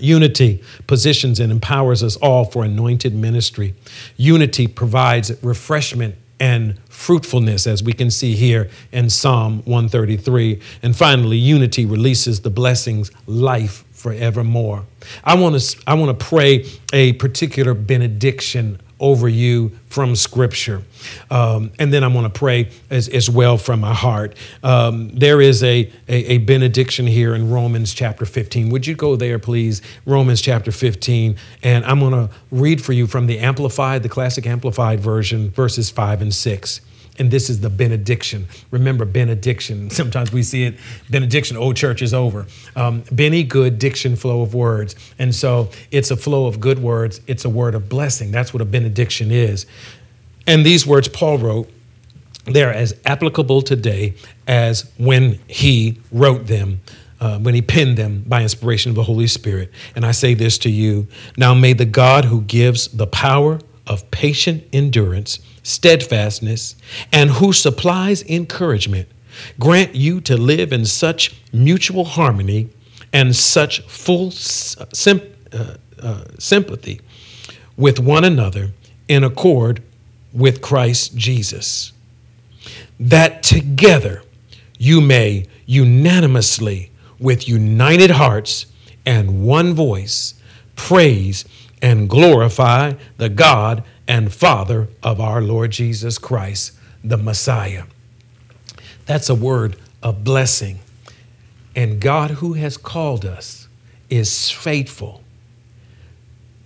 Unity 0.00 0.64
positions 0.86 1.38
and 1.38 1.52
empowers 1.52 2.02
us 2.02 2.16
all 2.16 2.46
for 2.46 2.64
anointed 2.64 3.14
ministry. 3.14 3.74
Unity 4.16 4.66
provides 4.66 5.30
refreshment 5.44 6.14
and 6.40 6.78
fruitfulness, 6.88 7.66
as 7.66 7.82
we 7.82 7.92
can 7.92 8.10
see 8.10 8.34
here 8.34 8.70
in 8.92 9.10
Psalm 9.10 9.58
133. 9.64 10.60
And 10.82 10.96
finally, 10.96 11.36
unity 11.36 11.86
releases 11.86 12.40
the 12.40 12.50
blessings, 12.50 13.10
life 13.26 13.84
forevermore. 13.92 14.86
I 15.24 15.34
want 15.34 15.60
to 15.60 15.82
I 15.86 15.94
want 15.94 16.18
to 16.18 16.24
pray 16.24 16.64
a 16.92 17.14
particular 17.14 17.74
benediction 17.74 18.80
over 19.00 19.28
you 19.28 19.72
from 19.88 20.16
Scripture. 20.16 20.82
Um, 21.30 21.70
and 21.78 21.92
then 21.92 22.02
I'm 22.04 22.12
going 22.12 22.24
to 22.24 22.30
pray 22.30 22.70
as, 22.90 23.08
as, 23.08 23.30
well 23.30 23.58
from 23.58 23.80
my 23.80 23.94
heart. 23.94 24.36
Um, 24.62 25.10
there 25.10 25.40
is 25.40 25.62
a, 25.62 25.90
a, 26.08 26.32
a, 26.32 26.38
benediction 26.38 27.06
here 27.06 27.34
in 27.34 27.50
Romans 27.50 27.94
chapter 27.94 28.24
15. 28.24 28.70
Would 28.70 28.86
you 28.86 28.94
go 28.94 29.16
there, 29.16 29.38
please? 29.38 29.82
Romans 30.06 30.40
chapter 30.40 30.72
15. 30.72 31.36
And 31.62 31.84
I'm 31.84 32.00
going 32.00 32.12
to 32.12 32.34
read 32.50 32.82
for 32.82 32.92
you 32.92 33.06
from 33.06 33.26
the 33.26 33.38
Amplified, 33.38 34.02
the 34.02 34.08
classic 34.08 34.46
Amplified 34.46 35.00
version, 35.00 35.50
verses 35.50 35.90
5 35.90 36.22
and 36.22 36.34
6 36.34 36.80
and 37.18 37.30
this 37.30 37.50
is 37.50 37.60
the 37.60 37.70
benediction. 37.70 38.46
Remember, 38.70 39.04
benediction. 39.04 39.90
Sometimes 39.98 40.32
we 40.32 40.42
see 40.42 40.64
it, 40.64 40.76
benediction, 41.10 41.56
old 41.56 41.76
church 41.76 42.02
is 42.02 42.14
over. 42.14 42.46
Um, 42.76 43.02
Bene, 43.14 43.42
good 43.42 43.78
diction, 43.78 44.16
flow 44.16 44.42
of 44.42 44.54
words. 44.54 44.94
And 45.18 45.34
so 45.34 45.70
it's 45.90 46.10
a 46.10 46.16
flow 46.16 46.46
of 46.46 46.60
good 46.60 46.78
words, 46.78 47.20
it's 47.26 47.44
a 47.44 47.50
word 47.50 47.74
of 47.74 47.88
blessing. 47.88 48.30
That's 48.30 48.54
what 48.54 48.60
a 48.60 48.66
benediction 48.66 49.30
is. 49.30 49.66
And 50.46 50.64
these 50.64 50.86
words 50.86 51.08
Paul 51.08 51.38
wrote, 51.38 51.68
they're 52.46 52.72
as 52.72 52.98
applicable 53.04 53.62
today 53.62 54.14
as 54.46 54.90
when 54.96 55.38
he 55.46 56.00
wrote 56.10 56.46
them. 56.46 56.80
Uh, 57.20 57.36
when 57.40 57.52
he 57.52 57.60
penned 57.60 57.98
them 57.98 58.22
by 58.28 58.42
inspiration 58.42 58.90
of 58.90 58.94
the 58.94 59.02
Holy 59.02 59.26
Spirit. 59.26 59.72
And 59.96 60.06
I 60.06 60.12
say 60.12 60.34
this 60.34 60.56
to 60.58 60.70
you 60.70 61.08
now, 61.36 61.52
may 61.52 61.72
the 61.72 61.84
God 61.84 62.26
who 62.26 62.42
gives 62.42 62.86
the 62.86 63.08
power 63.08 63.58
of 63.88 64.10
patient 64.10 64.64
endurance 64.72 65.38
steadfastness, 65.68 66.76
and 67.12 67.28
who 67.30 67.52
supplies 67.52 68.22
encouragement, 68.22 69.06
grant 69.60 69.94
you 69.94 70.20
to 70.22 70.36
live 70.36 70.72
in 70.72 70.84
such 70.86 71.36
mutual 71.52 72.04
harmony 72.04 72.70
and 73.12 73.36
such 73.36 73.80
full 73.82 74.32
uh, 74.80 75.74
uh, 76.02 76.24
sympathy 76.38 77.00
with 77.76 78.00
one 78.00 78.24
another 78.24 78.70
in 79.08 79.22
accord 79.24 79.82
with 80.32 80.62
Christ 80.62 81.16
Jesus, 81.16 81.92
that 82.98 83.42
together 83.42 84.22
you 84.78 85.00
may 85.00 85.46
unanimously, 85.66 86.90
with 87.18 87.48
united 87.48 88.12
hearts 88.12 88.66
and 89.04 89.44
one 89.44 89.74
voice, 89.74 90.34
praise 90.76 91.44
and 91.80 92.08
glorify 92.08 92.94
the 93.16 93.28
God 93.28 93.84
and 94.06 94.32
Father 94.32 94.88
of 95.02 95.20
our 95.20 95.40
Lord 95.40 95.70
Jesus 95.70 96.18
Christ, 96.18 96.72
the 97.04 97.16
Messiah. 97.16 97.84
That's 99.06 99.28
a 99.28 99.34
word 99.34 99.76
of 100.02 100.24
blessing. 100.24 100.80
And 101.74 102.00
God, 102.00 102.32
who 102.32 102.54
has 102.54 102.76
called 102.76 103.24
us, 103.24 103.68
is 104.10 104.50
faithful. 104.50 105.22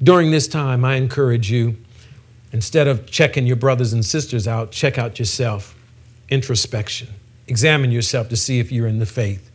During 0.02 0.30
this 0.30 0.48
time, 0.48 0.84
I 0.84 0.96
encourage 0.96 1.50
you, 1.50 1.76
instead 2.52 2.88
of 2.88 3.10
checking 3.10 3.46
your 3.46 3.56
brothers 3.56 3.92
and 3.92 4.04
sisters 4.04 4.48
out, 4.48 4.72
check 4.72 4.98
out 4.98 5.18
yourself. 5.18 5.76
Introspection. 6.28 7.08
Examine 7.46 7.90
yourself 7.90 8.28
to 8.30 8.36
see 8.36 8.58
if 8.58 8.72
you're 8.72 8.86
in 8.86 8.98
the 8.98 9.06
faith. 9.06 9.50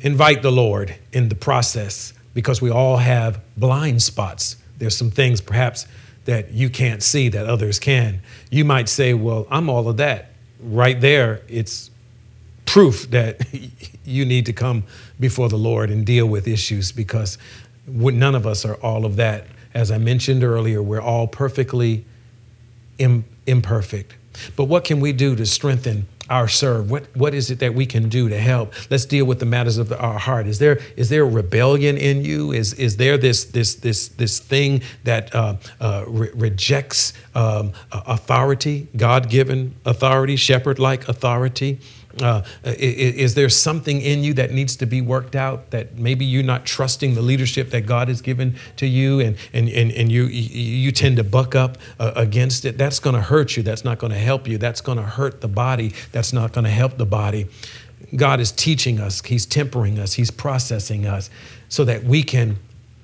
Invite 0.00 0.42
the 0.42 0.52
Lord 0.52 0.96
in 1.12 1.28
the 1.28 1.34
process 1.34 2.12
because 2.34 2.60
we 2.60 2.70
all 2.70 2.98
have 2.98 3.40
blind 3.56 4.02
spots. 4.02 4.56
There's 4.78 4.96
some 4.96 5.10
things 5.10 5.40
perhaps 5.40 5.86
that 6.24 6.52
you 6.52 6.68
can't 6.68 7.02
see 7.02 7.28
that 7.28 7.46
others 7.46 7.78
can. 7.78 8.20
You 8.50 8.64
might 8.64 8.88
say, 8.88 9.14
Well, 9.14 9.46
I'm 9.50 9.70
all 9.70 9.88
of 9.88 9.96
that. 9.98 10.32
Right 10.60 11.00
there, 11.00 11.42
it's 11.48 11.90
proof 12.66 13.10
that 13.10 13.40
you 14.04 14.24
need 14.24 14.46
to 14.46 14.52
come 14.52 14.84
before 15.20 15.48
the 15.48 15.56
Lord 15.56 15.90
and 15.90 16.04
deal 16.04 16.26
with 16.26 16.48
issues 16.48 16.92
because 16.92 17.38
none 17.86 18.34
of 18.34 18.46
us 18.46 18.64
are 18.64 18.74
all 18.76 19.04
of 19.04 19.16
that. 19.16 19.46
As 19.74 19.90
I 19.90 19.98
mentioned 19.98 20.44
earlier, 20.44 20.82
we're 20.82 21.00
all 21.00 21.26
perfectly 21.26 22.04
imperfect. 22.98 24.14
But 24.56 24.64
what 24.64 24.84
can 24.84 25.00
we 25.00 25.12
do 25.12 25.36
to 25.36 25.46
strengthen 25.46 26.06
our 26.30 26.48
serve? 26.48 26.90
What, 26.90 27.04
what 27.16 27.34
is 27.34 27.50
it 27.50 27.58
that 27.60 27.74
we 27.74 27.86
can 27.86 28.08
do 28.08 28.28
to 28.28 28.38
help? 28.38 28.72
Let's 28.90 29.04
deal 29.04 29.24
with 29.24 29.38
the 29.38 29.46
matters 29.46 29.78
of 29.78 29.92
our 29.92 30.18
heart. 30.18 30.46
Is 30.46 30.58
there 30.58 30.80
is 30.96 31.08
there 31.08 31.24
rebellion 31.24 31.96
in 31.96 32.24
you? 32.24 32.52
Is 32.52 32.72
is 32.74 32.96
there 32.96 33.18
this 33.18 33.44
this 33.44 33.74
this 33.76 34.08
this 34.08 34.38
thing 34.38 34.82
that 35.04 35.34
uh, 35.34 35.56
uh, 35.80 36.04
re- 36.06 36.30
rejects 36.34 37.12
um, 37.34 37.72
authority, 37.92 38.88
God 38.96 39.28
given 39.28 39.74
authority, 39.84 40.36
shepherd 40.36 40.78
like 40.78 41.08
authority? 41.08 41.80
Uh, 42.20 42.42
is, 42.64 43.14
is, 43.14 43.34
there 43.34 43.48
something 43.48 44.00
in 44.00 44.22
you 44.22 44.34
that 44.34 44.52
needs 44.52 44.76
to 44.76 44.86
be 44.86 45.00
worked 45.00 45.34
out 45.34 45.70
that 45.70 45.98
maybe 45.98 46.24
you're 46.24 46.44
not 46.44 46.64
trusting 46.64 47.14
the 47.14 47.22
leadership 47.22 47.70
that 47.70 47.86
God 47.86 48.08
has 48.08 48.20
given 48.20 48.56
to 48.76 48.86
you 48.86 49.20
and, 49.20 49.36
and, 49.52 49.68
and, 49.68 49.90
and 49.90 50.12
you, 50.12 50.24
you 50.26 50.92
tend 50.92 51.16
to 51.16 51.24
buck 51.24 51.54
up 51.54 51.78
uh, 51.98 52.12
against 52.14 52.64
it? 52.64 52.78
That's 52.78 53.00
going 53.00 53.16
to 53.16 53.22
hurt 53.22 53.56
you. 53.56 53.62
That's 53.62 53.84
not 53.84 53.98
going 53.98 54.12
to 54.12 54.18
help 54.18 54.46
you. 54.46 54.58
That's 54.58 54.80
going 54.80 54.98
to 54.98 55.04
hurt 55.04 55.40
the 55.40 55.48
body. 55.48 55.92
That's 56.12 56.32
not 56.32 56.52
going 56.52 56.64
to 56.64 56.70
help 56.70 56.98
the 56.98 57.06
body. 57.06 57.48
God 58.14 58.38
is 58.38 58.52
teaching 58.52 59.00
us, 59.00 59.20
He's 59.22 59.46
tempering 59.46 59.98
us, 59.98 60.12
He's 60.12 60.30
processing 60.30 61.06
us 61.06 61.30
so 61.68 61.84
that 61.84 62.04
we 62.04 62.22
can 62.22 62.58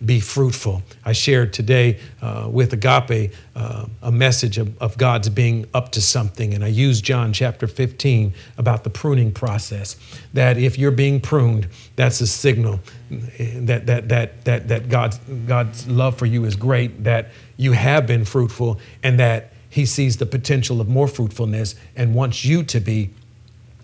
be 0.04 0.18
fruitful. 0.18 0.82
I 1.04 1.12
shared 1.12 1.52
today 1.52 1.98
uh, 2.22 2.48
with 2.50 2.72
Agape 2.72 3.32
uh, 3.54 3.86
a 4.02 4.10
message 4.10 4.56
of, 4.56 4.80
of, 4.80 4.96
God's 4.96 5.28
being 5.28 5.66
up 5.74 5.92
to 5.92 6.00
something, 6.00 6.54
and 6.54 6.64
I 6.64 6.68
used 6.68 7.04
John 7.04 7.32
chapter 7.32 7.66
15 7.66 8.32
about 8.56 8.84
the 8.84 8.90
pruning 8.90 9.30
process. 9.30 9.96
That 10.32 10.56
if 10.56 10.78
you're 10.78 10.90
being 10.90 11.20
pruned, 11.20 11.68
that's 11.96 12.20
a 12.20 12.26
signal 12.26 12.80
that, 13.10 13.86
that, 13.86 14.08
that, 14.08 14.44
that, 14.44 14.68
that 14.68 14.88
God's, 14.88 15.18
God's 15.46 15.86
love 15.86 16.16
for 16.16 16.26
you 16.26 16.44
is 16.44 16.56
great, 16.56 17.04
that 17.04 17.30
you 17.56 17.72
have 17.72 18.06
been 18.06 18.24
fruitful, 18.24 18.80
and 19.02 19.20
that 19.20 19.52
He 19.68 19.84
sees 19.84 20.16
the 20.16 20.26
potential 20.26 20.80
of 20.80 20.88
more 20.88 21.08
fruitfulness 21.08 21.74
and 21.94 22.14
wants 22.14 22.44
you 22.44 22.62
to 22.64 22.80
be 22.80 23.10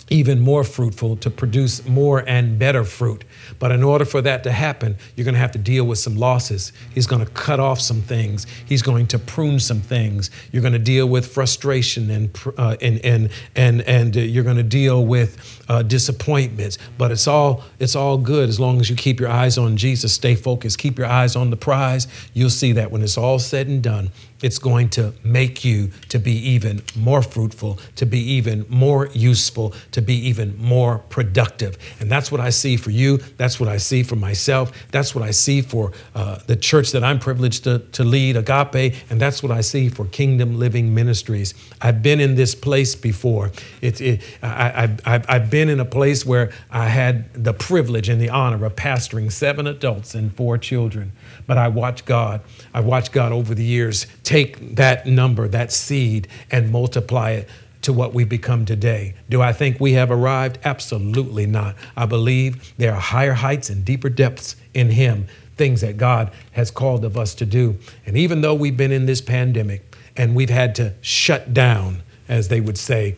even 0.08 0.40
more 0.40 0.64
fruitful, 0.64 1.16
to 1.16 1.30
produce 1.30 1.86
more 1.86 2.22
and 2.28 2.58
better 2.58 2.84
fruit. 2.84 3.24
But 3.58 3.72
in 3.72 3.82
order 3.82 4.04
for 4.04 4.22
that 4.22 4.44
to 4.44 4.52
happen, 4.52 4.96
you're 5.14 5.24
going 5.24 5.34
to 5.34 5.40
have 5.40 5.52
to 5.52 5.58
deal 5.58 5.84
with 5.84 5.98
some 5.98 6.16
losses. 6.16 6.72
He's 6.94 7.06
going 7.06 7.24
to 7.24 7.30
cut 7.32 7.58
off 7.58 7.80
some 7.80 8.02
things. 8.02 8.46
He's 8.66 8.82
going 8.82 9.06
to 9.08 9.18
prune 9.18 9.58
some 9.58 9.80
things. 9.80 10.30
You're 10.52 10.62
going 10.62 10.74
to 10.74 10.78
deal 10.78 11.06
with 11.06 11.26
frustration 11.26 12.10
and 12.10 12.38
uh, 12.56 12.76
and 12.80 13.04
and 13.04 13.30
and 13.54 13.82
and 13.82 14.16
uh, 14.16 14.20
you're 14.20 14.44
going 14.44 14.56
to 14.56 14.62
deal 14.62 15.04
with 15.04 15.64
uh, 15.68 15.82
disappointments. 15.82 16.78
But 16.98 17.10
it's 17.10 17.26
all 17.26 17.64
it's 17.78 17.96
all 17.96 18.18
good 18.18 18.48
as 18.48 18.58
long 18.60 18.80
as 18.80 18.90
you 18.90 18.96
keep 18.96 19.20
your 19.20 19.30
eyes 19.30 19.58
on 19.58 19.76
Jesus. 19.76 20.12
Stay 20.12 20.34
focused. 20.34 20.78
Keep 20.78 20.98
your 20.98 21.08
eyes 21.08 21.36
on 21.36 21.50
the 21.50 21.56
prize. 21.56 22.06
You'll 22.34 22.50
see 22.50 22.72
that 22.72 22.90
when 22.90 23.02
it's 23.02 23.18
all 23.18 23.38
said 23.38 23.66
and 23.66 23.82
done, 23.82 24.10
it's 24.42 24.58
going 24.58 24.90
to 24.90 25.14
make 25.24 25.64
you 25.64 25.90
to 26.10 26.18
be 26.18 26.32
even 26.32 26.82
more 26.94 27.22
fruitful, 27.22 27.78
to 27.96 28.04
be 28.04 28.20
even 28.32 28.66
more 28.68 29.08
useful, 29.14 29.74
to 29.92 30.02
be 30.02 30.14
even 30.28 30.56
more 30.58 30.98
productive. 31.08 31.78
And 32.00 32.10
that's 32.10 32.30
what 32.30 32.40
I 32.40 32.50
see 32.50 32.76
for 32.76 32.90
you. 32.90 33.16
That's 33.38 33.58
what 33.58 33.68
I 33.68 33.78
see 33.78 34.02
for 34.02 34.16
myself. 34.16 34.72
That's 34.92 35.14
what 35.14 35.24
I 35.24 35.30
see 35.30 35.62
for 35.62 35.92
uh, 36.14 36.38
the 36.46 36.56
church 36.56 36.92
that 36.92 37.02
I'm 37.02 37.18
privileged 37.18 37.64
to, 37.64 37.78
to 37.92 38.04
lead, 38.04 38.36
Agape. 38.36 38.94
And 39.08 39.20
that's 39.20 39.42
what 39.42 39.52
I 39.52 39.62
see 39.62 39.88
for 39.88 40.04
Kingdom 40.04 40.58
Living 40.58 40.94
Ministries. 40.94 41.54
I've 41.80 42.02
been 42.02 42.20
in 42.20 42.34
this 42.34 42.54
place 42.54 42.94
before. 42.94 43.52
It, 43.80 44.00
it, 44.02 44.22
I, 44.42 44.96
I, 45.06 45.24
I've 45.28 45.50
been 45.50 45.55
in 45.56 45.80
a 45.80 45.84
place 45.84 46.24
where 46.24 46.52
I 46.70 46.88
had 46.88 47.32
the 47.32 47.52
privilege 47.52 48.08
and 48.08 48.20
the 48.20 48.30
honor 48.30 48.64
of 48.64 48.76
pastoring 48.76 49.30
seven 49.32 49.66
adults 49.66 50.14
and 50.14 50.34
four 50.34 50.58
children. 50.58 51.12
But 51.46 51.58
I 51.58 51.68
watched 51.68 52.04
God. 52.04 52.42
I 52.72 52.80
watched 52.80 53.12
God 53.12 53.32
over 53.32 53.54
the 53.54 53.64
years 53.64 54.06
take 54.22 54.76
that 54.76 55.06
number, 55.06 55.48
that 55.48 55.72
seed, 55.72 56.28
and 56.50 56.70
multiply 56.70 57.30
it 57.32 57.48
to 57.82 57.92
what 57.92 58.12
we 58.12 58.24
become 58.24 58.64
today. 58.64 59.14
Do 59.30 59.40
I 59.40 59.52
think 59.52 59.78
we 59.78 59.92
have 59.92 60.10
arrived? 60.10 60.58
Absolutely 60.64 61.46
not. 61.46 61.76
I 61.96 62.06
believe 62.06 62.74
there 62.78 62.92
are 62.92 63.00
higher 63.00 63.34
heights 63.34 63.70
and 63.70 63.84
deeper 63.84 64.08
depths 64.08 64.56
in 64.74 64.90
Him, 64.90 65.28
things 65.56 65.82
that 65.82 65.96
God 65.96 66.32
has 66.52 66.70
called 66.70 67.04
of 67.04 67.16
us 67.16 67.34
to 67.36 67.46
do. 67.46 67.78
And 68.04 68.16
even 68.16 68.40
though 68.40 68.54
we've 68.54 68.76
been 68.76 68.92
in 68.92 69.06
this 69.06 69.20
pandemic 69.20 69.96
and 70.16 70.34
we've 70.34 70.50
had 70.50 70.74
to 70.76 70.94
shut 71.00 71.54
down, 71.54 72.02
as 72.28 72.48
they 72.48 72.60
would 72.60 72.78
say, 72.78 73.16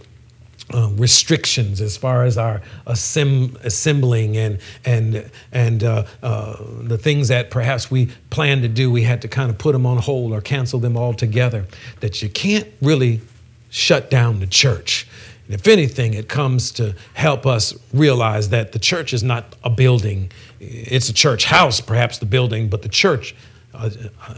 uh, 0.75 0.89
restrictions 0.97 1.81
as 1.81 1.97
far 1.97 2.25
as 2.25 2.37
our 2.37 2.61
assemb- 2.87 3.57
assembling 3.65 4.37
and 4.37 4.59
and 4.85 5.31
and 5.53 5.83
uh, 5.83 6.05
uh, 6.23 6.57
the 6.83 6.99
things 6.99 7.29
that 7.29 7.51
perhaps 7.51 7.91
we 7.91 8.11
planned 8.31 8.63
to 8.63 8.69
do, 8.69 8.91
we 8.91 9.03
had 9.03 9.23
to 9.23 9.29
kind 9.29 9.51
of 9.51 9.59
put 9.59 9.73
them 9.73 9.87
on 9.87 9.99
hold 9.99 10.33
or 10.33 10.41
cancel 10.41 10.79
them 10.79 10.97
altogether. 10.97 11.67
That 12.01 12.23
you 12.23 12.29
can't 12.29 12.69
really 12.83 13.21
shut 13.71 14.11
down 14.11 14.41
the 14.41 14.47
church. 14.47 15.07
And 15.47 15.55
if 15.55 15.67
anything, 15.67 16.13
it 16.13 16.29
comes 16.29 16.71
to 16.73 16.95
help 17.15 17.47
us 17.47 17.75
realize 17.95 18.51
that 18.51 18.73
the 18.73 18.79
church 18.79 19.15
is 19.15 19.23
not 19.23 19.57
a 19.65 19.71
building; 19.71 20.31
it's 20.61 21.09
a 21.09 21.15
church 21.15 21.45
house, 21.47 21.81
perhaps 21.81 22.19
the 22.19 22.27
building, 22.27 22.69
but 22.69 22.83
the 22.83 22.91
church 22.91 23.35
uh, 23.73 23.89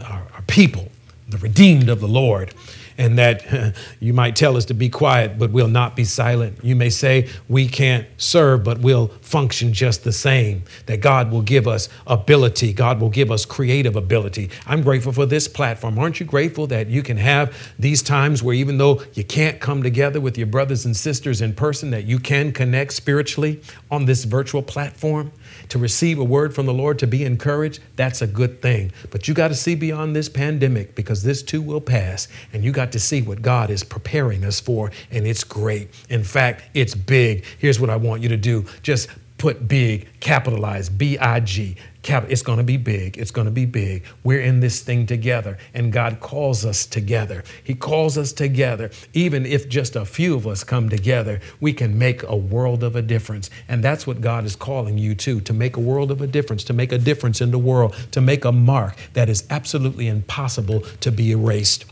are, 0.05 0.27
are 0.33 0.41
people, 0.47 0.89
the 1.27 1.37
redeemed 1.39 1.89
of 1.89 1.99
the 1.99 2.07
Lord 2.07 2.53
and 3.01 3.17
that 3.17 3.75
you 3.99 4.13
might 4.13 4.35
tell 4.35 4.55
us 4.55 4.65
to 4.65 4.75
be 4.75 4.87
quiet, 4.87 5.39
but 5.39 5.51
we'll 5.51 5.67
not 5.67 5.95
be 5.95 6.03
silent. 6.03 6.59
You 6.63 6.75
may 6.75 6.91
say 6.91 7.27
we 7.49 7.67
can't 7.67 8.05
serve, 8.17 8.63
but 8.63 8.79
we'll 8.79 9.07
function 9.21 9.73
just 9.73 10.03
the 10.03 10.11
same. 10.11 10.63
That 10.85 11.01
God 11.01 11.31
will 11.31 11.41
give 11.41 11.67
us 11.67 11.89
ability, 12.05 12.73
God 12.73 13.01
will 13.01 13.09
give 13.09 13.31
us 13.31 13.43
creative 13.43 13.95
ability. 13.95 14.51
I'm 14.67 14.83
grateful 14.83 15.11
for 15.11 15.25
this 15.25 15.47
platform. 15.47 15.97
Aren't 15.97 16.19
you 16.19 16.27
grateful 16.27 16.67
that 16.67 16.87
you 16.87 17.01
can 17.01 17.17
have 17.17 17.57
these 17.79 18.03
times 18.03 18.43
where 18.43 18.53
even 18.53 18.77
though 18.77 19.01
you 19.13 19.23
can't 19.23 19.59
come 19.59 19.81
together 19.81 20.21
with 20.21 20.37
your 20.37 20.47
brothers 20.47 20.85
and 20.85 20.95
sisters 20.95 21.41
in 21.41 21.53
person, 21.53 21.89
that 21.89 22.05
you 22.05 22.19
can 22.19 22.51
connect 22.51 22.93
spiritually 22.93 23.61
on 23.89 24.05
this 24.05 24.25
virtual 24.25 24.61
platform? 24.61 25.31
To 25.71 25.79
receive 25.79 26.19
a 26.19 26.23
word 26.23 26.53
from 26.53 26.65
the 26.65 26.73
Lord, 26.73 26.99
to 26.99 27.07
be 27.07 27.23
encouraged, 27.23 27.81
that's 27.95 28.21
a 28.21 28.27
good 28.27 28.61
thing. 28.61 28.91
But 29.09 29.27
you 29.27 29.33
got 29.33 29.47
to 29.47 29.55
see 29.55 29.73
beyond 29.73 30.15
this 30.15 30.27
pandemic 30.27 30.95
because 30.95 31.23
this 31.23 31.41
too 31.41 31.61
will 31.61 31.81
pass. 31.81 32.27
And 32.51 32.63
you 32.63 32.71
got 32.71 32.91
to 32.91 32.99
see 32.99 33.21
what 33.21 33.41
God 33.41 33.69
is 33.69 33.83
preparing 33.83 34.43
us 34.43 34.59
for, 34.59 34.91
and 35.11 35.25
it's 35.25 35.45
great. 35.45 35.89
In 36.09 36.23
fact, 36.23 36.63
it's 36.73 36.93
big. 36.93 37.45
Here's 37.57 37.79
what 37.79 37.89
I 37.89 37.95
want 37.95 38.21
you 38.21 38.29
to 38.29 38.37
do 38.37 38.65
just 38.83 39.07
put 39.37 39.67
big, 39.67 40.07
capitalize 40.19 40.89
B 40.89 41.17
I 41.17 41.39
G. 41.39 41.77
It's 42.03 42.41
going 42.41 42.57
to 42.57 42.63
be 42.63 42.77
big. 42.77 43.17
It's 43.17 43.31
going 43.31 43.45
to 43.45 43.51
be 43.51 43.65
big. 43.65 44.03
We're 44.23 44.41
in 44.41 44.59
this 44.59 44.81
thing 44.81 45.05
together, 45.05 45.57
and 45.73 45.93
God 45.93 46.19
calls 46.19 46.65
us 46.65 46.85
together. 46.85 47.43
He 47.63 47.75
calls 47.75 48.17
us 48.17 48.33
together. 48.33 48.89
Even 49.13 49.45
if 49.45 49.69
just 49.69 49.95
a 49.95 50.05
few 50.05 50.35
of 50.35 50.47
us 50.47 50.63
come 50.63 50.89
together, 50.89 51.39
we 51.59 51.73
can 51.73 51.97
make 51.97 52.23
a 52.23 52.35
world 52.35 52.83
of 52.83 52.95
a 52.95 53.01
difference. 53.01 53.49
And 53.67 53.83
that's 53.83 54.07
what 54.07 54.19
God 54.19 54.45
is 54.45 54.55
calling 54.55 54.97
you 54.97 55.13
to 55.15 55.41
to 55.41 55.53
make 55.53 55.77
a 55.77 55.79
world 55.79 56.11
of 56.11 56.21
a 56.21 56.27
difference, 56.27 56.63
to 56.65 56.73
make 56.73 56.91
a 56.91 56.97
difference 56.97 57.39
in 57.39 57.51
the 57.51 57.59
world, 57.59 57.95
to 58.11 58.21
make 58.21 58.45
a 58.45 58.51
mark 58.51 58.95
that 59.13 59.29
is 59.29 59.45
absolutely 59.49 60.07
impossible 60.07 60.81
to 61.01 61.11
be 61.11 61.31
erased. 61.31 61.85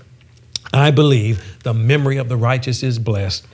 I 0.73 0.91
believe 0.91 1.57
the 1.63 1.73
memory 1.73 2.17
of 2.17 2.29
the 2.29 2.37
righteous 2.37 2.83
is 2.83 2.99
blessed. 2.99 3.45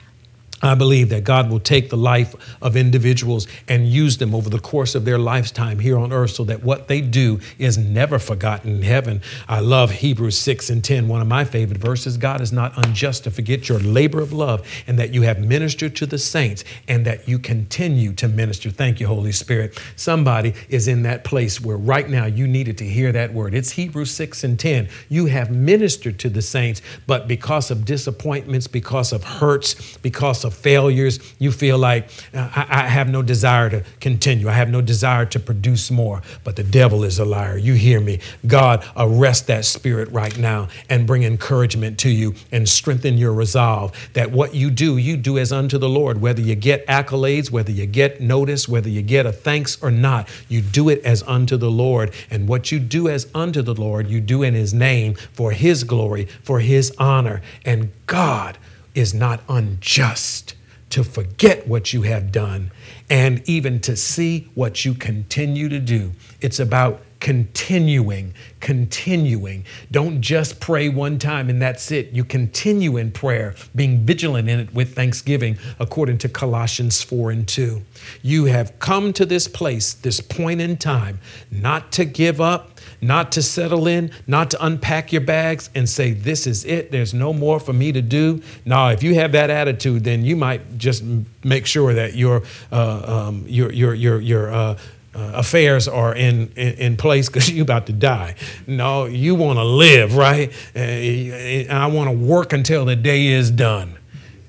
I 0.66 0.74
believe 0.74 1.08
that 1.10 1.24
God 1.24 1.50
will 1.50 1.60
take 1.60 1.90
the 1.90 1.96
life 1.96 2.34
of 2.62 2.76
individuals 2.76 3.46
and 3.68 3.88
use 3.88 4.18
them 4.18 4.34
over 4.34 4.50
the 4.50 4.58
course 4.58 4.94
of 4.94 5.04
their 5.04 5.18
lifetime 5.18 5.78
here 5.78 5.98
on 5.98 6.12
earth 6.12 6.32
so 6.32 6.44
that 6.44 6.62
what 6.62 6.88
they 6.88 7.00
do 7.00 7.40
is 7.58 7.78
never 7.78 8.18
forgotten 8.18 8.76
in 8.76 8.82
heaven. 8.82 9.22
I 9.48 9.60
love 9.60 9.90
Hebrews 9.90 10.38
6 10.38 10.70
and 10.70 10.82
10, 10.82 11.08
one 11.08 11.20
of 11.20 11.28
my 11.28 11.44
favorite 11.44 11.78
verses. 11.78 12.16
God 12.16 12.40
is 12.40 12.52
not 12.52 12.72
unjust 12.76 13.24
to 13.24 13.30
forget 13.30 13.68
your 13.68 13.78
labor 13.78 14.20
of 14.20 14.32
love 14.32 14.66
and 14.86 14.98
that 14.98 15.12
you 15.12 15.22
have 15.22 15.38
ministered 15.38 15.96
to 15.96 16.06
the 16.06 16.18
saints 16.18 16.64
and 16.88 17.04
that 17.06 17.28
you 17.28 17.38
continue 17.38 18.12
to 18.14 18.28
minister. 18.28 18.70
Thank 18.70 19.00
you, 19.00 19.06
Holy 19.06 19.32
Spirit. 19.32 19.78
Somebody 19.96 20.54
is 20.68 20.88
in 20.88 21.02
that 21.02 21.24
place 21.24 21.60
where 21.60 21.76
right 21.76 22.08
now 22.08 22.26
you 22.26 22.46
needed 22.46 22.78
to 22.78 22.84
hear 22.84 23.12
that 23.12 23.32
word. 23.32 23.54
It's 23.54 23.70
Hebrews 23.72 24.10
6 24.10 24.44
and 24.44 24.58
10. 24.58 24.88
You 25.08 25.26
have 25.26 25.50
ministered 25.50 26.18
to 26.20 26.28
the 26.28 26.42
saints, 26.42 26.82
but 27.06 27.28
because 27.28 27.70
of 27.70 27.84
disappointments, 27.84 28.66
because 28.66 29.12
of 29.12 29.24
hurts, 29.24 29.96
because 29.98 30.44
of 30.44 30.55
failures, 30.56 31.18
you 31.38 31.52
feel 31.52 31.78
like 31.78 32.08
uh, 32.34 32.50
I, 32.54 32.84
I 32.84 32.88
have 32.88 33.08
no 33.08 33.22
desire 33.22 33.70
to 33.70 33.84
continue. 34.00 34.48
I 34.48 34.52
have 34.52 34.70
no 34.70 34.80
desire 34.80 35.26
to 35.26 35.40
produce 35.40 35.90
more. 35.90 36.22
But 36.44 36.56
the 36.56 36.62
devil 36.62 37.04
is 37.04 37.18
a 37.18 37.24
liar. 37.24 37.56
You 37.58 37.74
hear 37.74 38.00
me. 38.00 38.20
God, 38.46 38.84
arrest 38.96 39.46
that 39.48 39.64
spirit 39.64 40.10
right 40.10 40.36
now 40.38 40.68
and 40.88 41.06
bring 41.06 41.22
encouragement 41.22 41.98
to 42.00 42.10
you 42.10 42.34
and 42.52 42.68
strengthen 42.68 43.18
your 43.18 43.32
resolve 43.32 43.92
that 44.14 44.30
what 44.32 44.54
you 44.54 44.70
do, 44.70 44.96
you 44.96 45.16
do 45.16 45.38
as 45.38 45.52
unto 45.52 45.78
the 45.78 45.88
Lord. 45.88 46.20
Whether 46.20 46.40
you 46.40 46.54
get 46.54 46.86
accolades, 46.86 47.50
whether 47.50 47.70
you 47.70 47.86
get 47.86 48.20
notice, 48.20 48.68
whether 48.68 48.88
you 48.88 49.02
get 49.02 49.26
a 49.26 49.32
thanks 49.32 49.80
or 49.82 49.90
not, 49.90 50.28
you 50.48 50.60
do 50.60 50.88
it 50.88 51.04
as 51.04 51.22
unto 51.24 51.56
the 51.56 51.70
Lord. 51.70 52.12
And 52.30 52.48
what 52.48 52.72
you 52.72 52.78
do 52.78 53.08
as 53.08 53.28
unto 53.34 53.62
the 53.62 53.74
Lord, 53.74 54.08
you 54.08 54.20
do 54.20 54.42
in 54.42 54.54
His 54.54 54.72
name 54.72 55.14
for 55.14 55.52
His 55.52 55.84
glory, 55.84 56.26
for 56.42 56.60
His 56.60 56.94
honor. 56.98 57.42
And 57.64 57.90
God 58.06 58.58
is 58.96 59.14
not 59.14 59.40
unjust 59.48 60.54
to 60.90 61.04
forget 61.04 61.66
what 61.66 61.92
you 61.92 62.02
have 62.02 62.32
done 62.32 62.70
and 63.10 63.46
even 63.48 63.80
to 63.80 63.96
see 63.96 64.48
what 64.54 64.84
you 64.84 64.94
continue 64.94 65.68
to 65.68 65.78
do. 65.78 66.12
It's 66.40 66.58
about 66.58 67.02
continuing, 67.20 68.34
continuing. 68.60 69.64
Don't 69.90 70.20
just 70.20 70.60
pray 70.60 70.88
one 70.88 71.18
time 71.18 71.48
and 71.50 71.60
that's 71.60 71.90
it. 71.90 72.10
You 72.12 72.24
continue 72.24 72.96
in 72.98 73.10
prayer, 73.10 73.54
being 73.74 74.04
vigilant 74.04 74.48
in 74.48 74.60
it 74.60 74.72
with 74.74 74.94
thanksgiving, 74.94 75.58
according 75.78 76.18
to 76.18 76.28
Colossians 76.28 77.02
4 77.02 77.30
and 77.30 77.48
2. 77.48 77.82
You 78.22 78.44
have 78.46 78.78
come 78.78 79.12
to 79.14 79.26
this 79.26 79.48
place, 79.48 79.94
this 79.94 80.20
point 80.20 80.60
in 80.60 80.76
time, 80.76 81.18
not 81.50 81.90
to 81.92 82.04
give 82.04 82.40
up, 82.40 82.75
not 83.06 83.32
to 83.32 83.42
settle 83.42 83.86
in, 83.86 84.10
not 84.26 84.50
to 84.50 84.64
unpack 84.64 85.12
your 85.12 85.20
bags 85.20 85.70
and 85.74 85.88
say, 85.88 86.12
This 86.12 86.46
is 86.46 86.64
it, 86.64 86.90
there's 86.90 87.14
no 87.14 87.32
more 87.32 87.60
for 87.60 87.72
me 87.72 87.92
to 87.92 88.02
do. 88.02 88.42
Now, 88.64 88.88
if 88.88 89.02
you 89.02 89.14
have 89.14 89.32
that 89.32 89.50
attitude, 89.50 90.04
then 90.04 90.24
you 90.24 90.36
might 90.36 90.78
just 90.78 91.04
make 91.44 91.66
sure 91.66 91.94
that 91.94 92.14
your, 92.14 92.42
uh, 92.72 93.26
um, 93.28 93.44
your, 93.46 93.72
your, 93.72 93.94
your, 93.94 94.20
your, 94.20 94.52
uh, 94.52 94.78
uh, 95.14 95.32
affairs 95.36 95.88
are 95.88 96.14
in, 96.14 96.52
in, 96.56 96.74
in 96.74 96.96
place 96.96 97.28
because 97.28 97.50
you're 97.52 97.62
about 97.62 97.86
to 97.86 97.92
die. 97.92 98.34
No, 98.66 99.06
you 99.06 99.34
want 99.34 99.58
to 99.58 99.64
live, 99.64 100.14
right? 100.14 100.52
Uh, 100.74 100.78
and 100.78 101.72
I 101.72 101.86
want 101.86 102.10
to 102.10 102.16
work 102.16 102.52
until 102.52 102.84
the 102.84 102.96
day 102.96 103.28
is 103.28 103.50
done. 103.50 103.96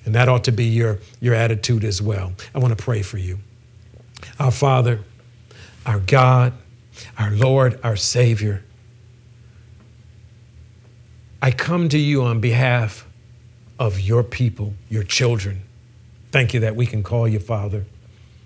And 0.05 0.15
that 0.15 0.27
ought 0.27 0.43
to 0.45 0.51
be 0.51 0.65
your, 0.65 0.99
your 1.21 1.35
attitude 1.35 1.83
as 1.83 2.01
well. 2.01 2.33
I 2.53 2.59
want 2.59 2.77
to 2.77 2.81
pray 2.83 3.01
for 3.01 3.17
you. 3.17 3.39
Our 4.39 4.51
Father, 4.51 5.01
our 5.85 5.99
God, 5.99 6.53
our 7.18 7.32
Lord, 7.32 7.80
our 7.84 7.95
Savior, 7.95 8.63
I 11.41 11.51
come 11.51 11.89
to 11.89 11.97
you 11.97 12.24
on 12.24 12.39
behalf 12.39 13.07
of 13.80 13.99
your 13.99 14.24
people, 14.24 14.74
your 14.89 15.03
children. 15.03 15.61
Thank 16.32 16.53
you 16.53 16.59
that 16.61 16.76
we 16.76 16.86
can 16.86 17.03
call 17.03 17.28
you 17.28 17.39
Father 17.39 17.86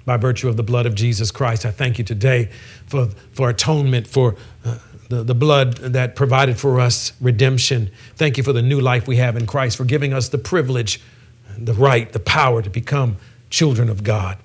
by 0.05 0.17
virtue 0.17 0.49
of 0.49 0.57
the 0.57 0.63
blood 0.63 0.85
of 0.85 0.95
Jesus 0.95 1.31
Christ. 1.31 1.65
I 1.65 1.71
thank 1.71 1.97
you 1.97 2.03
today 2.03 2.49
for, 2.87 3.07
for 3.33 3.49
atonement, 3.49 4.07
for 4.07 4.35
uh, 4.65 4.77
the, 5.09 5.23
the 5.23 5.35
blood 5.35 5.75
that 5.77 6.15
provided 6.15 6.57
for 6.59 6.79
us 6.79 7.13
redemption. 7.21 7.91
Thank 8.15 8.37
you 8.37 8.43
for 8.43 8.53
the 8.53 8.61
new 8.61 8.79
life 8.79 9.07
we 9.07 9.17
have 9.17 9.35
in 9.35 9.45
Christ, 9.45 9.77
for 9.77 9.85
giving 9.85 10.13
us 10.13 10.29
the 10.29 10.37
privilege, 10.37 11.01
the 11.57 11.73
right, 11.73 12.11
the 12.11 12.19
power 12.19 12.61
to 12.61 12.69
become 12.69 13.17
children 13.49 13.89
of 13.89 14.03
God. 14.03 14.37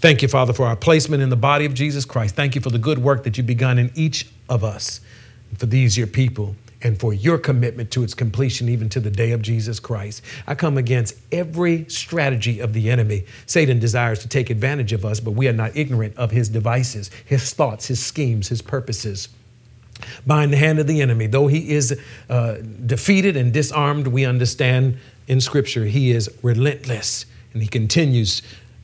Thank 0.00 0.22
you, 0.22 0.28
Father, 0.28 0.54
for 0.54 0.64
our 0.64 0.76
placement 0.76 1.22
in 1.22 1.28
the 1.28 1.36
body 1.36 1.66
of 1.66 1.74
Jesus 1.74 2.06
Christ. 2.06 2.34
Thank 2.34 2.54
you 2.54 2.62
for 2.62 2.70
the 2.70 2.78
good 2.78 3.00
work 3.00 3.22
that 3.24 3.36
you've 3.36 3.46
begun 3.46 3.78
in 3.78 3.92
each 3.94 4.26
of 4.48 4.64
us, 4.64 5.02
for 5.58 5.66
these, 5.66 5.98
your 5.98 6.06
people 6.06 6.56
and 6.80 6.98
for 6.98 7.12
your 7.12 7.36
commitment 7.36 7.90
to 7.90 8.02
its 8.02 8.14
completion, 8.14 8.70
even 8.70 8.88
to 8.88 9.00
the 9.00 9.10
day 9.10 9.32
of 9.32 9.42
Jesus 9.42 9.78
Christ. 9.78 10.22
I 10.46 10.54
come 10.54 10.78
against 10.78 11.16
every 11.30 11.84
strategy 11.90 12.60
of 12.60 12.72
the 12.72 12.88
enemy. 12.88 13.26
Satan 13.44 13.78
desires 13.78 14.20
to 14.20 14.28
take 14.28 14.48
advantage 14.48 14.94
of 14.94 15.04
us, 15.04 15.20
but 15.20 15.32
we 15.32 15.46
are 15.48 15.52
not 15.52 15.76
ignorant 15.76 16.16
of 16.16 16.30
his 16.30 16.48
devices, 16.48 17.10
his 17.26 17.52
thoughts, 17.52 17.88
his 17.88 18.02
schemes, 18.02 18.48
his 18.48 18.62
purposes. 18.62 19.28
Bind 20.26 20.50
the 20.50 20.56
hand 20.56 20.78
of 20.78 20.86
the 20.86 21.02
enemy. 21.02 21.26
Though 21.26 21.48
he 21.48 21.72
is 21.72 22.00
uh, 22.30 22.54
defeated 22.86 23.36
and 23.36 23.52
disarmed, 23.52 24.06
we 24.06 24.24
understand 24.24 24.96
in 25.28 25.42
Scripture 25.42 25.84
he 25.84 26.10
is 26.10 26.30
relentless 26.42 27.26
and 27.52 27.62
he 27.62 27.68
continues 27.68 28.40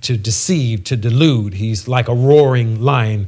to 0.07 0.17
deceive, 0.17 0.85
to 0.85 0.97
delude. 0.97 1.55
He's 1.55 1.89
like 1.89 2.07
a 2.07 2.15
roaring 2.15 2.81
lion 2.81 3.27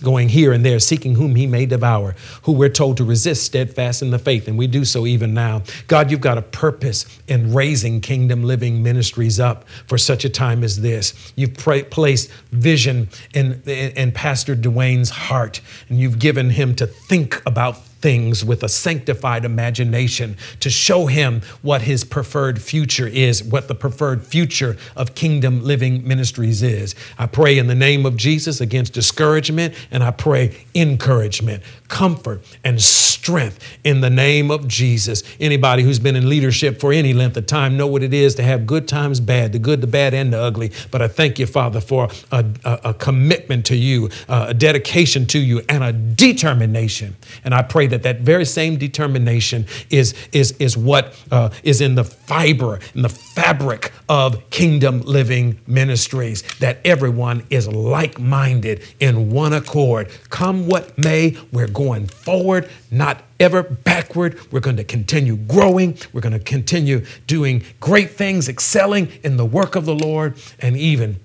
going 0.00 0.28
here 0.28 0.52
and 0.52 0.64
there, 0.64 0.78
seeking 0.78 1.16
whom 1.16 1.34
he 1.34 1.44
may 1.44 1.66
devour, 1.66 2.14
who 2.42 2.52
we're 2.52 2.68
told 2.68 2.98
to 2.98 3.04
resist 3.04 3.42
steadfast 3.42 4.00
in 4.00 4.12
the 4.12 4.18
faith, 4.18 4.46
and 4.46 4.56
we 4.56 4.68
do 4.68 4.84
so 4.84 5.06
even 5.06 5.34
now. 5.34 5.62
God, 5.88 6.08
you've 6.08 6.20
got 6.20 6.38
a 6.38 6.42
purpose 6.42 7.04
in 7.26 7.52
raising 7.52 8.00
kingdom 8.00 8.44
living 8.44 8.80
ministries 8.80 9.40
up 9.40 9.68
for 9.88 9.98
such 9.98 10.24
a 10.24 10.28
time 10.28 10.62
as 10.62 10.80
this. 10.80 11.32
You've 11.34 11.54
pra- 11.54 11.82
placed 11.82 12.30
vision 12.52 13.08
in, 13.34 13.60
in, 13.66 13.90
in 13.96 14.12
Pastor 14.12 14.54
Dwayne's 14.54 15.10
heart, 15.10 15.60
and 15.88 15.98
you've 15.98 16.20
given 16.20 16.50
him 16.50 16.76
to 16.76 16.86
think 16.86 17.42
about 17.44 17.76
things 18.00 18.44
with 18.44 18.62
a 18.62 18.68
sanctified 18.68 19.44
imagination 19.44 20.36
to 20.60 20.70
show 20.70 21.06
him 21.06 21.42
what 21.62 21.82
his 21.82 22.04
preferred 22.04 22.60
future 22.60 23.06
is, 23.06 23.42
what 23.42 23.68
the 23.68 23.74
preferred 23.74 24.24
future 24.24 24.76
of 24.96 25.14
kingdom 25.14 25.62
living 25.62 26.06
ministries 26.06 26.62
is. 26.62 26.94
I 27.18 27.26
pray 27.26 27.58
in 27.58 27.66
the 27.66 27.74
name 27.74 28.06
of 28.06 28.16
Jesus 28.16 28.60
against 28.60 28.92
discouragement 28.92 29.74
and 29.90 30.02
I 30.02 30.10
pray 30.10 30.66
encouragement, 30.74 31.62
comfort, 31.88 32.42
and 32.64 32.80
strength 32.80 33.58
in 33.84 34.00
the 34.00 34.10
name 34.10 34.50
of 34.50 34.66
Jesus. 34.66 35.22
Anybody 35.38 35.82
who's 35.82 35.98
been 35.98 36.16
in 36.16 36.28
leadership 36.28 36.80
for 36.80 36.92
any 36.92 37.12
length 37.12 37.36
of 37.36 37.46
time 37.46 37.76
know 37.76 37.86
what 37.86 38.02
it 38.02 38.14
is 38.14 38.34
to 38.36 38.42
have 38.42 38.66
good 38.66 38.88
times, 38.88 39.20
bad, 39.20 39.52
the 39.52 39.58
good, 39.58 39.80
the 39.80 39.86
bad, 39.86 40.14
and 40.14 40.32
the 40.32 40.40
ugly. 40.40 40.72
But 40.90 41.02
I 41.02 41.08
thank 41.08 41.38
you, 41.38 41.46
Father, 41.46 41.80
for 41.80 42.08
a, 42.32 42.44
a, 42.64 42.80
a 42.84 42.94
commitment 42.94 43.66
to 43.66 43.76
you, 43.76 44.08
a 44.28 44.54
dedication 44.54 45.26
to 45.26 45.38
you, 45.38 45.62
and 45.68 45.84
a 45.84 45.92
determination. 45.92 47.16
And 47.44 47.54
I 47.54 47.62
pray 47.62 47.86
that 47.90 48.02
that 48.02 48.20
very 48.20 48.44
same 48.44 48.76
determination 48.76 49.66
is, 49.90 50.14
is, 50.32 50.52
is 50.58 50.76
what 50.76 51.14
uh, 51.30 51.50
is 51.62 51.80
in 51.80 51.94
the 51.94 52.04
fiber, 52.04 52.80
in 52.94 53.02
the 53.02 53.08
fabric 53.08 53.92
of 54.08 54.48
kingdom 54.50 55.00
living 55.02 55.58
ministries, 55.66 56.42
that 56.58 56.78
everyone 56.84 57.44
is 57.50 57.68
like 57.68 58.18
minded 58.18 58.82
in 59.00 59.30
one 59.30 59.52
accord. 59.52 60.08
Come 60.30 60.66
what 60.66 60.96
may, 60.98 61.36
we're 61.52 61.68
going 61.68 62.06
forward, 62.06 62.68
not 62.90 63.22
ever 63.38 63.62
backward. 63.62 64.38
We're 64.52 64.60
going 64.60 64.76
to 64.76 64.84
continue 64.84 65.36
growing. 65.36 65.96
We're 66.12 66.20
going 66.20 66.32
to 66.32 66.38
continue 66.38 67.04
doing 67.26 67.64
great 67.80 68.10
things, 68.10 68.48
excelling 68.48 69.08
in 69.24 69.36
the 69.36 69.46
work 69.46 69.76
of 69.76 69.86
the 69.86 69.94
Lord, 69.94 70.36
and 70.60 70.76
even 70.76 71.18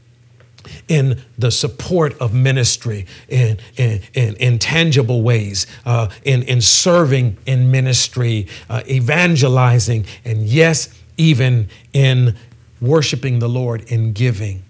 in 0.87 1.21
the 1.37 1.51
support 1.51 2.17
of 2.19 2.33
ministry 2.33 3.05
in, 3.27 3.57
in, 3.77 4.01
in, 4.13 4.35
in 4.35 4.59
tangible 4.59 5.21
ways, 5.21 5.67
uh, 5.85 6.09
in, 6.23 6.43
in 6.43 6.61
serving 6.61 7.37
in 7.45 7.71
ministry, 7.71 8.47
uh, 8.69 8.81
evangelizing, 8.87 10.05
and 10.23 10.43
yes, 10.43 10.89
even 11.17 11.69
in 11.93 12.35
worshiping 12.81 13.39
the 13.39 13.49
Lord 13.49 13.81
in 13.91 14.13
giving 14.13 14.63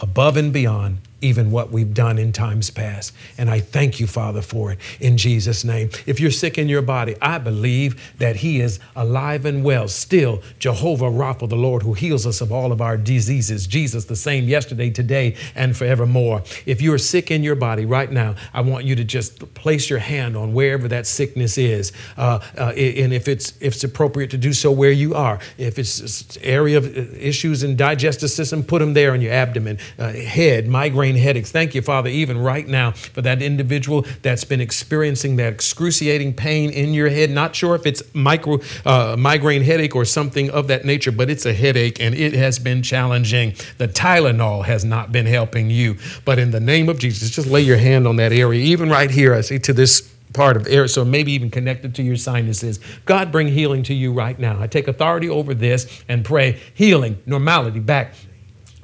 above 0.00 0.36
and 0.36 0.52
beyond 0.52 0.98
even 1.26 1.50
what 1.50 1.70
we've 1.70 1.92
done 1.92 2.18
in 2.18 2.32
times 2.32 2.70
past. 2.70 3.12
And 3.38 3.50
I 3.50 3.60
thank 3.60 4.00
you, 4.00 4.06
Father, 4.06 4.42
for 4.42 4.72
it 4.72 4.78
in 5.00 5.16
Jesus' 5.16 5.64
name. 5.64 5.90
If 6.06 6.20
you're 6.20 6.30
sick 6.30 6.58
in 6.58 6.68
your 6.68 6.82
body, 6.82 7.16
I 7.20 7.38
believe 7.38 8.14
that 8.18 8.36
He 8.36 8.60
is 8.60 8.78
alive 8.94 9.44
and 9.44 9.64
well. 9.64 9.88
Still, 9.88 10.42
Jehovah 10.58 11.06
Rapha, 11.10 11.48
the 11.48 11.56
Lord 11.56 11.82
who 11.82 11.94
heals 11.94 12.26
us 12.26 12.40
of 12.40 12.52
all 12.52 12.72
of 12.72 12.80
our 12.80 12.96
diseases. 12.96 13.66
Jesus, 13.66 14.04
the 14.04 14.16
same 14.16 14.44
yesterday, 14.44 14.90
today, 14.90 15.36
and 15.54 15.76
forevermore. 15.76 16.42
If 16.64 16.80
you're 16.80 16.98
sick 16.98 17.30
in 17.30 17.42
your 17.42 17.56
body 17.56 17.84
right 17.84 18.10
now, 18.10 18.36
I 18.54 18.60
want 18.60 18.84
you 18.84 18.94
to 18.96 19.04
just 19.04 19.54
place 19.54 19.90
your 19.90 19.98
hand 19.98 20.36
on 20.36 20.54
wherever 20.54 20.88
that 20.88 21.06
sickness 21.06 21.58
is. 21.58 21.92
Uh, 22.16 22.40
uh, 22.56 22.70
and 22.70 23.12
if 23.12 23.28
it's, 23.28 23.52
if 23.60 23.74
it's 23.74 23.84
appropriate 23.84 24.30
to 24.30 24.38
do 24.38 24.52
so 24.52 24.70
where 24.70 24.92
you 24.92 25.14
are, 25.14 25.38
if 25.58 25.78
it's 25.78 26.36
area 26.42 26.78
of 26.78 26.86
uh, 26.86 27.00
issues 27.18 27.62
in 27.62 27.76
digestive 27.76 28.30
system, 28.30 28.62
put 28.62 28.78
them 28.78 28.94
there 28.94 29.12
on 29.12 29.20
your 29.20 29.32
abdomen, 29.32 29.78
uh, 29.98 30.12
head, 30.12 30.68
migraine 30.68 31.15
headaches. 31.16 31.50
Thank 31.50 31.74
you, 31.74 31.82
Father, 31.82 32.08
even 32.08 32.38
right 32.38 32.66
now 32.66 32.92
for 32.92 33.22
that 33.22 33.42
individual 33.42 34.06
that's 34.22 34.44
been 34.44 34.60
experiencing 34.60 35.36
that 35.36 35.52
excruciating 35.52 36.34
pain 36.34 36.70
in 36.70 36.94
your 36.94 37.08
head. 37.08 37.30
Not 37.30 37.54
sure 37.54 37.74
if 37.74 37.86
it's 37.86 38.02
micro 38.14 38.58
uh, 38.84 39.16
migraine 39.18 39.62
headache 39.62 39.94
or 39.94 40.04
something 40.04 40.50
of 40.50 40.68
that 40.68 40.84
nature, 40.84 41.12
but 41.12 41.30
it's 41.30 41.46
a 41.46 41.52
headache 41.52 42.00
and 42.00 42.14
it 42.14 42.34
has 42.34 42.58
been 42.58 42.82
challenging. 42.82 43.54
The 43.78 43.88
Tylenol 43.88 44.64
has 44.64 44.84
not 44.84 45.12
been 45.12 45.26
helping 45.26 45.70
you. 45.70 45.96
But 46.24 46.38
in 46.38 46.50
the 46.50 46.60
name 46.60 46.88
of 46.88 46.98
Jesus, 46.98 47.30
just 47.30 47.48
lay 47.48 47.62
your 47.62 47.78
hand 47.78 48.06
on 48.06 48.16
that 48.16 48.32
area, 48.32 48.60
even 48.60 48.88
right 48.90 49.10
here, 49.10 49.34
I 49.34 49.40
see 49.40 49.58
to 49.60 49.72
this 49.72 50.12
part 50.32 50.56
of 50.56 50.66
air, 50.66 50.86
so 50.86 51.04
maybe 51.04 51.32
even 51.32 51.50
connected 51.50 51.94
to 51.94 52.02
your 52.02 52.16
sinuses. 52.16 52.78
God, 53.06 53.32
bring 53.32 53.48
healing 53.48 53.82
to 53.84 53.94
you 53.94 54.12
right 54.12 54.38
now. 54.38 54.60
I 54.60 54.66
take 54.66 54.86
authority 54.86 55.28
over 55.28 55.54
this 55.54 56.04
and 56.08 56.24
pray 56.24 56.60
healing, 56.74 57.22
normality 57.26 57.80
back 57.80 58.12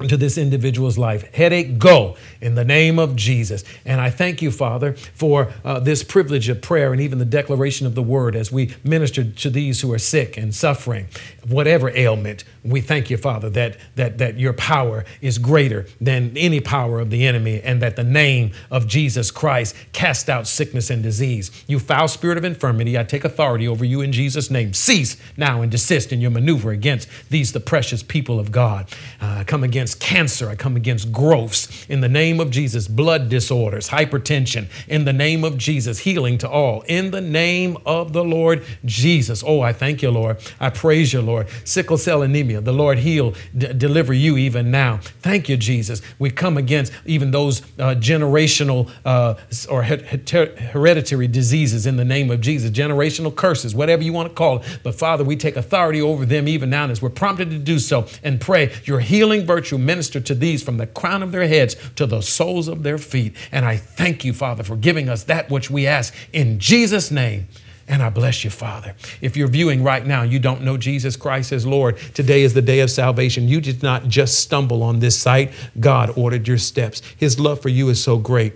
into 0.02 0.16
this 0.16 0.36
individual's 0.36 0.98
life. 0.98 1.32
Headache, 1.34 1.78
go 1.78 2.16
in 2.40 2.54
the 2.54 2.64
name 2.64 2.98
of 2.98 3.16
Jesus. 3.16 3.64
And 3.84 4.00
I 4.00 4.10
thank 4.10 4.42
you, 4.42 4.50
Father, 4.50 4.94
for 5.14 5.52
uh, 5.64 5.80
this 5.80 6.02
privilege 6.02 6.48
of 6.48 6.60
prayer 6.60 6.92
and 6.92 7.00
even 7.00 7.18
the 7.18 7.24
declaration 7.24 7.86
of 7.86 7.94
the 7.94 8.02
word 8.02 8.36
as 8.36 8.52
we 8.52 8.74
minister 8.84 9.24
to 9.24 9.50
these 9.50 9.80
who 9.80 9.92
are 9.92 9.98
sick 9.98 10.36
and 10.36 10.54
suffering, 10.54 11.06
whatever 11.46 11.90
ailment. 11.90 12.44
We 12.64 12.80
thank 12.80 13.10
you, 13.10 13.16
Father, 13.16 13.50
that, 13.50 13.76
that, 13.96 14.18
that 14.18 14.38
your 14.38 14.52
power 14.52 15.04
is 15.20 15.38
greater 15.38 15.86
than 16.00 16.36
any 16.36 16.60
power 16.60 17.00
of 17.00 17.10
the 17.10 17.26
enemy 17.26 17.60
and 17.60 17.82
that 17.82 17.96
the 17.96 18.04
name 18.04 18.52
of 18.70 18.86
Jesus 18.86 19.30
Christ 19.30 19.74
cast 19.92 20.28
out 20.28 20.46
sickness 20.46 20.90
and 20.90 21.02
disease. 21.02 21.50
You 21.66 21.78
foul 21.78 22.08
spirit 22.08 22.38
of 22.38 22.44
infirmity, 22.44 22.98
I 22.98 23.04
take 23.04 23.24
authority 23.24 23.66
over 23.66 23.84
you 23.84 24.00
in 24.00 24.12
Jesus' 24.12 24.50
name. 24.50 24.74
Cease 24.74 25.16
now 25.36 25.62
and 25.62 25.70
desist 25.70 26.12
in 26.12 26.20
your 26.20 26.30
maneuver 26.30 26.70
against 26.70 27.08
these, 27.30 27.52
the 27.52 27.60
precious 27.60 28.02
people 28.02 28.38
of 28.38 28.52
God. 28.52 28.88
Uh, 29.20 29.44
come 29.46 29.64
against 29.64 29.91
Jesus. 29.92 30.12
Cancer, 30.12 30.48
I 30.48 30.54
come 30.54 30.76
against 30.76 31.12
growths 31.12 31.86
in 31.88 32.00
the 32.00 32.08
name 32.08 32.40
of 32.40 32.50
Jesus. 32.50 32.88
Blood 32.88 33.28
disorders, 33.28 33.88
hypertension 33.88 34.66
in 34.88 35.04
the 35.04 35.12
name 35.12 35.44
of 35.44 35.56
Jesus. 35.56 36.00
Healing 36.00 36.38
to 36.38 36.48
all 36.48 36.82
in 36.82 37.10
the 37.10 37.20
name 37.20 37.76
of 37.86 38.12
the 38.12 38.24
Lord 38.24 38.64
Jesus. 38.84 39.42
Oh, 39.46 39.60
I 39.60 39.72
thank 39.72 40.02
you, 40.02 40.10
Lord. 40.10 40.38
I 40.60 40.70
praise 40.70 41.12
you, 41.12 41.22
Lord. 41.22 41.48
Sickle 41.64 41.98
cell 41.98 42.22
anemia, 42.22 42.60
the 42.60 42.72
Lord 42.72 42.98
heal, 42.98 43.34
d- 43.56 43.72
deliver 43.72 44.12
you 44.12 44.36
even 44.36 44.70
now. 44.70 44.98
Thank 45.20 45.48
you, 45.48 45.56
Jesus. 45.56 46.02
We 46.18 46.30
come 46.30 46.56
against 46.56 46.92
even 47.06 47.30
those 47.30 47.62
uh, 47.78 47.94
generational 47.96 48.90
uh, 49.04 49.34
or 49.68 49.82
hereditary 49.82 51.28
diseases 51.28 51.86
in 51.86 51.96
the 51.96 52.04
name 52.04 52.30
of 52.30 52.40
Jesus, 52.40 52.70
generational 52.70 53.34
curses, 53.34 53.74
whatever 53.74 54.02
you 54.02 54.12
want 54.12 54.28
to 54.28 54.34
call 54.34 54.58
it. 54.58 54.80
But 54.82 54.94
Father, 54.94 55.24
we 55.24 55.36
take 55.36 55.56
authority 55.56 56.00
over 56.00 56.24
them 56.24 56.48
even 56.48 56.70
now 56.70 56.82
as 56.88 57.00
we're 57.00 57.10
prompted 57.10 57.50
to 57.50 57.58
do 57.58 57.78
so 57.78 58.06
and 58.22 58.40
pray 58.40 58.72
your 58.84 59.00
healing 59.00 59.46
virtue 59.46 59.71
minister 59.78 60.20
to 60.20 60.34
these 60.34 60.62
from 60.62 60.76
the 60.76 60.86
crown 60.86 61.22
of 61.22 61.32
their 61.32 61.46
heads 61.46 61.76
to 61.96 62.06
the 62.06 62.20
soles 62.20 62.68
of 62.68 62.82
their 62.82 62.98
feet. 62.98 63.34
And 63.50 63.64
I 63.64 63.76
thank 63.76 64.24
you, 64.24 64.32
Father, 64.32 64.62
for 64.62 64.76
giving 64.76 65.08
us 65.08 65.24
that 65.24 65.50
which 65.50 65.70
we 65.70 65.86
ask 65.86 66.14
in 66.32 66.58
Jesus' 66.58 67.10
name. 67.10 67.48
And 67.88 68.02
I 68.02 68.10
bless 68.10 68.44
you, 68.44 68.50
Father. 68.50 68.94
If 69.20 69.36
you're 69.36 69.48
viewing 69.48 69.82
right 69.82 70.06
now, 70.06 70.22
you 70.22 70.38
don't 70.38 70.62
know 70.62 70.76
Jesus 70.76 71.16
Christ 71.16 71.52
as 71.52 71.66
Lord. 71.66 71.98
Today 72.14 72.42
is 72.42 72.54
the 72.54 72.62
day 72.62 72.80
of 72.80 72.90
salvation. 72.90 73.48
You 73.48 73.60
did 73.60 73.82
not 73.82 74.08
just 74.08 74.38
stumble 74.38 74.82
on 74.82 75.00
this 75.00 75.18
site, 75.18 75.52
God 75.78 76.16
ordered 76.16 76.46
your 76.46 76.58
steps. 76.58 77.02
His 77.16 77.40
love 77.40 77.60
for 77.60 77.68
you 77.68 77.88
is 77.88 78.02
so 78.02 78.18
great 78.18 78.54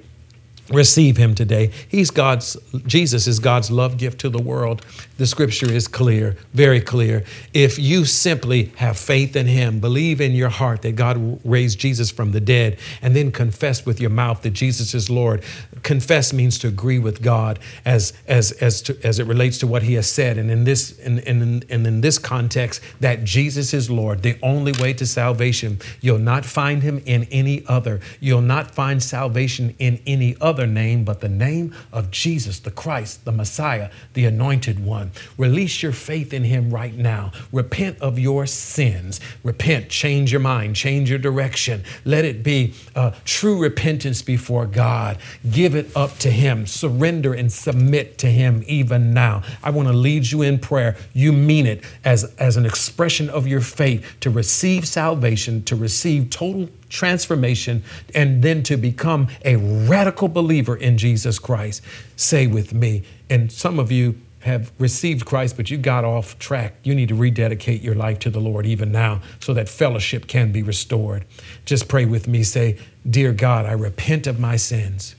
receive 0.70 1.16
him 1.16 1.34
today. 1.34 1.70
He's 1.88 2.10
God's 2.10 2.56
Jesus 2.86 3.26
is 3.26 3.38
God's 3.38 3.70
love 3.70 3.98
gift 3.98 4.20
to 4.20 4.28
the 4.28 4.42
world. 4.42 4.84
The 5.18 5.26
scripture 5.26 5.70
is 5.70 5.88
clear, 5.88 6.36
very 6.52 6.80
clear. 6.80 7.24
If 7.54 7.78
you 7.78 8.04
simply 8.04 8.72
have 8.76 8.98
faith 8.98 9.36
in 9.36 9.46
him, 9.46 9.80
believe 9.80 10.20
in 10.20 10.32
your 10.32 10.48
heart 10.48 10.82
that 10.82 10.96
God 10.96 11.40
raised 11.44 11.78
Jesus 11.78 12.10
from 12.10 12.32
the 12.32 12.40
dead 12.40 12.78
and 13.00 13.14
then 13.14 13.32
confess 13.32 13.86
with 13.86 14.00
your 14.00 14.10
mouth 14.10 14.42
that 14.42 14.50
Jesus 14.50 14.94
is 14.94 15.08
Lord. 15.08 15.42
Confess 15.82 16.32
means 16.32 16.58
to 16.58 16.68
agree 16.68 16.98
with 16.98 17.22
God 17.22 17.58
as 17.84 18.12
as 18.26 18.52
as 18.52 18.82
to, 18.82 18.98
as 19.04 19.18
it 19.18 19.26
relates 19.26 19.58
to 19.58 19.66
what 19.66 19.82
he 19.82 19.94
has 19.94 20.10
said 20.10 20.38
and 20.38 20.50
in 20.50 20.64
this 20.64 20.98
in, 20.98 21.20
in, 21.20 21.62
in, 21.68 21.86
in 21.86 22.00
this 22.00 22.18
context 22.18 22.80
that 23.00 23.24
Jesus 23.24 23.72
is 23.72 23.90
Lord, 23.90 24.22
the 24.22 24.38
only 24.42 24.72
way 24.72 24.92
to 24.94 25.06
salvation. 25.06 25.78
You'll 26.00 26.18
not 26.18 26.44
find 26.44 26.82
him 26.82 27.02
in 27.06 27.24
any 27.30 27.64
other. 27.66 28.00
You'll 28.20 28.40
not 28.40 28.74
find 28.74 29.02
salvation 29.02 29.74
in 29.78 30.00
any 30.06 30.36
other 30.40 30.55
other 30.57 30.66
name 30.66 31.04
but 31.04 31.20
the 31.20 31.28
name 31.28 31.74
of 31.92 32.11
Jesus, 32.11 32.61
the 32.61 32.70
Christ, 32.70 33.26
the 33.26 33.32
Messiah, 33.32 33.90
the 34.14 34.24
anointed 34.24 34.82
one. 34.82 35.11
Release 35.36 35.82
your 35.82 35.92
faith 35.92 36.32
in 36.32 36.44
him 36.44 36.72
right 36.72 36.96
now. 36.96 37.30
Repent 37.52 38.00
of 38.00 38.18
your 38.18 38.46
sins. 38.46 39.20
Repent, 39.44 39.90
change 39.90 40.32
your 40.32 40.40
mind, 40.40 40.74
change 40.74 41.11
your 41.11 41.18
direction. 41.18 41.84
Let 42.07 42.24
it 42.24 42.42
be 42.42 42.72
uh, 42.94 43.11
true 43.26 43.61
repentance 43.61 44.22
before 44.22 44.64
God. 44.64 45.18
Give 45.50 45.74
it 45.74 45.94
up 45.94 46.16
to 46.20 46.30
him. 46.30 46.66
Surrender 46.66 47.34
and 47.34 47.52
submit 47.52 48.16
to 48.18 48.28
him 48.28 48.64
even 48.66 49.12
now. 49.12 49.42
I 49.62 49.68
want 49.68 49.88
to 49.88 49.94
lead 49.94 50.30
you 50.30 50.40
in 50.40 50.59
prayer. 50.59 50.96
You 51.12 51.34
mean 51.34 51.66
it 51.66 51.84
as, 52.02 52.34
as 52.36 52.57
an 52.57 52.64
expression 52.64 53.28
of 53.28 53.46
your 53.46 53.61
faith 53.61 54.16
to 54.20 54.30
receive 54.30 54.88
salvation, 54.88 55.64
to 55.64 55.76
receive 55.76 56.30
total 56.30 56.70
transformation, 56.89 57.82
and 58.14 58.43
then 58.43 58.62
to 58.64 58.76
become 58.76 59.28
a 59.45 59.57
radical 59.57 60.28
believer 60.28 60.76
in 60.76 60.99
Jesus 60.99 61.39
Christ. 61.39 61.82
Say 62.16 62.47
with 62.47 62.72
me, 62.72 63.03
and 63.28 63.51
some 63.51 63.78
of 63.78 63.91
you 63.91 64.16
have 64.47 64.70
received 64.78 65.26
Christ, 65.26 65.57
but 65.57 65.70
you 65.70 65.76
got 65.76 66.05
off 66.05 66.39
track. 66.39 66.74
You 66.84 66.95
need 66.95 67.09
to 67.09 67.16
rededicate 67.16 67.82
your 67.82 67.97
life 67.97 68.20
to 68.20 68.30
the 68.30 68.39
Lord 68.39 68.64
even 68.64 68.93
now 68.93 69.20
so 69.41 69.53
that 69.55 69.68
fellowship 69.68 70.28
can 70.28 70.53
be 70.53 70.62
restored. 70.62 71.24
Just 71.64 71.89
pray 71.89 72.05
with 72.05 72.28
me. 72.28 72.45
Say, 72.45 72.78
Dear 73.09 73.32
God, 73.32 73.66
I 73.66 73.72
repent 73.72 74.28
of 74.28 74.39
my 74.39 74.55
sins. 74.55 75.16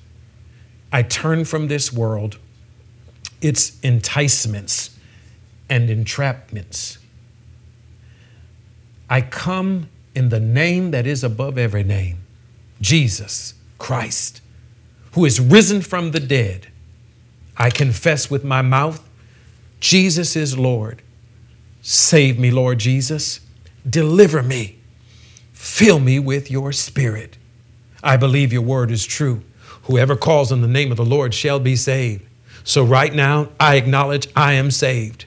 I 0.93 1.03
turn 1.03 1.43
from 1.43 1.68
this 1.68 1.91
world, 1.91 2.38
its 3.41 3.78
enticements 3.84 4.97
and 5.70 5.89
entrapments. 5.89 6.97
I 9.09 9.22
come 9.22 9.89
in 10.18 10.30
the 10.30 10.39
name 10.39 10.89
that 10.89 11.05
is 11.05 11.24
above 11.24 11.59
every 11.59 11.84
name, 11.84 12.18
Jesus 12.82 13.53
Christ, 13.78 14.41
who 15.11 15.26
is 15.26 15.39
risen 15.39 15.80
from 15.80 16.09
the 16.09 16.20
dead. 16.20 16.70
I 17.55 17.70
confess 17.70 18.28
with 18.28 18.43
my 18.43 18.63
mouth, 18.63 19.07
Jesus 19.80 20.36
is 20.36 20.57
Lord. 20.57 21.03
Save 21.84 22.39
me, 22.39 22.49
Lord 22.49 22.80
Jesus. 22.80 23.41
Deliver 23.88 24.41
me. 24.41 24.80
Fill 25.53 25.99
me 25.99 26.18
with 26.18 26.49
your 26.49 26.72
spirit. 26.72 27.38
I 28.01 28.18
believe 28.18 28.51
your 28.51 28.63
word 28.63 28.89
is 28.89 29.05
true. 29.05 29.43
Whoever 29.84 30.15
calls 30.15 30.51
on 30.51 30.61
the 30.61 30.68
name 30.68 30.89
of 30.89 30.97
the 30.97 31.05
Lord 31.05 31.36
shall 31.36 31.59
be 31.59 31.76
saved. 31.76 32.26
So, 32.63 32.84
right 32.84 33.13
now, 33.13 33.49
I 33.59 33.76
acknowledge 33.76 34.28
I 34.36 34.53
am 34.53 34.72
saved. 34.72 35.26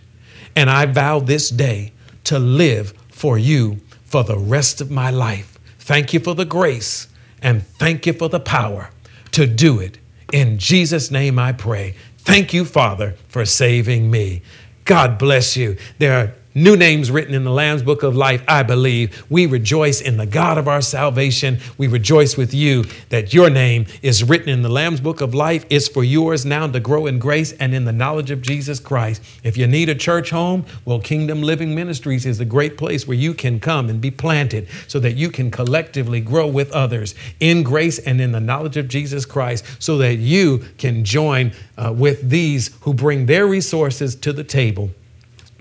And 0.56 0.68
I 0.68 0.86
vow 0.86 1.20
this 1.20 1.48
day 1.48 1.92
to 2.24 2.40
live 2.40 2.92
for 3.12 3.38
you 3.38 3.78
for 4.10 4.24
the 4.24 4.36
rest 4.36 4.80
of 4.80 4.90
my 4.90 5.10
life. 5.10 5.58
Thank 5.78 6.12
you 6.12 6.20
for 6.20 6.34
the 6.34 6.44
grace 6.44 7.08
and 7.40 7.66
thank 7.66 8.06
you 8.06 8.12
for 8.12 8.28
the 8.28 8.40
power 8.40 8.90
to 9.30 9.46
do 9.46 9.78
it. 9.78 9.98
In 10.32 10.58
Jesus' 10.58 11.10
name 11.10 11.38
I 11.38 11.52
pray. 11.52 11.94
Thank 12.18 12.52
you, 12.52 12.64
Father, 12.64 13.14
for 13.28 13.46
saving 13.46 14.10
me. 14.10 14.42
God 14.84 15.16
bless 15.16 15.56
you. 15.56 15.76
There 15.98 16.18
are 16.18 16.34
new 16.54 16.76
names 16.76 17.10
written 17.10 17.34
in 17.34 17.44
the 17.44 17.50
Lamb's 17.50 17.82
Book 17.82 18.02
of 18.02 18.16
Life, 18.16 18.42
I 18.48 18.62
believe. 18.62 19.24
We 19.30 19.46
rejoice 19.46 20.00
in 20.00 20.16
the 20.16 20.26
God 20.26 20.58
of 20.58 20.68
our 20.68 20.82
salvation. 20.82 21.58
We 21.78 21.86
rejoice 21.86 22.36
with 22.36 22.52
you 22.52 22.84
that 23.10 23.32
your 23.32 23.50
name 23.50 23.86
is 24.02 24.24
written 24.24 24.48
in 24.48 24.62
the 24.62 24.68
Lamb's 24.68 25.00
Book 25.00 25.20
of 25.20 25.34
Life. 25.34 25.64
It's 25.70 25.88
for 25.88 26.02
yours 26.02 26.44
now 26.44 26.66
to 26.66 26.80
grow 26.80 27.06
in 27.06 27.18
grace 27.18 27.52
and 27.52 27.74
in 27.74 27.84
the 27.84 27.92
knowledge 27.92 28.30
of 28.30 28.42
Jesus 28.42 28.80
Christ. 28.80 29.22
If 29.44 29.56
you 29.56 29.66
need 29.66 29.88
a 29.88 29.94
church 29.94 30.30
home, 30.30 30.64
well, 30.84 31.00
Kingdom 31.00 31.42
Living 31.42 31.74
Ministries 31.74 32.26
is 32.26 32.40
a 32.40 32.44
great 32.44 32.76
place 32.76 33.06
where 33.06 33.16
you 33.16 33.34
can 33.34 33.60
come 33.60 33.88
and 33.88 34.00
be 34.00 34.10
planted 34.10 34.68
so 34.88 34.98
that 35.00 35.12
you 35.12 35.30
can 35.30 35.50
collectively 35.50 36.20
grow 36.20 36.46
with 36.46 36.72
others 36.72 37.14
in 37.38 37.62
grace 37.62 37.98
and 37.98 38.20
in 38.20 38.32
the 38.32 38.40
knowledge 38.40 38.76
of 38.76 38.88
Jesus 38.88 39.24
Christ 39.24 39.64
so 39.78 39.98
that 39.98 40.16
you 40.16 40.64
can 40.78 41.04
join 41.04 41.52
uh, 41.76 41.92
with 41.96 42.28
these 42.28 42.76
who 42.82 42.92
bring 42.92 43.26
their 43.26 43.46
resources 43.46 44.14
to 44.16 44.32
the 44.32 44.44
table 44.44 44.90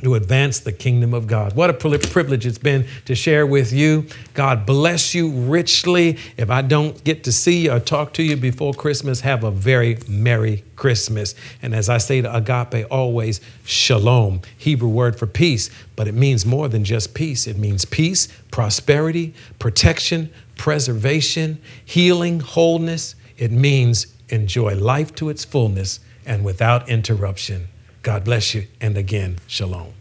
to 0.03 0.15
advance 0.15 0.59
the 0.59 0.71
kingdom 0.71 1.13
of 1.13 1.27
God. 1.27 1.55
What 1.55 1.69
a 1.69 1.73
privilege 1.73 2.45
it's 2.45 2.57
been 2.57 2.85
to 3.05 3.15
share 3.15 3.47
with 3.47 3.71
you. 3.71 4.05
God 4.33 4.65
bless 4.65 5.13
you 5.15 5.31
richly. 5.31 6.17
If 6.37 6.49
I 6.49 6.61
don't 6.61 7.01
get 7.03 7.23
to 7.23 7.31
see 7.31 7.65
you 7.65 7.71
or 7.71 7.79
talk 7.79 8.13
to 8.13 8.23
you 8.23 8.35
before 8.35 8.73
Christmas, 8.73 9.21
have 9.21 9.43
a 9.43 9.51
very 9.51 9.97
Merry 10.07 10.63
Christmas. 10.75 11.35
And 11.61 11.73
as 11.73 11.89
I 11.89 11.97
say 11.97 12.21
to 12.21 12.35
agape 12.35 12.85
always, 12.91 13.39
shalom, 13.63 14.41
Hebrew 14.57 14.89
word 14.89 15.17
for 15.17 15.27
peace, 15.27 15.69
but 15.95 16.07
it 16.07 16.13
means 16.13 16.45
more 16.45 16.67
than 16.67 16.83
just 16.83 17.13
peace. 17.13 17.47
It 17.47 17.57
means 17.57 17.85
peace, 17.85 18.27
prosperity, 18.51 19.33
protection, 19.59 20.29
preservation, 20.57 21.61
healing, 21.83 22.41
wholeness. 22.41 23.15
It 23.37 23.51
means 23.51 24.07
enjoy 24.27 24.75
life 24.75 25.15
to 25.15 25.29
its 25.29 25.45
fullness 25.45 26.01
and 26.25 26.43
without 26.43 26.89
interruption. 26.89 27.68
God 28.01 28.23
bless 28.23 28.53
you. 28.53 28.67
And 28.79 28.97
again, 28.97 29.39
shalom. 29.47 29.93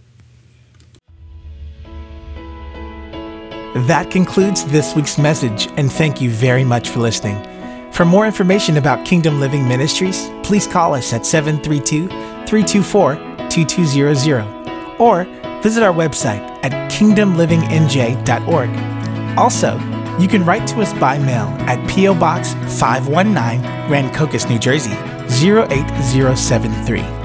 That 3.87 4.11
concludes 4.11 4.65
this 4.65 4.97
week's 4.97 5.19
message, 5.19 5.69
and 5.77 5.93
thank 5.93 6.21
you 6.21 6.31
very 6.31 6.65
much 6.65 6.89
for 6.89 6.99
listening. 7.01 7.45
For 7.93 8.05
more 8.05 8.27
information 8.27 8.77
about 8.77 9.07
Kingdom 9.07 9.41
Living 9.41 9.69
Ministries, 9.69 10.31
please 10.43 10.67
call 10.67 10.95
us 10.95 11.13
at 11.13 11.27
732 11.27 12.09
324 12.47 13.17
2200 13.49 15.01
or 15.01 15.25
visit 15.63 15.83
our 15.83 15.93
website 15.93 16.41
at 16.65 16.73
kingdomlivingnj.org. 16.91 19.39
Also, 19.39 19.79
you 20.19 20.29
can 20.29 20.45
write 20.45 20.67
to 20.69 20.81
us 20.81 20.93
by 20.95 21.19
mail 21.19 21.47
at 21.69 21.89
P.O. 21.89 22.15
Box 22.15 22.55
519, 22.81 23.63
Rancocas, 23.91 24.49
New 24.49 24.59
Jersey 24.59 24.97
08073. 25.31 27.18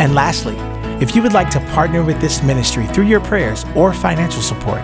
And 0.00 0.14
lastly, 0.14 0.56
if 1.00 1.14
you 1.14 1.22
would 1.22 1.34
like 1.34 1.50
to 1.50 1.60
partner 1.72 2.02
with 2.02 2.20
this 2.22 2.42
ministry 2.42 2.86
through 2.86 3.04
your 3.04 3.20
prayers 3.20 3.66
or 3.76 3.92
financial 3.92 4.40
support, 4.40 4.80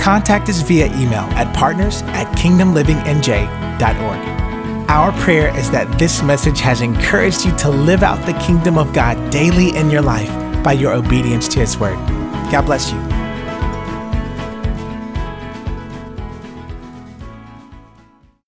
contact 0.00 0.48
us 0.48 0.62
via 0.62 0.86
email 0.96 1.24
at 1.38 1.54
partners 1.54 2.02
at 2.02 2.26
kingdomlivingnj.org. 2.36 4.90
Our 4.90 5.12
prayer 5.20 5.56
is 5.56 5.70
that 5.70 5.98
this 5.98 6.22
message 6.22 6.60
has 6.60 6.80
encouraged 6.80 7.44
you 7.44 7.56
to 7.58 7.70
live 7.70 8.02
out 8.02 8.24
the 8.26 8.38
kingdom 8.40 8.78
of 8.78 8.92
God 8.92 9.30
daily 9.30 9.76
in 9.76 9.90
your 9.90 10.02
life 10.02 10.32
by 10.64 10.72
your 10.72 10.92
obedience 10.92 11.46
to 11.48 11.60
His 11.60 11.78
word. 11.78 11.96
God 12.50 12.62
bless 12.62 12.90
you. 12.90 13.07